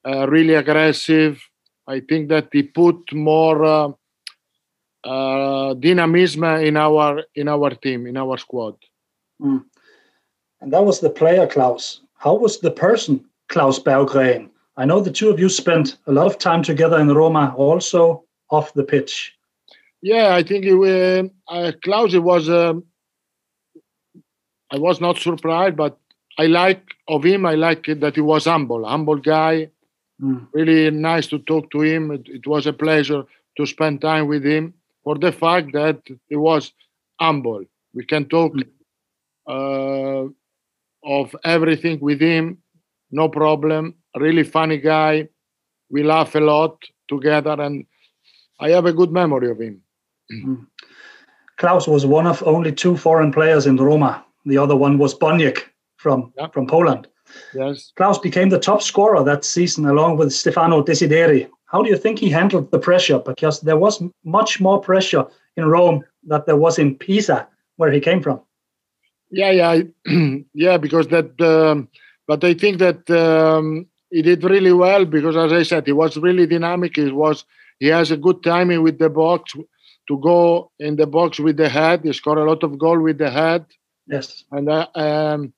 [0.07, 1.43] uh, really aggressive.
[1.87, 3.89] I think that he put more uh,
[5.05, 8.77] uh, dynamism in our in our team, in our squad.
[9.41, 9.65] Mm.
[10.61, 12.01] And that was the player, Klaus.
[12.17, 14.49] How was the person, Klaus Berggren?
[14.77, 18.25] I know the two of you spent a lot of time together in Roma, also
[18.51, 19.35] off the pitch.
[20.01, 22.49] Yeah, I think it, uh, uh, Klaus was.
[22.49, 22.85] Um,
[24.71, 25.99] I was not surprised, but
[26.39, 27.47] I like of him.
[27.47, 29.71] I like that he was humble, humble guy.
[30.21, 30.49] Mm.
[30.53, 32.11] Really nice to talk to him.
[32.11, 33.25] It, it, was a pleasure
[33.57, 34.75] to spend time with him
[35.05, 36.73] for the fact that he was
[37.21, 37.63] humble.
[37.93, 38.65] We can talk mm.
[39.49, 40.31] uh,
[41.05, 42.59] of everything with him,
[43.11, 43.95] no problem.
[44.17, 45.29] Really funny guy.
[45.91, 47.85] We laugh a lot together, and
[48.59, 49.83] I have a good memory of him.
[50.33, 50.67] Mm.
[51.59, 54.25] Klaus was one of only two foreign players in Roma.
[54.47, 55.59] The other one was Boniek
[55.97, 56.49] from, yeah.
[56.49, 57.07] from Poland.
[57.55, 57.93] Yes.
[57.97, 61.49] Klaus became the top scorer that season along with Stefano Desideri.
[61.75, 63.19] How do you think he handled the pressure?
[63.19, 67.49] Because there was much more pressure in Rome than there was in Pisa,
[67.79, 68.41] where he came from.
[69.33, 69.83] Yeah, yeah,
[70.55, 70.77] yeah.
[70.77, 71.89] Because that, um,
[72.29, 76.17] but I think that um, he did really well because, as I said, he was
[76.17, 76.95] really dynamic.
[76.95, 77.45] He was
[77.81, 79.53] he has a good timing with the box
[80.07, 82.03] to go in the box with the head.
[82.05, 83.67] He scored a lot of goal with the head.
[84.07, 85.53] Yes, and uh, um,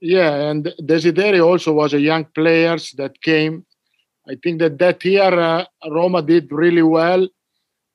[0.00, 3.64] yeah, and Desideri also was a young players that came.
[4.28, 7.26] I think that that year uh, Roma did really well,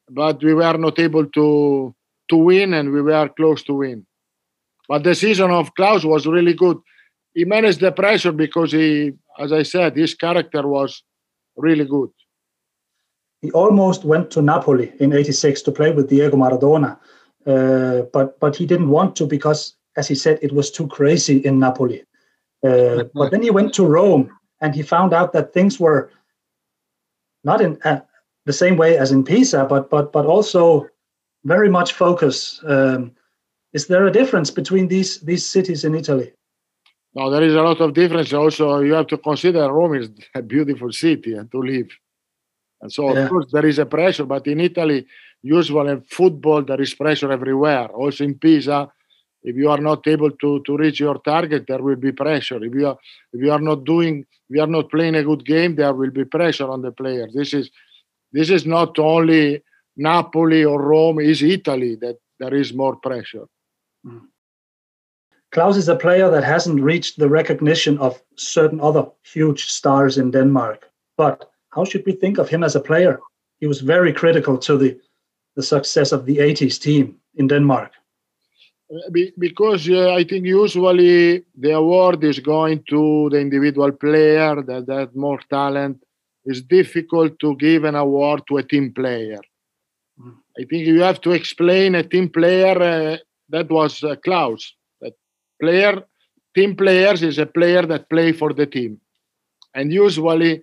[0.09, 1.95] but we were not able to
[2.29, 4.05] to win, and we were close to win.
[4.87, 6.77] But the season of Klaus was really good.
[7.33, 11.03] He managed the pressure because he, as I said, his character was
[11.55, 12.09] really good.
[13.41, 16.97] He almost went to Napoli in '86 to play with Diego Maradona,
[17.45, 21.37] uh, but but he didn't want to because, as he said, it was too crazy
[21.37, 22.03] in Napoli.
[22.63, 24.31] Uh, but then he went to Rome
[24.61, 26.09] and he found out that things were
[27.43, 27.99] not in uh,
[28.45, 30.87] the same way as in Pisa, but but but also
[31.45, 32.61] very much focus.
[32.65, 33.11] Um,
[33.73, 36.33] is there a difference between these these cities in Italy?
[37.15, 38.33] No, there is a lot of difference.
[38.33, 41.89] Also, you have to consider Rome is a beautiful city and to live.
[42.81, 43.21] And so, yeah.
[43.21, 44.25] of course, there is a pressure.
[44.25, 45.05] But in Italy,
[45.43, 47.87] usually in football, there is pressure everywhere.
[47.87, 48.91] Also in Pisa,
[49.43, 52.63] if you are not able to, to reach your target, there will be pressure.
[52.63, 52.97] If you are
[53.33, 56.25] if you are not doing, you are not playing a good game, there will be
[56.25, 57.33] pressure on the players.
[57.33, 57.69] This is
[58.31, 59.61] this is not only
[59.95, 63.45] Napoli or Rome, is Italy that there is more pressure.
[64.05, 64.21] Mm.
[65.51, 70.31] Klaus is a player that hasn't reached the recognition of certain other huge stars in
[70.31, 70.89] Denmark.
[71.15, 73.19] But how should we think of him as a player?
[73.59, 74.99] He was very critical to the,
[75.55, 77.91] the success of the 80s team in Denmark.
[78.93, 84.85] Uh, because uh, I think usually the award is going to the individual player that
[84.87, 86.03] has more talent.
[86.45, 89.39] It's difficult to give an award to a team player.
[90.19, 90.35] Mm.
[90.59, 93.17] I think you have to explain a team player uh,
[93.49, 94.75] that was uh, Klaus.
[95.01, 95.13] That
[95.59, 96.03] player,
[96.53, 98.99] team players is a player that play for the team,
[99.73, 100.61] and usually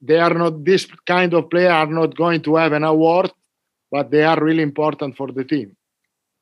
[0.00, 3.32] they are not this kind of player are not going to have an award,
[3.90, 5.74] but they are really important for the team.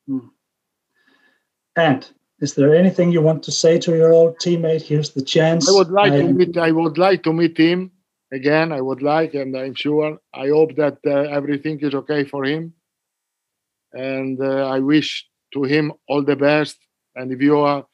[0.07, 0.27] Hmm.
[1.75, 4.81] And is there anything you want to say to your old teammate?
[4.81, 5.69] Here's the chance.
[5.69, 6.21] I would like I...
[6.21, 6.57] to meet.
[6.57, 7.91] I would like to meet him
[8.31, 8.71] again.
[8.71, 10.19] I would like, and I'm sure.
[10.33, 12.73] I hope that uh, everything is okay for him
[13.93, 16.77] and uh, I wish to him all the best.
[17.15, 17.85] And if you are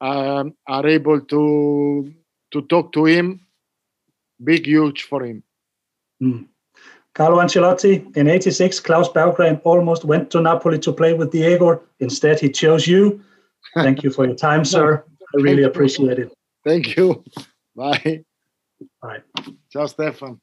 [0.00, 2.12] um, are able to
[2.52, 3.46] to talk to him,
[4.42, 5.42] big huge for him.
[6.22, 6.48] Mm.
[7.14, 11.80] Carlo Ancelotti in '86, Klaus Berggren almost went to Napoli to play with Diego.
[12.00, 13.20] Instead, he chose you.
[13.76, 15.04] Thank you for your time, sir.
[15.34, 16.32] I really appreciate it.
[16.66, 17.22] Thank you.
[17.76, 18.24] Bye.
[19.02, 19.22] Bye.
[19.70, 20.40] Ciao, Stefan.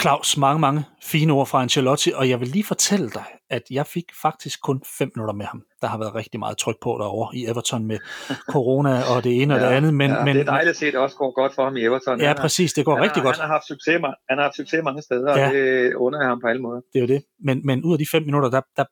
[0.00, 3.86] Claus, mange, mange fine ord fra Ancelotti, og jeg vil lige fortælle dig, at jeg
[3.86, 5.62] fik faktisk kun fem minutter med ham.
[5.82, 7.98] Der har været rigtig meget tryk på derovre i Everton med
[8.54, 9.94] corona og det ene ja, og det andet.
[9.94, 11.76] Men, ja, men, det er dejligt at se, at det også går godt for ham
[11.76, 12.20] i Everton.
[12.20, 13.36] Ja, han præcis, det går han rigtig har, godt.
[13.36, 13.94] Han har, haft succes,
[14.28, 15.46] han har haft succes mange steder, ja.
[15.46, 16.80] og det under jeg ham på alle måder.
[16.92, 17.22] Det er jo det.
[17.44, 18.84] Men, men ud af de fem minutter, der, der,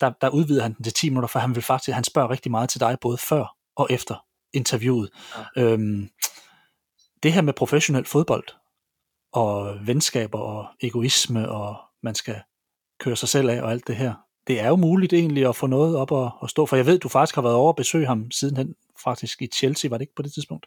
[0.00, 2.50] der, der udvider han den til 10 minutter, for han vil faktisk, han spørger rigtig
[2.50, 5.10] meget til dig, både før og efter interviewet.
[5.56, 5.62] Ja.
[5.62, 6.08] Øhm,
[7.22, 8.44] det her med professionel fodbold,
[9.32, 12.40] og venskaber og egoisme, og man skal
[13.00, 14.14] køre sig selv af og alt det her.
[14.46, 16.98] Det er jo muligt egentlig at få noget op og, og stå, for jeg ved,
[16.98, 18.74] du faktisk har været over at besøge ham sidenhen,
[19.04, 20.66] faktisk i Chelsea, var det ikke på det tidspunkt?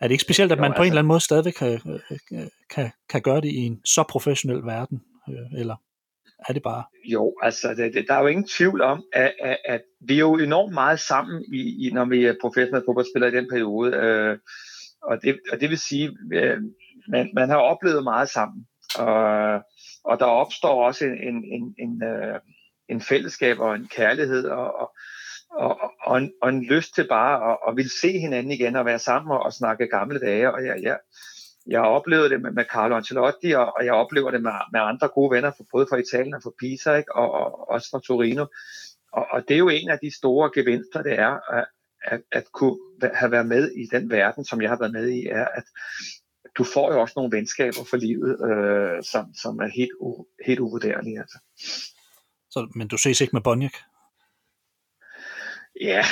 [0.00, 1.52] Er det ikke specielt, at man jo, altså, på en altså- eller anden måde stadigvæk
[1.52, 2.00] kan,
[2.70, 5.02] kan, kan gøre det i en så professionel verden?
[5.28, 5.76] Øh, eller
[6.48, 6.84] er det bare?
[7.04, 10.18] Jo, altså det, det, der er jo ingen tvivl om, at, at, at vi er
[10.18, 13.96] jo enormt meget sammen, i, i, når vi er professionelle fodboldspillere i den periode.
[13.96, 14.38] Øh,
[15.02, 16.58] og, det, og det vil sige, øh,
[17.08, 18.66] man, man har oplevet meget sammen.
[18.98, 19.60] Og,
[20.04, 22.40] og der opstår også en, en, en, en, øh,
[22.88, 24.94] en fællesskab og en kærlighed og, og,
[25.50, 28.84] og, og, en, og en lyst til bare at, at ville se hinanden igen og
[28.84, 30.52] være sammen og, og snakke gamle dage.
[30.52, 30.98] Og jeg, jeg,
[31.66, 35.08] jeg oplevede det med, med Carlo Ancelotti, og, og jeg oplever det med, med andre
[35.08, 37.16] gode venner, for, både fra Italien og fra Pisa, ikke?
[37.16, 38.46] Og, og også fra Torino.
[39.12, 41.66] Og, og det er jo en af de store gevinster, det er at,
[42.04, 42.78] at, at kunne
[43.14, 45.64] have været med i den verden, som jeg har været med i, er, at
[46.58, 50.60] du får jo også nogle venskaber for livet, øh, som, som er helt, u, helt
[50.60, 51.18] uvurderlige.
[51.18, 51.38] Altså.
[52.50, 53.74] Så, men du ses ikke med Bonjak?
[55.80, 56.04] Ja,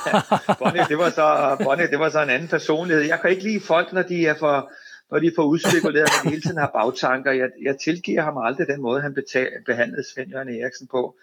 [0.60, 3.04] Bonnie, det var så, Bonnie, det var så en anden personlighed.
[3.04, 4.72] Jeg kan ikke lide folk, når de er for,
[5.10, 7.32] når de får udspekuleret, at de hele tiden har bagtanker.
[7.32, 11.16] Jeg, jeg tilgiver ham aldrig den måde, han betal, behandlede Svend Jørgen Eriksen på.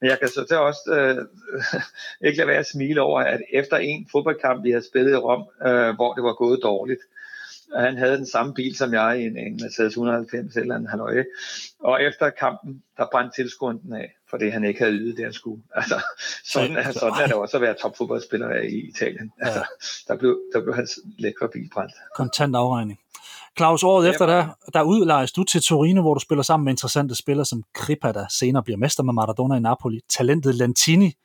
[0.00, 1.16] Men jeg kan så til også øh,
[2.26, 5.44] ikke lade være at smile over, at efter en fodboldkamp, vi havde spillet i Rom,
[5.66, 7.00] øh, hvor det var gået dårligt,
[7.76, 11.24] han havde den samme bil som jeg, en, en Mercedes 190 eller en Hanoi.
[11.80, 15.32] Og efter kampen, der brændte tilskueren den af, fordi han ikke havde ydet det, han
[15.32, 15.62] skulle.
[15.74, 16.00] Altså,
[16.44, 19.32] sådan, så, sådan er det også at være topfodboldspiller i Italien.
[19.40, 20.12] Altså, ja.
[20.12, 21.92] der, blev, der blev hans lækre bil brændt.
[22.16, 22.98] Kontant afregning.
[23.56, 27.14] Claus, året efter der, der udlejes du til Torino, hvor du spiller sammen med interessante
[27.14, 31.16] spillere som Kripa, der senere bliver mester med Maradona i Napoli, talentet Lantini,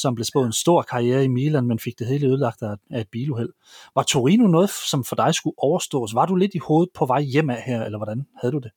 [0.00, 3.00] som blev spået en stor karriere i Milan, men fik det hele ødelagt af, af
[3.00, 3.52] et biluheld.
[3.94, 6.14] Var Torino noget, som for dig skulle overstås?
[6.14, 8.70] Var du lidt i hovedet på vej hjem af her, eller hvordan havde du det?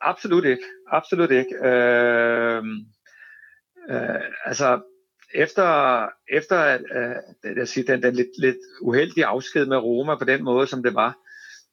[0.00, 0.62] Absolut ikke.
[0.90, 1.54] Absolut ikke.
[1.64, 2.62] Øh,
[3.90, 4.80] øh, altså,
[5.34, 10.44] efter, efter at, at, at den, den lidt, lidt uheldige afsked med Roma på den
[10.44, 11.18] måde, som det var,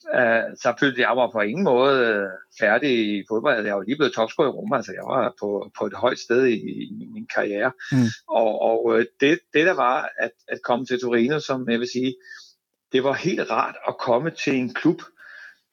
[0.05, 3.65] Uh, så følte jeg mig på ingen måde uh, færdig i fodbold.
[3.65, 6.45] Jeg var lige blevet topscorer i Roma, altså jeg var på, på et højt sted
[6.45, 6.57] i,
[7.03, 7.71] i min karriere.
[7.91, 7.97] Mm.
[8.27, 11.87] Og, og øh, det, det der var at, at komme til Torino, som jeg vil
[11.91, 12.15] sige,
[12.91, 15.01] det var helt rart at komme til en klub,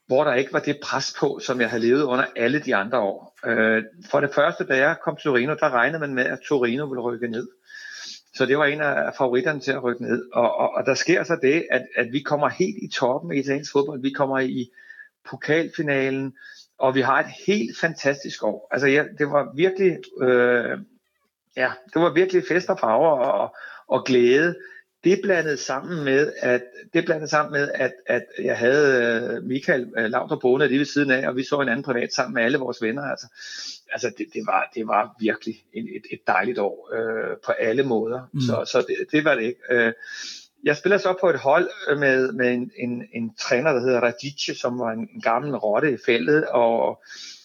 [0.07, 2.98] hvor der ikke var det pres på, som jeg havde levet under alle de andre
[2.98, 3.39] år.
[3.47, 6.86] Uh, for det første, da jeg kom til Torino, der regnede man med, at Torino
[6.86, 7.48] ville rykke ned.
[8.37, 10.25] Så det var en af favoritterne til at rykke ned.
[10.33, 13.39] Og, og, og der sker så det, at, at vi kommer helt i toppen i
[13.39, 14.01] italiensk fodbold.
[14.03, 14.71] Vi kommer i
[15.31, 16.35] pokalfinalen,
[16.79, 18.69] og vi har et helt fantastisk år.
[18.71, 20.79] Altså ja, det var virkelig, øh,
[21.57, 23.57] ja, det var virkelig fest og farver og,
[23.87, 24.57] og glæde
[25.07, 26.62] det blandede sammen med, at,
[26.95, 29.03] det blandede sammen med, at, at jeg havde
[29.37, 32.12] øh, Michael øh, Lauter boende lige ved siden af, og vi så en anden privat
[32.12, 33.03] sammen med alle vores venner.
[33.03, 33.27] Altså,
[33.93, 37.83] altså det, det, var, det var virkelig en, et, et dejligt år øh, på alle
[37.83, 38.31] måder.
[38.33, 38.41] Mm.
[38.41, 39.61] Så, så det, det var det ikke.
[39.70, 39.93] Øh,
[40.65, 44.55] jeg spiller så på et hold med, med en, en, en træner, der hedder Radice,
[44.55, 47.03] som var en, en gammel rotte i feltet, og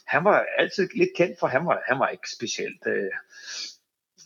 [0.07, 2.87] han var altid lidt kendt for, han var, han var ikke specielt...
[2.87, 3.11] Øh,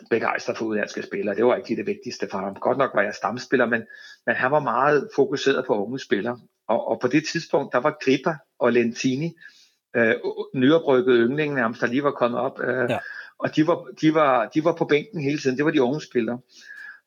[0.09, 1.35] begejstret for udenlandske spillere.
[1.35, 2.55] Det var ikke det vigtigste for ham.
[2.55, 3.81] Godt nok var jeg stamspiller, men,
[4.25, 6.39] men han var meget fokuseret på unge spillere.
[6.67, 9.33] Og, og på det tidspunkt, der var Grippa og Lentini,
[9.95, 10.15] øh,
[10.55, 12.59] nyoprykkede yndlingen nærmest, der lige var kommet op.
[12.63, 12.99] Øh, ja.
[13.39, 15.57] Og de var, de, var, de var på bænken hele tiden.
[15.57, 16.39] Det var de unge spillere.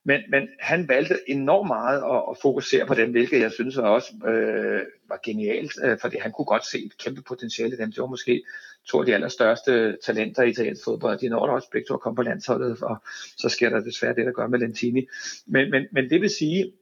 [0.04, 4.12] Men, men han valgte enormt meget at, at fokusere på dem, hvilket jeg synes også
[4.26, 7.92] øh, var genialt, øh, fordi han kunne godt se et kæmpe potentiale i dem.
[7.92, 8.42] Det var måske
[8.86, 11.18] to af de allerstørste talenter i italiensk fodbold.
[11.18, 12.96] De når da også begge to at komme på landsholdet, og
[13.36, 15.06] så sker der desværre det, der gør med Lentini.
[15.46, 16.72] Men, men, men det vil sige,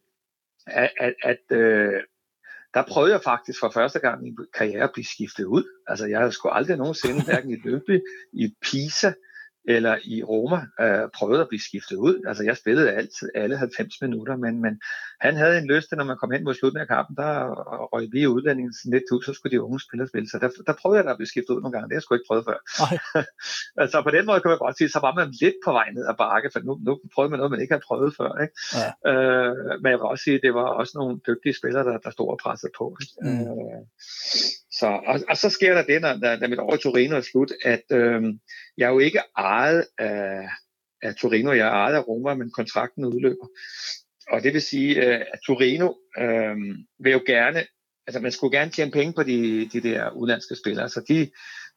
[0.67, 2.03] at, at, at øh,
[2.75, 5.65] der prøvede jeg faktisk for første gang i min karriere at blive skiftet ud.
[5.87, 8.01] Altså jeg havde sgu aldrig nogensinde, hverken i Løbby,
[8.33, 9.13] i Pisa,
[9.69, 12.25] eller i Roma øh, prøvede at blive skiftet ud.
[12.29, 14.81] Altså jeg spillede altid alle 90 minutter, men, men
[15.21, 17.31] han havde en lyst til, når man kom hen mod slutningen af kampen, der
[17.93, 20.29] røg vi udlændingen lidt ud, så skulle de unge spillere spille.
[20.31, 21.89] Så der, der prøvede jeg at blive skiftet ud nogle gange.
[21.89, 22.59] Det har jeg sgu ikke prøvet før.
[23.83, 26.05] altså på den måde kan man godt sige, så var man lidt på vej ned
[26.11, 28.33] ad bakke, for nu, nu prøvede man noget, man ikke havde prøvet før.
[28.45, 28.55] Ikke?
[28.81, 28.89] Ja.
[29.11, 32.11] Øh, men jeg vil også sige, at det var også nogle dygtige spillere, der, der
[32.11, 32.85] stod og pressede på.
[33.03, 33.13] Ikke?
[33.27, 33.45] Mm.
[33.51, 33.81] Øh,
[34.79, 37.21] så, og, og så sker der det, når, da, da mit år i Torino er
[37.21, 38.23] slut, at øh,
[38.79, 40.49] jeg er jo ikke ejet af,
[41.03, 43.47] af Torino, jeg er ejet af Roma, men kontrakten udløber.
[44.31, 46.57] Og det vil sige, øh, at Torino øh,
[46.99, 47.67] vil jo gerne,
[48.07, 51.31] altså man skulle gerne tjene penge på de, de der udlandske spillere, så de,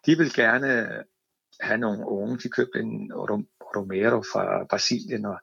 [0.06, 1.04] de vil gerne
[1.62, 3.12] have nogle unge, de købte en
[3.76, 5.38] Romero fra Brasilien og,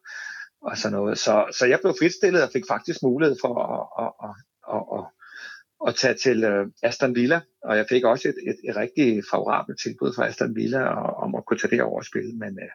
[0.62, 1.18] og sådan noget.
[1.18, 4.34] Så, så jeg blev fritstillet og fik faktisk mulighed for at, at, at,
[4.74, 5.15] at, at
[5.86, 9.80] at tage til øh, Aston Villa, og jeg fik også et, et, et rigtig favorabelt
[9.82, 10.82] tilbud fra Aston Villa
[11.24, 12.32] om at kunne tage det over og spille.
[12.32, 12.70] Men øh,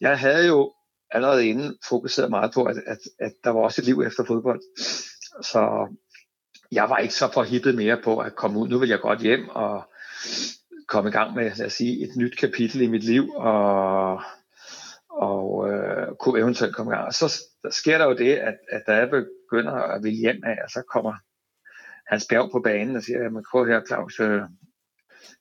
[0.00, 0.74] jeg havde jo
[1.10, 4.60] allerede inden fokuseret meget på, at, at, at der var også et liv efter fodbold.
[5.42, 5.94] så
[6.72, 8.68] jeg var ikke så forhippet mere på at komme ud.
[8.68, 9.82] Nu vil jeg godt hjem og
[10.88, 14.22] komme i gang med, lad os sige, et nyt kapitel i mit liv, og,
[15.10, 17.06] og øh, kunne eventuelt komme i gang.
[17.06, 20.42] Og så der sker der jo det, at, at da jeg begynder at ville hjem
[20.44, 21.14] af, så kommer
[22.08, 24.40] Hans Bjerg på banen og siger, jamen prøv her Claus, øh,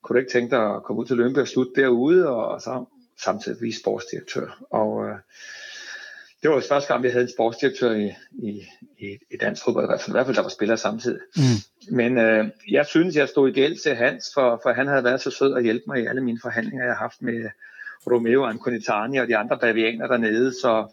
[0.02, 2.61] kunne du ikke tænke dig at komme ud til Lønby og slutte derude, og, og
[2.61, 2.85] så
[3.23, 4.65] samtidig blive sportsdirektør.
[4.69, 5.15] Og øh,
[6.41, 8.64] det var første gang, vi havde en sportsdirektør i, i,
[8.98, 11.19] i, i dansk fodbold, i hvert fald, i hvert fald der var spillere samtidig.
[11.35, 11.95] Mm.
[11.95, 15.22] Men øh, jeg synes, jeg stod i gæld til Hans, for, for han havde været
[15.22, 17.49] så sød at hjælpe mig i alle mine forhandlinger, jeg har haft med
[18.11, 20.88] Romeo Anconitani og de andre bavianer dernede, så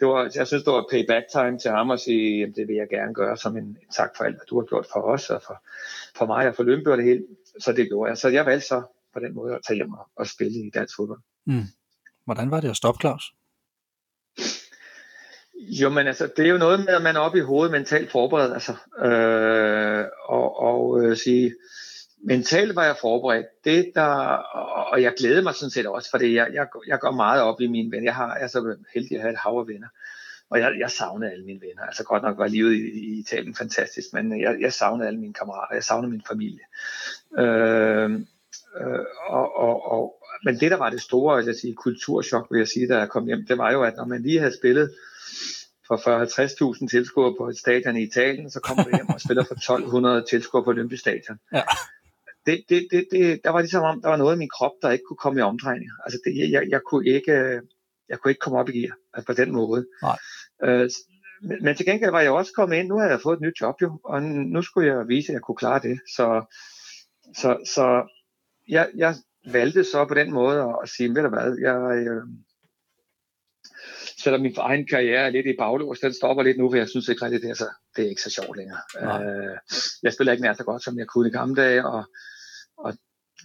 [0.00, 2.76] det var, jeg synes, det var payback time til ham at sige, at det vil
[2.76, 5.30] jeg gerne gøre som en, en tak for alt, hvad du har gjort for os,
[5.30, 5.62] og for,
[6.16, 7.24] for mig og for Lønby og det hele.
[7.60, 8.18] Så det gjorde jeg.
[8.18, 8.82] Så jeg valgte så
[9.14, 11.20] på den måde at tage hjem og, og spille i dansk fodbold.
[11.46, 11.62] Mm.
[12.24, 13.32] Hvordan var det at stoppe, Claus?
[15.58, 18.10] Jo, men altså, det er jo noget med, at man er oppe i hovedet mentalt
[18.10, 18.72] forberedt, altså,
[19.04, 21.54] øh, og, og øh, sige,
[22.26, 23.46] mentalt var jeg forberedt.
[23.64, 24.06] Det der,
[24.92, 27.66] og jeg glæder mig sådan set også, fordi jeg, jeg, jeg går meget op i
[27.66, 28.04] mine venner.
[28.04, 29.88] Jeg, har, jeg er så heldig at have et hav af venner.
[30.50, 31.82] Og jeg, jeg savnede alle mine venner.
[31.82, 35.34] Altså godt nok var livet i, i Italien fantastisk, men jeg, jeg savnede alle mine
[35.34, 35.74] kammerater.
[35.74, 36.64] Jeg savnede min familie.
[37.38, 38.10] Øh,
[38.80, 42.68] øh, og, og, og, men det, der var det store jeg sige, kulturschok, vil jeg
[42.68, 44.94] sige, da jeg kom hjem, det var jo, at når man lige havde spillet
[45.86, 45.96] for
[46.80, 50.24] 40-50.000 tilskuere på et stadion i Italien, så kommer du hjem og spiller for 1200
[50.30, 51.38] tilskuere på Olympisk Stadion.
[51.52, 51.62] Ja.
[52.46, 54.90] Det, det, det, det, der var ligesom om, der var noget i min krop, der
[54.90, 55.90] ikke kunne komme i omdrejning.
[56.04, 57.60] Altså det, jeg, jeg, kunne ikke,
[58.08, 59.86] jeg kunne ikke komme op i gear altså på den måde.
[60.02, 60.18] Nej.
[60.64, 60.90] Øh,
[61.62, 63.74] men til gengæld var jeg også kommet ind, nu havde jeg fået et nyt job
[63.82, 66.00] jo, og nu skulle jeg vise, at jeg kunne klare det.
[66.16, 66.54] Så,
[67.36, 68.08] så, så
[68.68, 69.14] jeg, jeg
[69.52, 72.22] valgte så på den måde at sige, ved du hvad, jeg, øh,
[74.22, 77.08] selvom min egen karriere er lidt i baglås, den stopper lidt nu, for jeg synes
[77.08, 78.80] ikke rigtig, det er, så, det er ikke så sjovt længere.
[79.00, 79.56] Øh,
[80.02, 82.04] jeg spiller ikke nær så godt, som jeg kunne i gamle dage, og,
[82.78, 82.94] og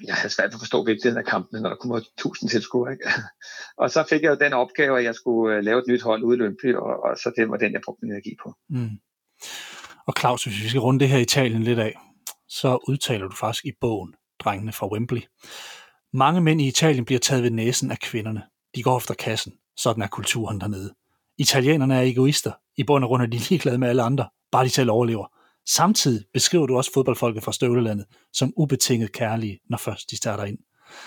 [0.07, 2.91] jeg havde svært at forstå vigtigheden af kampen, når der kommer tusind tilskuere.
[2.91, 3.03] Ikke?
[3.81, 6.23] og så fik jeg jo den opgave, at jeg skulle øh, lave et nyt hold
[6.23, 8.53] ude i Lønby, og, og så det var den, jeg brugte min energi på.
[8.69, 8.89] Mm.
[10.07, 11.99] Og Claus, hvis vi skal runde det her Italien lidt af,
[12.47, 15.21] så udtaler du faktisk i bogen Drengene fra Wembley.
[16.13, 18.43] Mange mænd i Italien bliver taget ved næsen af kvinderne.
[18.75, 19.53] De går efter kassen.
[19.77, 20.93] Sådan er kulturen dernede.
[21.37, 22.51] Italienerne er egoister.
[22.77, 24.29] I bund og grund er de ligeglade med alle andre.
[24.51, 25.27] Bare de selv overlever.
[25.69, 30.57] Samtidig beskriver du også fodboldfolket fra Støvlelandet som ubetinget kærlige, når først de starter ind.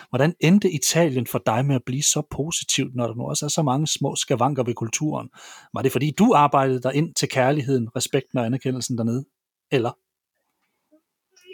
[0.09, 3.49] Hvordan endte Italien for dig med at blive så positivt, når der nu også er
[3.49, 5.29] så mange små skavanker ved kulturen?
[5.75, 9.25] Var det fordi du arbejdede dig ind til kærligheden, respekten og anerkendelsen dernede?
[9.73, 9.99] Eller?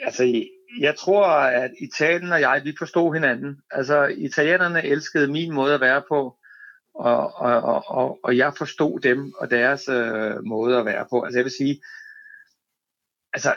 [0.02, 0.44] Altså,
[0.80, 3.56] jeg tror, at Italien og jeg, vi forstod hinanden.
[3.70, 6.36] Altså, italienerne elskede min måde at være på,
[6.94, 11.22] og, og, og, og jeg forstod dem og deres øh, måde at være på.
[11.22, 11.80] Altså, jeg vil sige,
[13.32, 13.54] altså,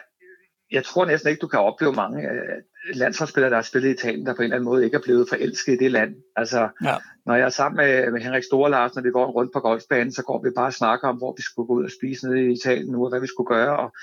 [0.71, 2.61] jeg tror næsten ikke, du kan opleve mange øh,
[2.93, 5.29] landsholdsspillere, der har spillet i Italien, der på en eller anden måde ikke er blevet
[5.29, 6.15] forelsket i det land.
[6.35, 6.95] Altså, ja.
[7.25, 10.23] når jeg er sammen med, med Henrik Storlars, når vi går rundt på golfbanen, så
[10.23, 12.53] går vi bare og snakker om, hvor vi skulle gå ud og spise nede i
[12.53, 13.93] Italien nu, og hvad vi skulle gøre, og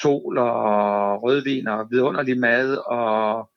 [0.00, 3.50] sol og rødvin og vidunderlig mad og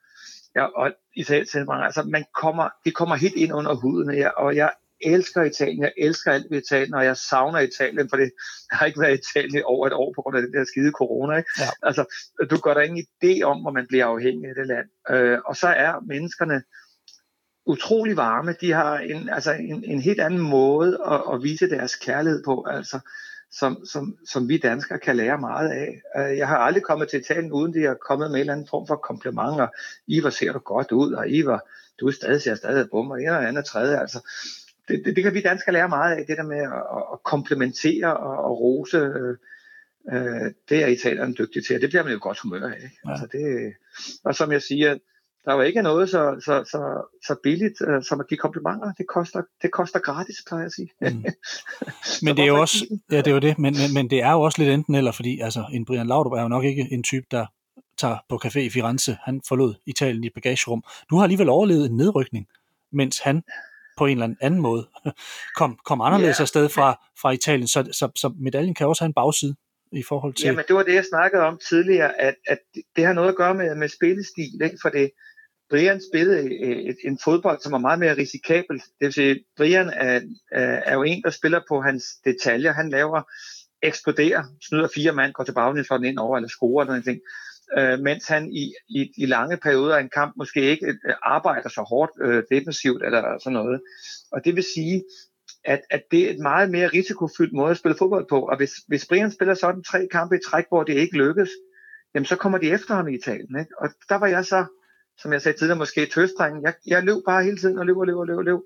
[0.56, 4.70] ja, og Italien, altså man kommer, det kommer helt ind under huden, jeg, og jeg
[5.00, 8.30] elsker Italien, jeg elsker alt ved Italien, og jeg savner Italien, for det
[8.70, 11.36] har ikke været i Italien over et år på grund af den der skide corona.
[11.36, 11.50] Ikke?
[11.58, 11.68] Ja.
[11.82, 12.04] Altså,
[12.50, 14.88] du gør der ingen idé om, hvor man bliver afhængig af det land.
[15.10, 16.62] Øh, og så er menneskerne
[17.66, 18.54] utrolig varme.
[18.60, 22.66] De har en, altså en, en helt anden måde at, at vise deres kærlighed på.
[22.70, 23.00] Altså,
[23.52, 26.00] som, som, som vi danskere kan lære meget af.
[26.16, 28.68] Øh, jeg har aldrig kommet til Italien, uden de har kommet med en eller anden
[28.70, 29.66] form for komplimenter.
[30.06, 31.68] Ivar ser du godt ud, og Ivar,
[32.00, 34.00] du er stadig, ser stadig bum, og en eller andet tredje.
[34.00, 34.18] Altså,
[34.88, 38.16] det, det, det, kan vi danskere lære meget af, det der med at, at komplementere
[38.16, 38.98] og, og rose.
[40.12, 42.76] Øh, det er italienerne dygtige til, og det bliver man jo godt humør af.
[42.76, 42.98] Ikke?
[43.06, 43.10] Ja.
[43.10, 43.74] Altså det,
[44.24, 44.98] og som jeg siger,
[45.44, 46.80] der er jo ikke noget så, så, så,
[47.26, 48.92] så billigt uh, som at give komplimenter.
[48.98, 50.90] Det koster, det koster gratis, plejer jeg at sige.
[51.00, 51.24] Mm.
[52.24, 54.32] men det er jo også, ja, det er jo det, men, men, men det er
[54.32, 57.02] jo også lidt enten eller, fordi altså, en Brian Laudrup er jo nok ikke en
[57.02, 57.46] type, der
[57.98, 59.16] tager på café i Firenze.
[59.22, 60.84] Han forlod Italien i bagagerum.
[61.10, 62.46] Du har alligevel overlevet en nedrykning,
[62.92, 63.42] mens han
[63.96, 64.88] på en eller anden måde
[65.58, 66.42] kom, kom anderledes yeah.
[66.42, 67.68] afsted fra, fra Italien.
[67.68, 69.54] Så, så, så medaljen kan også have en bagside
[69.92, 70.46] i forhold til...
[70.46, 72.58] Jamen, det var det, jeg snakkede om tidligere, at, at
[72.96, 74.78] det har noget at gøre med, med spillestil, ikke?
[74.82, 75.10] for det,
[75.70, 76.42] Brian spillede
[76.88, 78.76] et, en fodbold, som var meget mere risikabel.
[78.76, 80.20] Det vil sige, Brian er,
[80.52, 82.72] er jo en, der spiller på hans detaljer.
[82.72, 83.22] Han laver,
[83.82, 87.20] eksploderer, snyder fire mand, går til baglæns for den ind over, eller scorer eller noget.
[87.78, 91.68] Øh, mens han i, i, i lange perioder af en kamp måske ikke øh, arbejder
[91.68, 93.80] så hårdt øh, defensivt eller sådan noget.
[94.32, 95.04] Og det vil sige,
[95.64, 98.40] at, at det er et meget mere risikofyldt måde at spille fodbold på.
[98.40, 101.50] Og hvis, hvis Brian spiller sådan tre kampe i træk, hvor det ikke lykkes,
[102.14, 103.58] jamen så kommer de efter ham i Italien.
[103.60, 103.72] Ikke?
[103.78, 104.66] Og der var jeg så,
[105.18, 106.62] som jeg sagde tidligere, måske tøstdrengen.
[106.62, 108.58] Jeg, jeg løb bare hele tiden og løb og løb og løb og løb.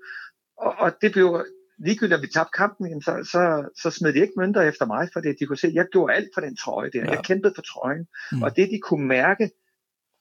[0.57, 1.45] Og, og det blev
[1.85, 5.09] ligegyldigt, at vi tabte kampen, jamen, så, så, så smed de ikke mønter efter mig,
[5.13, 6.99] for det, de kunne se, at jeg gjorde alt for den trøje der.
[6.99, 7.11] Ja.
[7.11, 8.07] Jeg kæmpede for trøjen.
[8.31, 8.43] Mm.
[8.43, 9.51] Og det, de kunne mærke,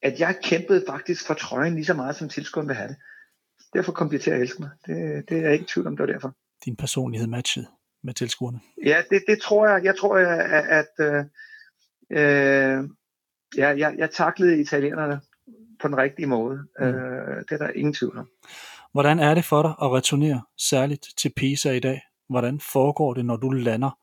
[0.02, 2.96] at jeg kæmpede faktisk for trøjen lige så meget, som tilskueren ville have det.
[3.74, 4.70] Derfor kom de til at elske mig.
[4.86, 6.34] Det, det er jeg ikke tvivl om, det var derfor.
[6.64, 7.66] Din personlighed matchet
[8.02, 8.60] med tilskuerne?
[8.84, 9.84] Ja, det, det tror jeg.
[9.84, 11.24] Jeg tror, at, at øh,
[12.10, 12.84] øh,
[13.56, 15.20] ja, jeg, jeg taklede italienerne
[15.80, 16.58] på den rigtige måde.
[16.80, 16.86] Mm.
[16.86, 18.28] Øh, det er der ingen tvivl om.
[18.92, 22.00] Hvordan er det for dig at returnere særligt til Pisa i dag?
[22.28, 23.98] Hvordan foregår det, når du lander?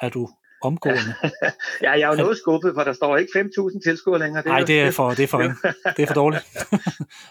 [0.00, 0.28] Er du
[0.62, 1.14] omgående.
[1.84, 4.42] ja, jeg er jo noget skuffet, for der står ikke 5.000 tilskuere længere.
[4.46, 5.38] Nej, det er for, det er for,
[5.96, 6.44] det er for dårligt.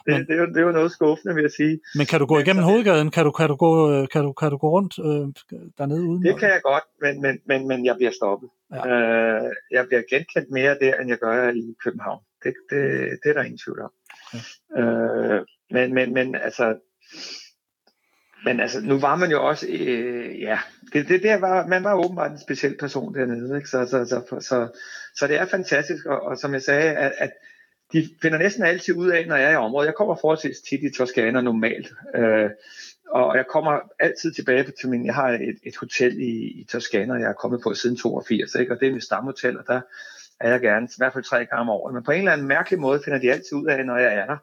[0.05, 1.79] men, det, det, er jo, det er jo noget skuffende, vil jeg sige.
[1.95, 3.11] Men kan du gå igennem hovedgaden?
[3.11, 5.25] Kan du, kan, du gå, øh, kan, du, kan du gå rundt øh,
[5.77, 6.23] dernede uden?
[6.23, 8.49] Det kan jeg godt, men, men, men, men jeg bliver stoppet.
[8.73, 8.87] Ja.
[8.87, 12.21] Øh, jeg bliver genkendt mere der, end jeg gør i København.
[12.43, 12.81] Det, det,
[13.23, 13.91] det er der ingen tvivl om.
[14.33, 14.83] Okay.
[14.83, 15.41] Øh,
[15.71, 16.77] men, men, men altså,
[18.45, 20.59] men altså, nu var man jo også, øh, ja,
[20.93, 23.69] det, det der var, man var åbenbart en speciel person dernede, ikke?
[23.69, 24.67] Så, så, så, så,
[25.15, 27.31] så det er fantastisk, og, og som jeg sagde, at, at
[27.93, 29.87] de finder næsten altid ud af, når jeg er i området.
[29.87, 32.49] Jeg kommer forholdsvis tit i Toskana normalt, øh,
[33.09, 37.13] og jeg kommer altid tilbage til min, jeg har et, et hotel i, i Toskana,
[37.13, 38.73] jeg er kommet på siden 82, ikke?
[38.73, 39.81] og det er mit stamhotel, og der
[40.39, 41.93] er jeg gerne, i hvert fald tre gange om året.
[41.93, 44.25] Men på en eller anden mærkelig måde finder de altid ud af, når jeg er
[44.25, 44.37] der.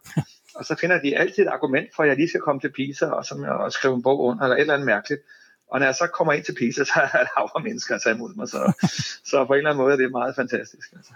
[0.55, 3.07] Og så finder de altid et argument for, at jeg lige skal komme til Pisa
[3.07, 5.21] og, som, og skrive en bog under, eller et eller andet mærkeligt.
[5.71, 8.15] Og når jeg så kommer ind til Pisa, så er der hav mennesker at tage
[8.15, 8.49] imod mig.
[8.49, 8.73] Så,
[9.31, 10.93] så på en eller anden måde er det meget fantastisk.
[10.97, 11.13] Altså.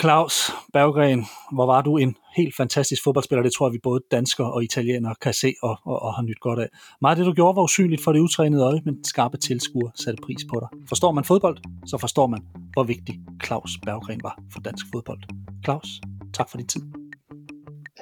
[0.00, 3.42] Claus Berggren, hvor var du en helt fantastisk fodboldspiller.
[3.42, 6.40] Det tror jeg, vi både danskere og italienere kan se og, og, og har nyt
[6.40, 6.68] godt af.
[7.00, 10.22] Meget af det, du gjorde, var usynligt for det utrænede øje, men skarpe tilskuer satte
[10.22, 10.88] pris på dig.
[10.88, 12.40] Forstår man fodbold, så forstår man,
[12.72, 15.20] hvor vigtig Claus Berggren var for dansk fodbold.
[15.64, 16.00] Claus,
[16.34, 17.07] tak for din tid.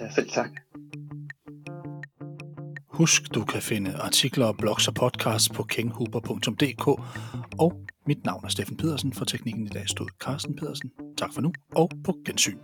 [0.01, 0.51] Ja, selv tak.
[2.89, 6.87] Husk, du kan finde artikler, blogs og podcasts på kinghuber.dk
[7.59, 7.73] og
[8.07, 9.13] mit navn er Steffen Pedersen.
[9.13, 10.91] For teknikken i dag stod Carsten Pedersen.
[11.19, 12.59] Tak for nu, og på gensyn.